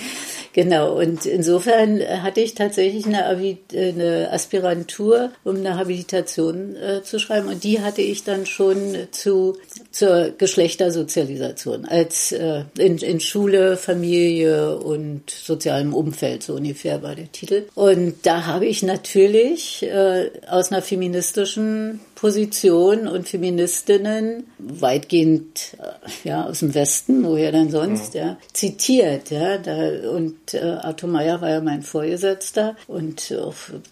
[0.55, 7.49] Genau, und insofern hatte ich tatsächlich eine, eine Aspirantur, um eine Habilitation äh, zu schreiben.
[7.49, 9.57] Und die hatte ich dann schon zu,
[9.91, 17.31] zur Geschlechtersozialisation, als äh, in, in Schule, Familie und sozialem Umfeld, so ungefähr war der
[17.31, 17.63] Titel.
[17.75, 26.45] Und da habe ich natürlich äh, aus einer feministischen Position und Feministinnen weitgehend äh, ja
[26.45, 28.19] aus dem Westen, woher denn sonst, mhm.
[28.19, 33.37] ja, zitiert, ja, da, und äh, Arthur Meyer war ja mein Vorgesetzter und äh,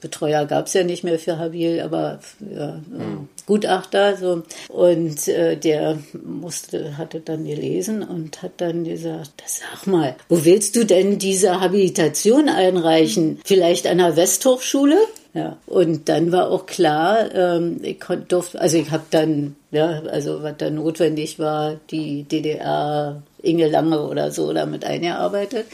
[0.01, 3.29] Betreuer gab es ja nicht mehr für Habil, aber ja, mhm.
[3.45, 10.15] Gutachter so und äh, der musste hatte dann gelesen und hat dann gesagt, sag mal,
[10.29, 13.39] wo willst du denn diese Habilitation einreichen?
[13.43, 14.97] Vielleicht an der Westhochschule?
[15.33, 17.97] Ja, und dann war auch klar, ähm, ich
[18.27, 24.01] durfte, also ich habe dann, ja, also was da notwendig war, die DDR Inge Lange
[24.01, 25.65] oder so damit eingearbeitet.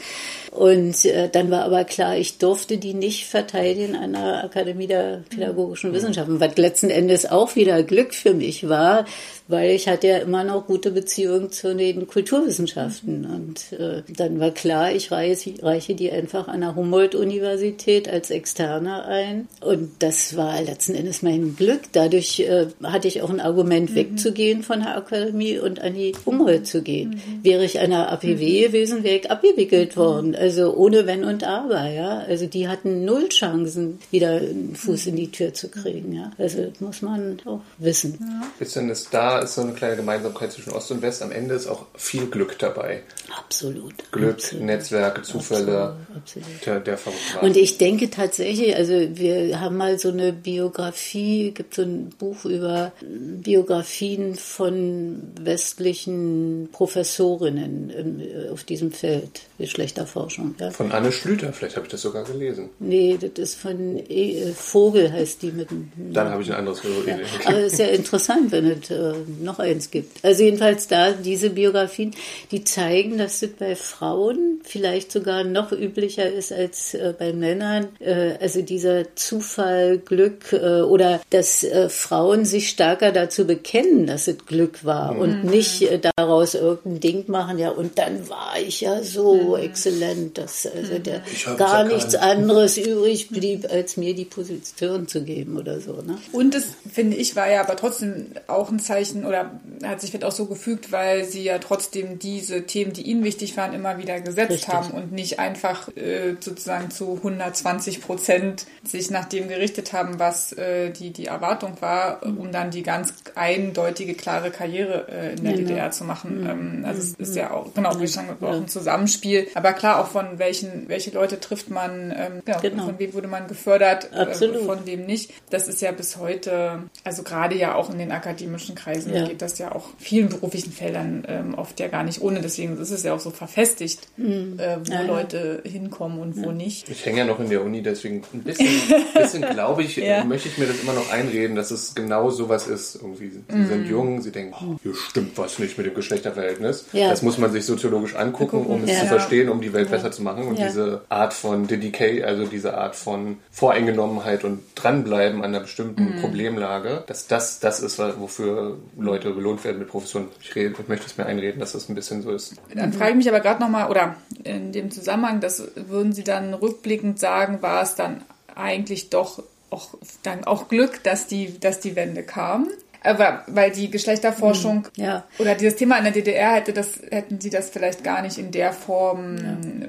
[0.50, 5.22] Und äh, dann war aber klar, ich durfte die nicht verteidigen an der Akademie der
[5.28, 9.04] Pädagogischen Wissenschaften, was letzten Endes auch wieder Glück für mich war,
[9.46, 13.26] weil ich hatte ja immer noch gute Beziehungen zu den Kulturwissenschaften.
[13.26, 19.04] Und äh, dann war klar, ich reiche, reiche die einfach an der Humboldt-Universität als Externe
[19.04, 19.48] ein.
[19.60, 21.82] Und das war letzten Endes mein Glück.
[21.92, 23.94] Dadurch äh, hatte ich auch ein Argument, mhm.
[23.94, 27.10] wegzugehen von der Akademie und an die Humboldt zu gehen.
[27.10, 27.44] Mhm.
[27.44, 28.66] Wäre ich an der APW mhm.
[28.66, 30.00] gewesen, wäre ich abgewickelt mhm.
[30.00, 30.39] worden.
[30.40, 32.20] Also ohne Wenn und Aber, ja.
[32.20, 36.32] Also die hatten null Chancen, wieder einen Fuß in die Tür zu kriegen, ja.
[36.38, 38.18] Also das muss man auch wissen.
[38.20, 38.46] Ja.
[38.58, 41.22] Ist denn das da ist so eine kleine Gemeinsamkeit zwischen Ost und West.
[41.22, 43.02] Am Ende ist auch viel Glück dabei.
[43.36, 43.94] Absolut.
[44.12, 44.64] Glück, absolut.
[44.64, 45.96] Netzwerke, Zufälle.
[46.16, 46.46] Absolut.
[46.46, 46.66] absolut.
[46.66, 46.98] Der, der
[47.42, 52.44] und ich denke tatsächlich, also wir haben mal so eine Biografie, gibt so ein Buch
[52.44, 60.29] über Biografien von westlichen Professorinnen auf diesem Feld, Geschlechterforschung.
[60.58, 60.70] Ja.
[60.70, 62.70] Von Anne Schlüter, vielleicht habe ich das sogar gelesen.
[62.78, 65.90] Nee, das ist von e Vogel heißt die mit dem.
[66.12, 66.82] Dann habe ich ein anderes.
[67.06, 67.18] Ja.
[67.46, 70.24] Aber es ist ja interessant, wenn es äh, noch eins gibt.
[70.24, 72.12] Also jedenfalls da diese Biografien,
[72.50, 77.88] die zeigen, dass das bei Frauen vielleicht sogar noch üblicher ist als äh, bei Männern.
[77.98, 84.28] Äh, also dieser Zufall, Glück äh, oder dass äh, Frauen sich stärker dazu bekennen, dass
[84.28, 85.20] es Glück war mhm.
[85.20, 89.62] und nicht äh, daraus irgendein Ding machen, ja, und dann war ich ja so mhm.
[89.62, 91.22] exzellent, dass also der
[91.56, 96.02] gar nichts anderes übrig blieb, als mir die Position zu geben oder so.
[96.02, 96.18] Ne?
[96.32, 100.24] Und das, finde ich, war ja aber trotzdem auch ein Zeichen oder hat sich wird
[100.24, 104.20] auch so gefügt, weil sie ja trotzdem diese Themen, die ihnen wichtig waren, immer wieder
[104.20, 104.68] gesetzt Richtig.
[104.68, 110.52] haben und nicht einfach äh, sozusagen zu 120 Prozent sich nach dem gerichtet haben, was
[110.52, 112.38] äh, die, die Erwartung war, mhm.
[112.38, 115.68] um dann die ganz eindeutige, klare Karriere äh, in der genau.
[115.68, 116.40] DDR zu machen.
[116.40, 116.50] Mhm.
[116.50, 119.48] Ähm, also es ist ja auch, genau, wie schon auch ein Zusammenspiel.
[119.54, 122.84] Aber klar, auch von welchen, welche Leute trifft man, ähm, genau, genau.
[122.86, 125.32] von wem wurde man gefördert, äh, von wem nicht.
[125.50, 129.26] Das ist ja bis heute, also gerade ja auch in den akademischen Kreisen ja.
[129.26, 132.40] geht das ja auch vielen beruflichen Feldern ähm, oft ja gar nicht ohne.
[132.40, 134.58] Deswegen ist es ja auch so verfestigt, mhm.
[134.58, 136.88] äh, wo ja, Leute hinkommen und wo nicht.
[136.88, 138.68] Ich hänge ja noch in der Uni, deswegen ein bisschen,
[139.14, 140.24] bisschen glaube ich, ja.
[140.24, 142.96] möchte ich mir das immer noch einreden, dass es genau sowas ist.
[142.96, 143.68] Irgendwie, sie mhm.
[143.68, 146.86] sind jung, sie denken, oh, hier stimmt was nicht mit dem Geschlechterverhältnis.
[146.92, 150.22] Das muss man sich soziologisch angucken, um es zu verstehen, um die Welt besser zu
[150.22, 150.46] machen.
[150.48, 156.16] Und diese Art von Dedicate, also diese Art von Voreingenommenheit und dranbleiben an einer bestimmten
[156.16, 156.20] mhm.
[156.20, 160.28] Problemlage, dass das das ist, wofür Leute belohnt werden mit Professionen.
[160.40, 162.54] Ich, rede, ich möchte es mir einreden, dass das ein bisschen so ist.
[162.74, 166.54] Dann frage ich mich aber gerade nochmal, oder in dem Zusammenhang, das würden Sie dann
[166.54, 168.22] rückblickend sagen, war es dann
[168.54, 172.68] eigentlich doch auch, dann auch Glück, dass die, dass die Wende kam?
[173.02, 175.04] Aber weil die Geschlechterforschung Mhm.
[175.04, 175.24] Ja.
[175.38, 178.50] oder dieses Thema in der DDR hätte das, hätten sie das vielleicht gar nicht in
[178.50, 179.36] der Form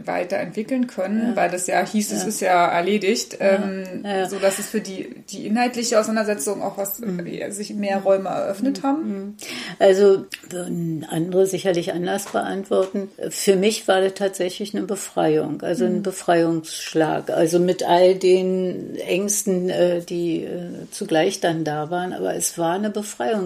[0.06, 4.26] weiterentwickeln können, weil das ja hieß, es ist ja erledigt, ähm, Ja.
[4.26, 4.30] Mhm.
[4.30, 8.84] so dass es für die, die inhaltliche Auseinandersetzung auch was, äh, sich mehr Räume eröffnet
[8.84, 9.38] haben.
[9.80, 13.10] Also würden andere sicherlich anders beantworten.
[13.30, 17.30] Für mich war das tatsächlich eine Befreiung, also ein Befreiungsschlag.
[17.30, 22.14] Also mit all den Ängsten, äh, die äh, zugleich dann da waren.
[22.14, 23.01] Aber es war eine Befreiung,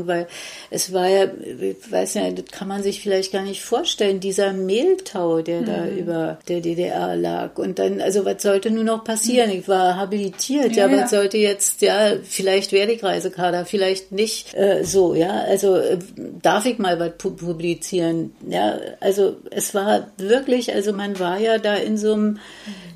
[0.08, 0.28] weil
[0.70, 4.54] es war ja, ich weiß ja, das kann man sich vielleicht gar nicht vorstellen, dieser
[4.54, 7.58] Mehltau, der da über der DDR lag.
[7.58, 9.50] Und dann, also was sollte nun noch passieren?
[9.52, 11.04] Ich war habilitiert, ja, Ja, ja.
[11.04, 15.42] was sollte jetzt, ja, vielleicht werde ich Reisekader, vielleicht nicht äh, so, ja.
[15.42, 15.98] Also äh,
[16.42, 18.34] darf ich mal was pu publizieren?
[18.48, 22.40] Ja, also es war wirklich, also man war ja da in so einem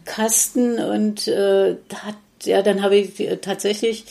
[0.06, 4.06] Kasten und äh, hat, ja, dann habe ich äh, tatsächlich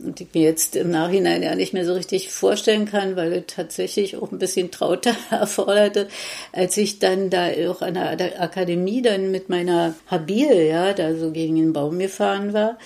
[0.00, 3.44] und ich mir jetzt im Nachhinein ja nicht mehr so richtig vorstellen kann, weil es
[3.46, 6.08] tatsächlich auch ein bisschen trauter erforderte,
[6.52, 11.30] als ich dann da auch an der Akademie dann mit meiner Habil, ja, da so
[11.30, 12.78] gegen den Baum gefahren war,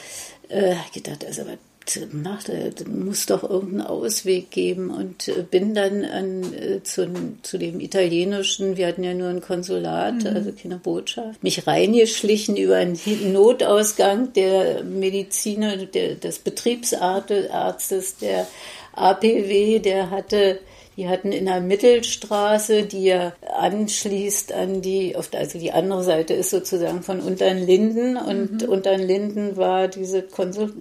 [0.48, 1.69] äh, gedacht, also was
[2.12, 4.90] macht er, muss doch irgendeinen Ausweg geben.
[4.90, 7.08] Und äh, bin dann an, äh, zu,
[7.42, 12.76] zu dem italienischen, wir hatten ja nur ein Konsulat, also keine Botschaft, mich reingeschlichen über
[12.76, 12.98] einen
[13.32, 18.46] Notausgang der Mediziner, der, des Betriebsarztes, der
[18.92, 20.58] APW, der hatte
[21.00, 26.50] die hatten in der Mittelstraße, die ja anschließt an die, also die andere Seite ist
[26.50, 30.74] sozusagen von Unternlinden und Unternlinden war diese Konsul,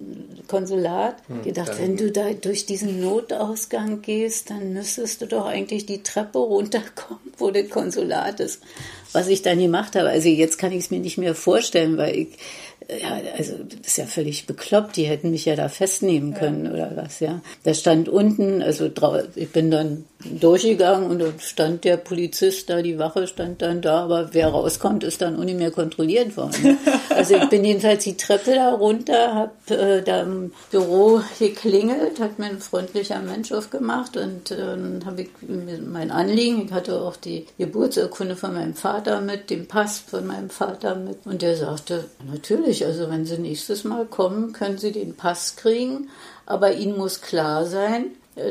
[0.46, 1.16] Konsulat.
[1.46, 6.02] Ich dachte, wenn du da durch diesen Notausgang gehst, dann müsstest du doch eigentlich die
[6.02, 8.60] Treppe runterkommen, wo das Konsulat ist.
[9.12, 12.14] Was ich dann gemacht habe, also jetzt kann ich es mir nicht mehr vorstellen, weil
[12.14, 12.28] ich,
[13.00, 14.96] ja, also das ist ja völlig bekloppt.
[14.96, 17.40] Die hätten mich ja da festnehmen können oder was, ja.
[17.62, 18.90] Da stand unten, also
[19.34, 24.04] ich bin dann durchgegangen und dann stand der Polizist da, die Wache stand dann da,
[24.04, 26.78] aber wer rauskommt, ist dann auch nicht mehr kontrolliert worden.
[27.10, 32.38] Also ich bin jedenfalls die Treppe da runter, habe äh, da im Büro geklingelt, hat
[32.38, 35.28] mir ein freundlicher Mensch aufgemacht und äh, dann habe ich
[35.86, 40.48] mein Anliegen, ich hatte auch die Geburtsurkunde von meinem Vater mit, den Pass von meinem
[40.48, 45.14] Vater mit und der sagte, natürlich, also wenn Sie nächstes Mal kommen, können Sie den
[45.14, 46.10] Pass kriegen,
[46.46, 48.06] aber Ihnen muss klar sein,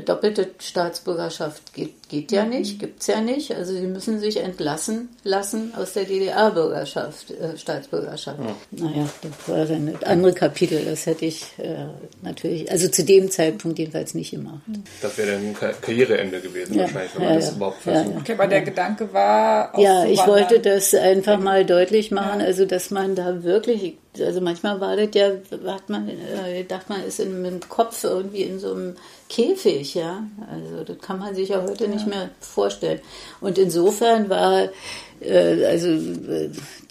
[0.05, 3.55] doppelte Staatsbürgerschaft geht, geht ja nicht, gibt's ja nicht.
[3.55, 8.37] Also sie müssen sich entlassen lassen aus der DDR-Bürgerschaft, äh, Staatsbürgerschaft.
[8.71, 10.83] Naja, das war dann ein anderes Kapitel.
[10.85, 11.85] Das hätte ich äh,
[12.21, 14.61] natürlich, also zu dem Zeitpunkt jedenfalls nicht gemacht.
[15.01, 17.55] Das wäre dann ein Ka- Karriereende gewesen Ja, wahrscheinlich, wenn ja, man das ja.
[17.55, 18.13] überhaupt Ja, versucht.
[18.15, 18.19] ja.
[18.21, 22.65] Okay, aber der Gedanke war auch Ja, ich wollte das einfach mal deutlich machen, also
[22.65, 25.29] dass man da wirklich, also manchmal war das ja,
[25.67, 28.95] hat man, äh, dachte man ist in, mit dem Kopf irgendwie in so einem
[29.29, 30.23] Käfig, ja.
[30.51, 32.99] Also das kann man sich ja heute nicht mehr vorstellen.
[33.41, 34.69] Und insofern war
[35.21, 35.87] äh, also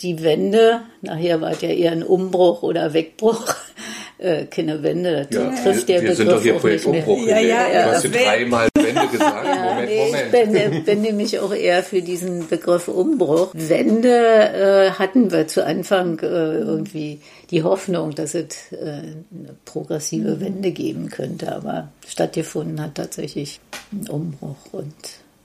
[0.01, 3.55] die Wende, nachher war es ja eher ein Umbruch oder Wegbruch,
[4.19, 6.86] äh, keine Wende, das Ja, trifft wir, der wir sind Begriff doch hier auch nicht
[6.86, 7.02] mehr.
[7.02, 7.27] Projektumbruch.
[7.27, 9.47] Ja, ja, ja, du hast dreimal Wende gesagt.
[9.47, 10.35] Ja, Moment, nee, Moment.
[10.35, 13.51] ich bin, bin nämlich auch eher für diesen Begriff Umbruch.
[13.55, 17.20] Wende äh, hatten wir zu Anfang äh, irgendwie
[17.51, 23.60] die Hoffnung, dass es äh, eine progressive Wende geben könnte, aber stattgefunden hat tatsächlich
[23.93, 24.94] ein Umbruch und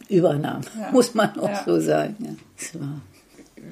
[0.10, 0.91] Übernahme, Ja.
[0.91, 1.64] muss man auch Ja.
[1.65, 2.15] so sagen.
[2.20, 2.30] Ja,
[2.60, 3.02] es war-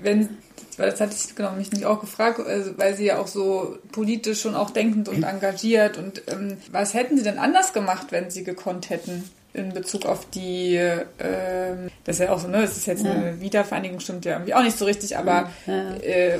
[0.03, 0.29] wenn,
[0.77, 3.77] weil das hatte ich genau mich nicht auch gefragt, also, weil sie ja auch so
[3.91, 8.31] politisch schon auch denkend und engagiert und ähm, was hätten sie denn anders gemacht, wenn
[8.31, 9.29] sie gekonnt hätten?
[9.53, 13.41] In Bezug auf die, ähm, das ist ja auch so, ne, es ist jetzt eine
[13.41, 16.37] Wiedervereinigung, stimmt ja irgendwie auch nicht so richtig, aber äh,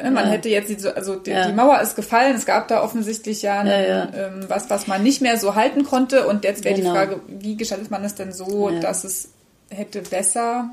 [0.00, 0.32] ne, man Ja.
[0.32, 1.46] hätte jetzt, die, so- also die, Ja.
[1.48, 4.08] die Mauer ist gefallen, es gab da offensichtlich ja, einen, Ja, ja.
[4.16, 6.90] Ähm, was, was man nicht mehr so halten konnte und jetzt wäre Genau.
[6.92, 8.78] die Frage, wie gestaltet man es denn so, Ja.
[8.80, 9.30] dass es
[9.70, 10.70] hätte besser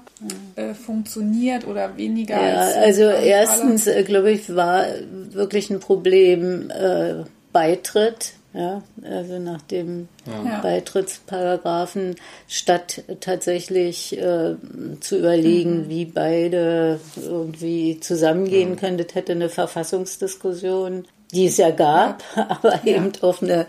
[0.58, 4.86] äh, funktioniert oder weniger Ja, als also erstens, äh, glaube ich, war
[5.32, 8.34] wirklich ein Problem äh, Beitritt.
[8.54, 10.60] Ja, also nach dem Ja.
[10.62, 12.16] Beitrittsparagraphen,
[12.50, 14.56] statt tatsächlich äh,
[15.00, 18.98] zu überlegen, wie beide irgendwie zusammengehen können.
[18.98, 23.68] Das hätte eine Verfassungsdiskussion, die es ja gab, aber eben auch eine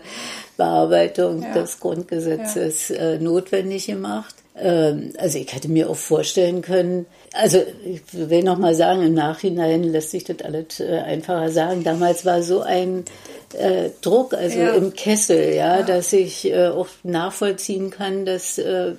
[0.57, 1.53] Bearbeitung Ja.
[1.53, 4.35] des Grundgesetzes äh, notwendig gemacht.
[4.55, 9.13] Ähm, also ich hätte mir auch vorstellen können, also ich will noch mal sagen, im
[9.13, 11.83] Nachhinein lässt sich das alles äh, einfacher sagen.
[11.83, 13.05] Damals war so ein
[13.53, 14.73] äh, Druck, also Ja.
[14.73, 18.93] im Kessel, ja, dass ich äh, auch nachvollziehen kann, dass äh,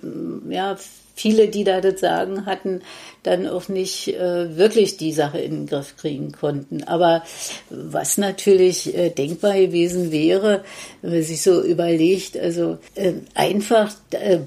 [0.48, 0.76] ja
[1.14, 2.82] viele, die da das Sagen hatten,
[3.24, 6.84] dann auch nicht äh, wirklich die Sache in den Griff kriegen konnten.
[6.84, 7.24] Aber
[7.70, 10.62] was natürlich äh, denkbar gewesen wäre,
[11.02, 13.92] wenn man sich so überlegt, also äh, einfach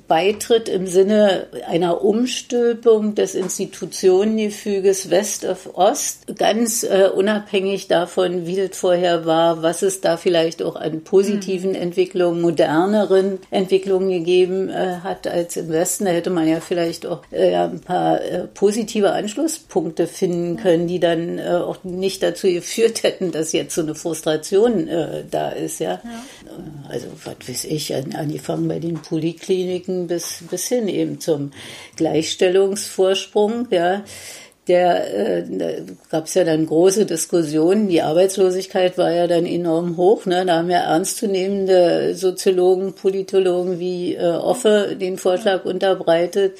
[0.07, 8.55] Beitritt im Sinne einer Umstülpung des Institutionengefüges West of Ost, ganz äh, unabhängig davon, wie
[8.55, 11.77] das vorher war, was es da vielleicht auch an positiven mhm.
[11.77, 16.05] Entwicklungen, moderneren Entwicklungen gegeben äh, hat als im Westen.
[16.05, 20.99] Da hätte man ja vielleicht auch äh, ein paar äh, positive Anschlusspunkte finden können, die
[20.99, 25.79] dann äh, auch nicht dazu geführt hätten, dass jetzt so eine Frustration äh, da ist,
[25.79, 26.01] ja.
[26.03, 26.89] ja.
[26.89, 31.51] Äh, also was weiß ich, an, angefangen bei den Polikliniken bis, bis hin eben zum
[31.95, 34.03] Gleichstellungsvorsprung, ja
[34.67, 37.87] der äh, gab es ja dann große Diskussionen.
[37.87, 40.25] Die Arbeitslosigkeit war ja dann enorm hoch.
[40.25, 40.45] Ne?
[40.45, 46.57] Da haben ja ernstzunehmende Soziologen, Politologen wie äh, Offe den Vorschlag unterbreitet,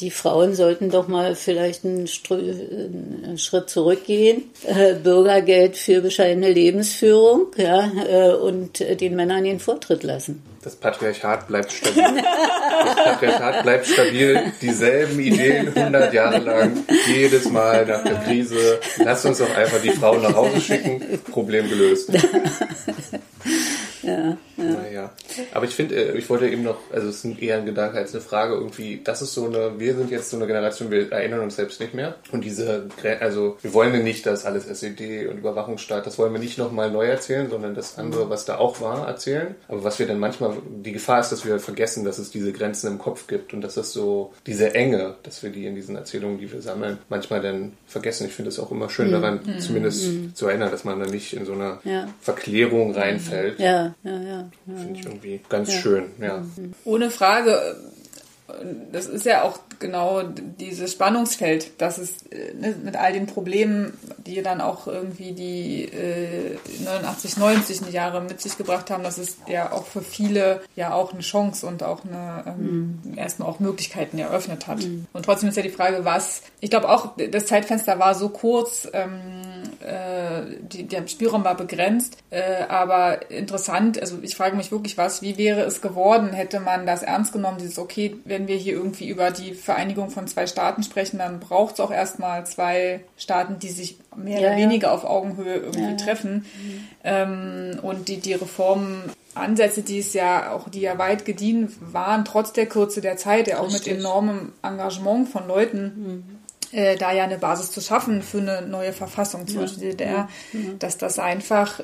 [0.00, 4.50] die Frauen sollten doch mal vielleicht einen, Schritt zurückgehen.
[4.66, 10.42] Äh, Bürgergeld für bescheidene Lebensführung ja, äh, und den Männern den Vortritt lassen.
[10.62, 12.04] Das Patriarchat bleibt stabil.
[12.04, 14.52] Das Patriarchat bleibt stabil.
[14.60, 16.84] Dieselben Ideen 100 Jahre lang.
[17.06, 18.78] Jedes Mal nach der Krise.
[18.98, 21.20] Lasst uns doch einfach die Frauen nach Hause schicken.
[21.30, 22.10] Problem gelöst.
[24.02, 24.64] Ja, ja.
[24.64, 25.10] Naja.
[25.52, 28.14] Aber ich finde, äh, ich wollte eben noch, also es ist eher ein Gedanke als
[28.14, 31.40] eine Frage irgendwie, das ist so eine, wir sind jetzt so eine Generation, wir erinnern
[31.40, 32.16] uns selbst nicht mehr.
[32.32, 32.88] Und diese,
[33.20, 36.90] also wir wollen ja nicht, dass alles SED und Überwachungsstaat, das wollen wir nicht nochmal
[36.90, 39.54] neu erzählen, sondern das andere, was da auch war, erzählen.
[39.68, 42.88] Aber was wir dann manchmal, die Gefahr ist, dass wir vergessen, dass es diese Grenzen
[42.88, 46.38] im Kopf gibt und dass es so, diese Enge, dass wir die in diesen Erzählungen,
[46.38, 48.26] die wir sammeln, manchmal dann vergessen.
[48.26, 49.12] Ich finde es auch immer schön mhm.
[49.12, 49.60] daran, mhm.
[49.60, 50.34] zumindest mhm.
[50.34, 52.08] zu erinnern, dass man da nicht in so eine ja.
[52.20, 53.58] Verklärung reinfällt.
[53.58, 54.50] Ja ja, ja.
[54.66, 56.44] Finde ich irgendwie ganz schön, ja.
[56.84, 57.76] Ohne Frage
[58.92, 63.96] das ist ja auch genau dieses Spannungsfeld, dass es äh, ne, mit all den Problemen,
[64.18, 69.38] die dann auch irgendwie die äh, 89, 90 Jahre mit sich gebracht haben, dass es
[69.46, 73.18] ja auch für viele ja auch eine Chance und auch eine ähm, mhm.
[73.18, 74.78] erstmal auch Möglichkeiten eröffnet hat.
[74.78, 75.06] Mhm.
[75.12, 78.88] Und trotzdem ist ja die Frage, was, ich glaube auch, das Zeitfenster war so kurz,
[78.92, 79.39] ähm,
[80.40, 85.22] äh, die, der Spielraum war begrenzt, äh, aber interessant, also ich frage mich wirklich was,
[85.22, 89.08] wie wäre es geworden, hätte man das ernst genommen, dieses, okay, wenn wir hier irgendwie
[89.08, 93.70] über die Vereinigung von zwei Staaten sprechen, dann braucht es auch erstmal zwei Staaten, die
[93.70, 94.94] sich mehr ja, oder weniger ja.
[94.94, 96.44] auf Augenhöhe irgendwie ja, treffen.
[96.62, 96.88] Mhm.
[97.04, 102.52] Ähm, und die, die Reformansätze, die es ja auch, die ja weit gediehen waren, trotz
[102.52, 103.92] der Kürze der Zeit, ja auch Richtig.
[103.92, 105.82] mit enormem Engagement von Leuten.
[105.96, 106.39] Mhm
[106.72, 109.72] äh, da ja eine Basis zu schaffen für eine neue Verfassung zur ja.
[109.72, 110.60] DDR, ja.
[110.78, 111.80] dass das einfach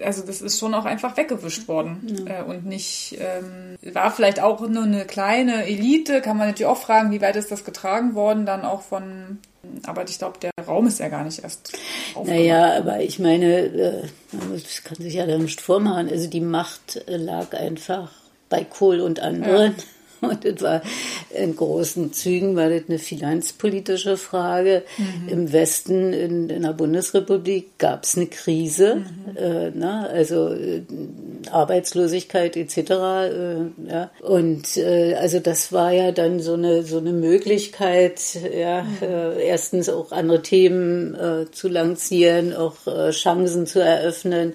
[0.00, 2.40] also das ist schon auch einfach weggewischt worden ja.
[2.40, 6.78] äh, und nicht ähm, war vielleicht auch nur eine kleine Elite kann man natürlich auch
[6.78, 9.38] fragen wie weit ist das getragen worden dann auch von
[9.84, 11.76] aber ich glaube der Raum ist ja gar nicht erst
[12.24, 14.02] naja aber ich meine äh,
[14.52, 18.12] das kann sich ja da nicht vormachen also die Macht lag einfach
[18.48, 19.84] bei Kohl und anderen ja.
[20.20, 20.82] Und das war
[21.30, 24.82] in großen Zügen war das eine finanzpolitische Frage.
[24.96, 25.28] Mhm.
[25.28, 29.36] Im Westen, in, in der Bundesrepublik, gab es eine Krise, mhm.
[29.36, 30.10] äh, na, ne?
[30.10, 30.82] also äh,
[31.50, 32.78] Arbeitslosigkeit etc.
[32.78, 32.90] Äh,
[33.88, 34.10] ja.
[34.20, 38.20] Und äh, also das war ja dann so eine so eine Möglichkeit,
[38.56, 38.98] ja, mhm.
[39.00, 42.76] Äh, erstens auch andere Themen äh, zu lancieren, auch
[43.10, 44.54] Chancen zu eröffnen.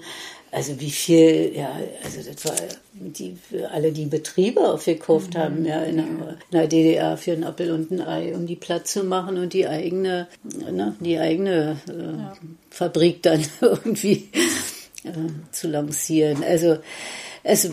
[0.53, 2.55] Also wie viel, ja, also das war
[2.93, 3.35] die
[3.71, 5.37] alle die Betriebe aufgekauft mhm.
[5.39, 8.55] haben, ja, in der, in der, DDR für einen Appel und ein Ei, um die
[8.55, 12.33] Platz zu machen und die eigene, ne, die eigene äh, ja.
[12.69, 14.29] Fabrik dann irgendwie
[15.03, 15.11] äh,
[15.51, 16.43] zu lancieren.
[16.43, 16.77] Also
[17.45, 17.69] es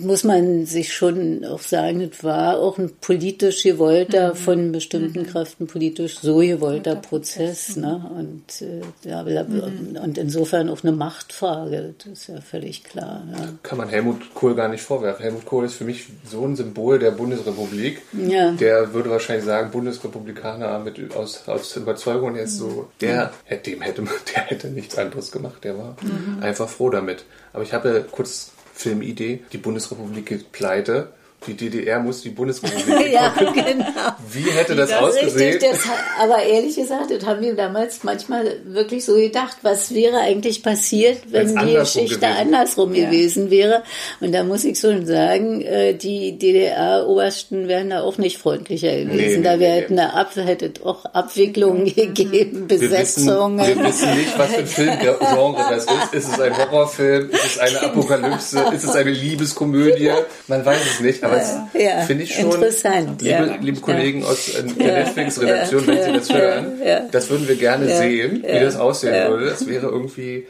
[0.00, 4.36] muss man sich schon auch sagen, es war auch ein politisch gewollter, mhm.
[4.36, 5.26] von bestimmten mhm.
[5.26, 7.76] Kräften politisch so gewollter Prozess.
[7.76, 8.04] Ne?
[8.14, 9.96] Und, äh, ja, mhm.
[10.02, 13.26] und insofern auch eine Machtfrage, das ist ja völlig klar.
[13.32, 13.48] Ja.
[13.62, 15.22] Kann man Helmut Kohl gar nicht vorwerfen.
[15.22, 18.02] Helmut Kohl ist für mich so ein Symbol der Bundesrepublik.
[18.28, 18.52] Ja.
[18.52, 23.32] Der würde wahrscheinlich sagen, Bundesrepublikaner mit, aus, aus Überzeugung, er ist so, der,
[23.64, 24.02] dem hätte,
[24.34, 25.64] der hätte nichts anderes gemacht.
[25.64, 26.42] Der war mhm.
[26.42, 27.24] einfach froh damit.
[27.54, 31.12] Aber ich habe kurz Filmidee, die Bundesrepublik geht pleite
[31.46, 33.84] die DDR muss die Bundesrepublik ja, genau.
[34.30, 35.52] Wie hätte das, das ausgesehen?
[35.52, 35.80] Richtig, das,
[36.20, 41.22] aber ehrlich gesagt, das haben wir damals manchmal wirklich so gedacht, was wäre eigentlich passiert,
[41.30, 42.38] wenn die Geschichte gewesen.
[42.38, 43.06] andersrum ja.
[43.06, 43.82] gewesen wäre.
[44.20, 49.42] Und da muss ich schon sagen, äh, die DDR-Obersten wären da auch nicht freundlicher gewesen.
[49.42, 50.02] Nee, da nee, hätten nee.
[50.02, 51.94] Ab, hätte auch Abwicklungen mhm.
[51.94, 53.58] gegeben, Besetzungen.
[53.58, 55.18] Wir wissen, wir wissen nicht, was für ein Filmgenre
[55.70, 56.14] das ist.
[56.14, 57.30] Ist es ein Horrorfilm?
[57.30, 57.86] Ist es eine genau.
[57.86, 58.64] Apokalypse?
[58.74, 60.12] Ist es eine Liebeskomödie?
[60.48, 61.24] Man weiß es nicht.
[61.24, 63.22] Aber aber ja, finde ich schon, interessant.
[63.22, 63.56] Liebe, ja.
[63.60, 66.72] liebe Kollegen aus äh, der Netflix-Redaktion, wenn Sie das hören,
[67.10, 69.46] das würden wir gerne sehen, wie das aussehen würde.
[69.46, 70.46] Das wäre irgendwie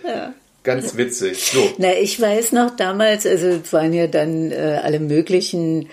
[0.65, 1.45] ganz witzig.
[1.53, 1.61] So.
[1.79, 5.89] Na, ich weiß noch damals, also es waren ja dann äh, alle möglichen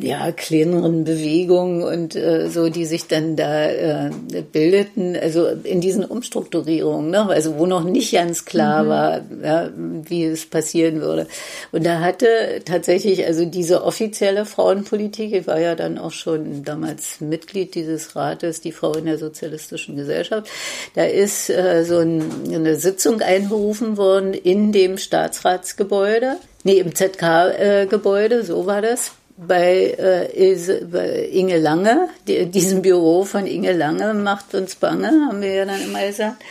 [0.00, 4.10] ja, kleineren Bewegungen und äh, so, die sich dann da äh,
[4.52, 7.28] bildeten, also in diesen Umstrukturierungen, ne?
[7.28, 8.88] also wo noch nicht ganz klar mhm.
[8.88, 11.26] war, ja, wie es passieren würde.
[11.70, 12.26] Und da hatte
[12.64, 18.60] tatsächlich also diese offizielle Frauenpolitik, ich war ja dann auch schon damals Mitglied dieses Rates,
[18.60, 20.48] die Frau in der Sozialistischen Gesellschaft,
[20.94, 28.36] da ist äh, so ein, eine Sitzung einberufen worden in dem Staatsratsgebäude, nee, im ZK-Gebäude,
[28.36, 29.12] äh, so war das
[29.46, 30.56] bei, äh,
[30.90, 35.64] bei Inge Lange, die, diesem Büro von Inge Lange macht uns bange, haben wir ja
[35.64, 36.42] dann immer gesagt.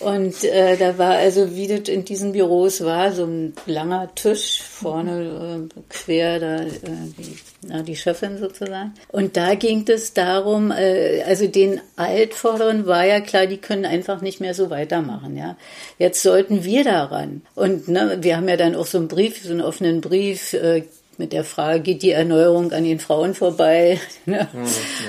[0.00, 4.60] Und äh, da war also, wie das in diesen Büros war, so ein langer Tisch
[4.62, 6.68] vorne äh, quer, da äh,
[7.18, 7.36] die,
[7.66, 8.92] na, die Chefin sozusagen.
[9.08, 14.20] Und da ging es darum, äh, also den Altvorderen war ja klar, die können einfach
[14.20, 15.36] nicht mehr so weitermachen.
[15.36, 15.56] Ja,
[15.98, 17.42] jetzt sollten wir daran.
[17.54, 20.52] Und ne, wir haben ja dann auch so einen Brief, so einen offenen Brief.
[20.52, 20.84] Äh,
[21.18, 24.48] mit der Frage, geht die Erneuerung an den Frauen vorbei, ne?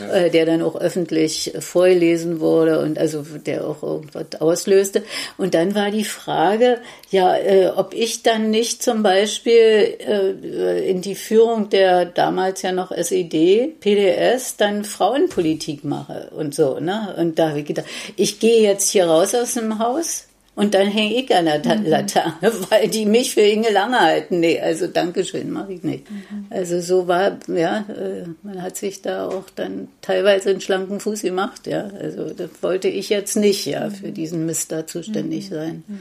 [0.02, 0.14] ja.
[0.14, 5.04] Äh, der dann auch öffentlich vorgelesen wurde und also der auch irgendwas auslöste.
[5.38, 6.80] Und dann war die Frage,
[7.10, 12.72] ja, äh, ob ich dann nicht zum Beispiel äh, in die Führung der damals ja
[12.72, 16.80] noch SED, PDS, dann Frauenpolitik mache und so.
[16.80, 17.16] Ne?
[17.18, 20.27] Und da habe ich gedacht, ich gehe jetzt hier raus aus dem Haus,
[20.58, 21.86] und dann hänge ich an der mhm.
[21.86, 22.34] Laterne,
[22.70, 24.40] weil die mich für Inge Lange halten.
[24.40, 26.10] Nee, also Dankeschön, mache ich nicht.
[26.10, 26.48] Mhm.
[26.50, 31.22] Also so war, ja, äh, man hat sich da auch dann teilweise einen schlanken Fuß
[31.22, 31.92] gemacht, ja.
[32.02, 35.54] Also das wollte ich jetzt nicht, ja, für diesen Mist da zuständig mhm.
[35.54, 35.84] sein.
[35.88, 35.98] Mhm.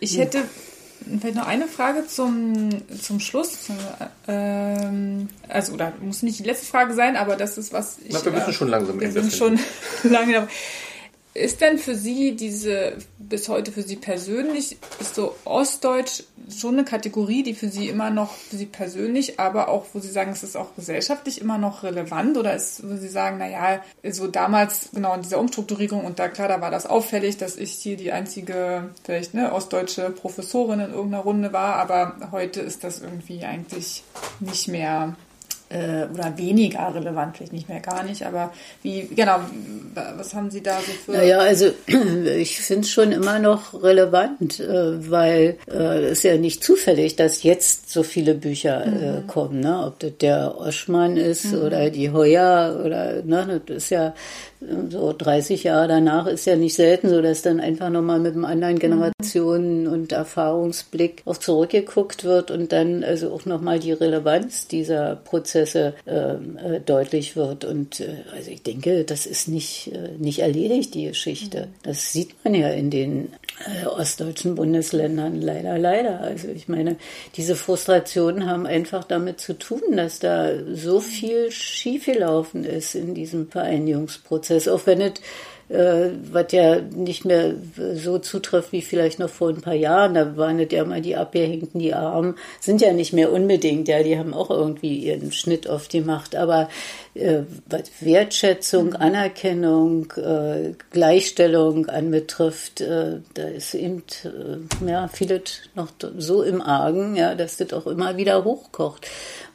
[0.00, 0.38] Ich hätte
[1.20, 3.68] vielleicht noch eine Frage zum, zum Schluss.
[4.26, 8.14] Ähm, also, oder muss nicht die letzte Frage sein, aber das ist was ich.
[8.14, 9.58] Na, wir müssen äh, schon langsam Wir sind schon
[10.04, 10.48] lange
[11.34, 16.22] ist denn für Sie diese, bis heute für Sie persönlich, ist so Ostdeutsch
[16.56, 20.10] schon eine Kategorie, die für Sie immer noch, für Sie persönlich, aber auch, wo Sie
[20.10, 22.36] sagen, es ist auch gesellschaftlich immer noch relevant?
[22.36, 26.46] Oder ist, wo Sie sagen, naja, so damals, genau, in dieser Umstrukturierung und da, klar,
[26.46, 31.24] da war das auffällig, dass ich hier die einzige, vielleicht, ne, ostdeutsche Professorin in irgendeiner
[31.24, 34.04] Runde war, aber heute ist das irgendwie eigentlich
[34.38, 35.16] nicht mehr
[35.68, 39.40] äh, oder weniger relevant, vielleicht nicht mehr gar nicht, aber wie, genau,
[40.16, 41.12] was haben Sie da so für.
[41.12, 46.62] Naja, also ich finde es schon immer noch relevant, äh, weil äh, es ja nicht
[46.62, 49.26] zufällig, dass jetzt so viele Bücher äh, mhm.
[49.26, 49.84] kommen, ne?
[49.86, 51.62] ob das der Oschmann ist mhm.
[51.62, 54.14] oder die Heuer oder, ne, das ist ja
[54.90, 58.44] so 30 Jahre danach ist ja nicht selten so, dass dann einfach nochmal mit einem
[58.44, 65.16] anderen Generationen- und Erfahrungsblick auch zurückgeguckt wird und dann also auch nochmal die Relevanz dieser
[65.16, 67.64] Prozesse ähm, äh, deutlich wird.
[67.64, 71.68] Und äh, also ich denke, das ist nicht, äh, nicht erledigt, die Geschichte.
[71.82, 73.32] Das sieht man ja in den
[73.64, 76.20] äh, ostdeutschen Bundesländern leider, leider.
[76.20, 76.96] Also ich meine,
[77.36, 83.48] diese Frustrationen haben einfach damit zu tun, dass da so viel schiefgelaufen ist in diesem
[83.48, 85.14] Vereinigungsprozess, auch wenn es
[85.68, 87.54] äh, was ja nicht mehr
[87.94, 90.14] so zutrifft wie vielleicht noch vor ein paar Jahren.
[90.14, 94.02] Da waren es ja mal die Abgehängten, die Armen, sind ja nicht mehr unbedingt, ja,
[94.02, 96.36] die haben auch irgendwie ihren Schnitt auf die Macht.
[96.36, 96.68] Aber
[97.14, 98.96] äh, was Wertschätzung, mhm.
[98.96, 105.88] Anerkennung, äh, Gleichstellung anbetrifft, äh, da ist eben äh, ja, vieles noch
[106.18, 109.06] so im Argen, ja, dass das auch immer wieder hochkocht.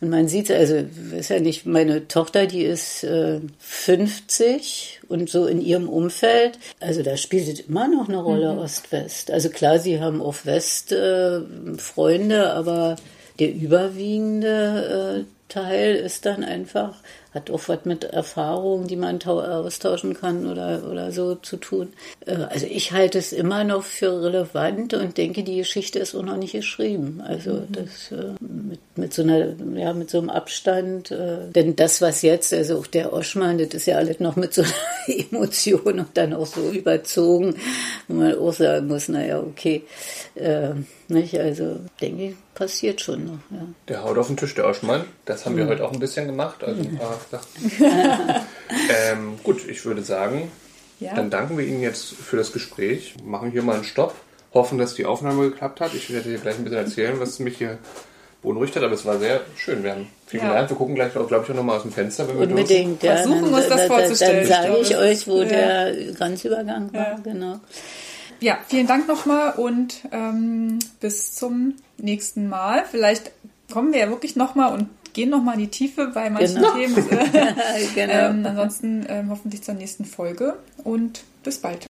[0.02, 0.76] Und man sieht, also
[1.16, 7.04] ist ja nicht, meine Tochter, die ist äh, 50 und so in ihrem Umfeld, also
[7.04, 8.60] da spielt es immer noch eine Rolle mhm.
[8.60, 9.32] Ost-West.
[9.32, 11.42] Also klar, sie haben auch West äh,
[11.78, 12.96] Freunde, aber
[13.40, 16.96] der überwiegende äh, Teil ist dann einfach
[17.34, 21.90] hat auch was mit Erfahrungen, die man austauschen kann oder, oder so zu tun.
[22.26, 26.24] Äh, also ich halte es immer noch für relevant und denke, die Geschichte ist auch
[26.24, 27.22] noch nicht geschrieben.
[27.24, 27.68] Also mhm.
[27.72, 31.12] das äh, mit, mit so einer, ja, mit so einem Abstand.
[31.12, 34.54] Äh, denn das, was jetzt, also auch der Oschmann, das ist ja alles noch mit
[34.54, 34.64] so
[35.08, 37.56] einer Emotion und dann auch so überzogen,
[38.08, 39.84] wo man auch sagen muss, naja, okay.
[41.10, 41.40] Nicht?
[41.40, 43.40] Also denke ich, passiert schon noch.
[43.50, 43.66] Ja.
[43.88, 45.06] Der haut auf den Tisch, der Oschmann.
[45.26, 45.70] Das haben wir mhm.
[45.70, 46.64] heute auch ein bisschen gemacht.
[46.64, 47.46] Also ein paar Sachen.
[49.10, 50.52] ähm, gut, ich würde sagen,
[51.00, 51.16] ja.
[51.16, 53.16] dann danken wir Ihnen jetzt für das Gespräch.
[53.26, 54.14] Machen hier mal einen Stopp.
[54.54, 55.94] Hoffen, dass die Aufnahme geklappt hat.
[55.94, 57.80] Ich werde dir gleich ein bisschen erzählen, was mich hier
[58.42, 59.84] beunruhigt hat, aber es war sehr schön.
[59.84, 60.48] Wir haben viel ja.
[60.48, 60.70] gelernt.
[60.70, 63.18] Wir gucken gleich, glaube ich, auch nochmal aus dem Fenster, wenn wir Unbedingt, ja.
[63.18, 64.48] Versuchen uns das vorzustellen.
[64.48, 65.46] Dann sage ich, ich euch, wo ja.
[65.46, 67.20] der Grenzübergang war.
[67.24, 67.60] Genau.
[68.40, 72.86] Ja, vielen Dank nochmal und ähm, bis zum nächsten Mal.
[72.90, 73.32] Vielleicht
[73.72, 76.74] kommen wir ja wirklich nochmal und gehen nochmal in die Tiefe bei manchen Genau.
[76.74, 76.96] Themen.
[77.96, 78.14] genau.
[78.14, 81.89] ähm, ansonsten ähm, hoffentlich zur nächsten Folge und bis bald.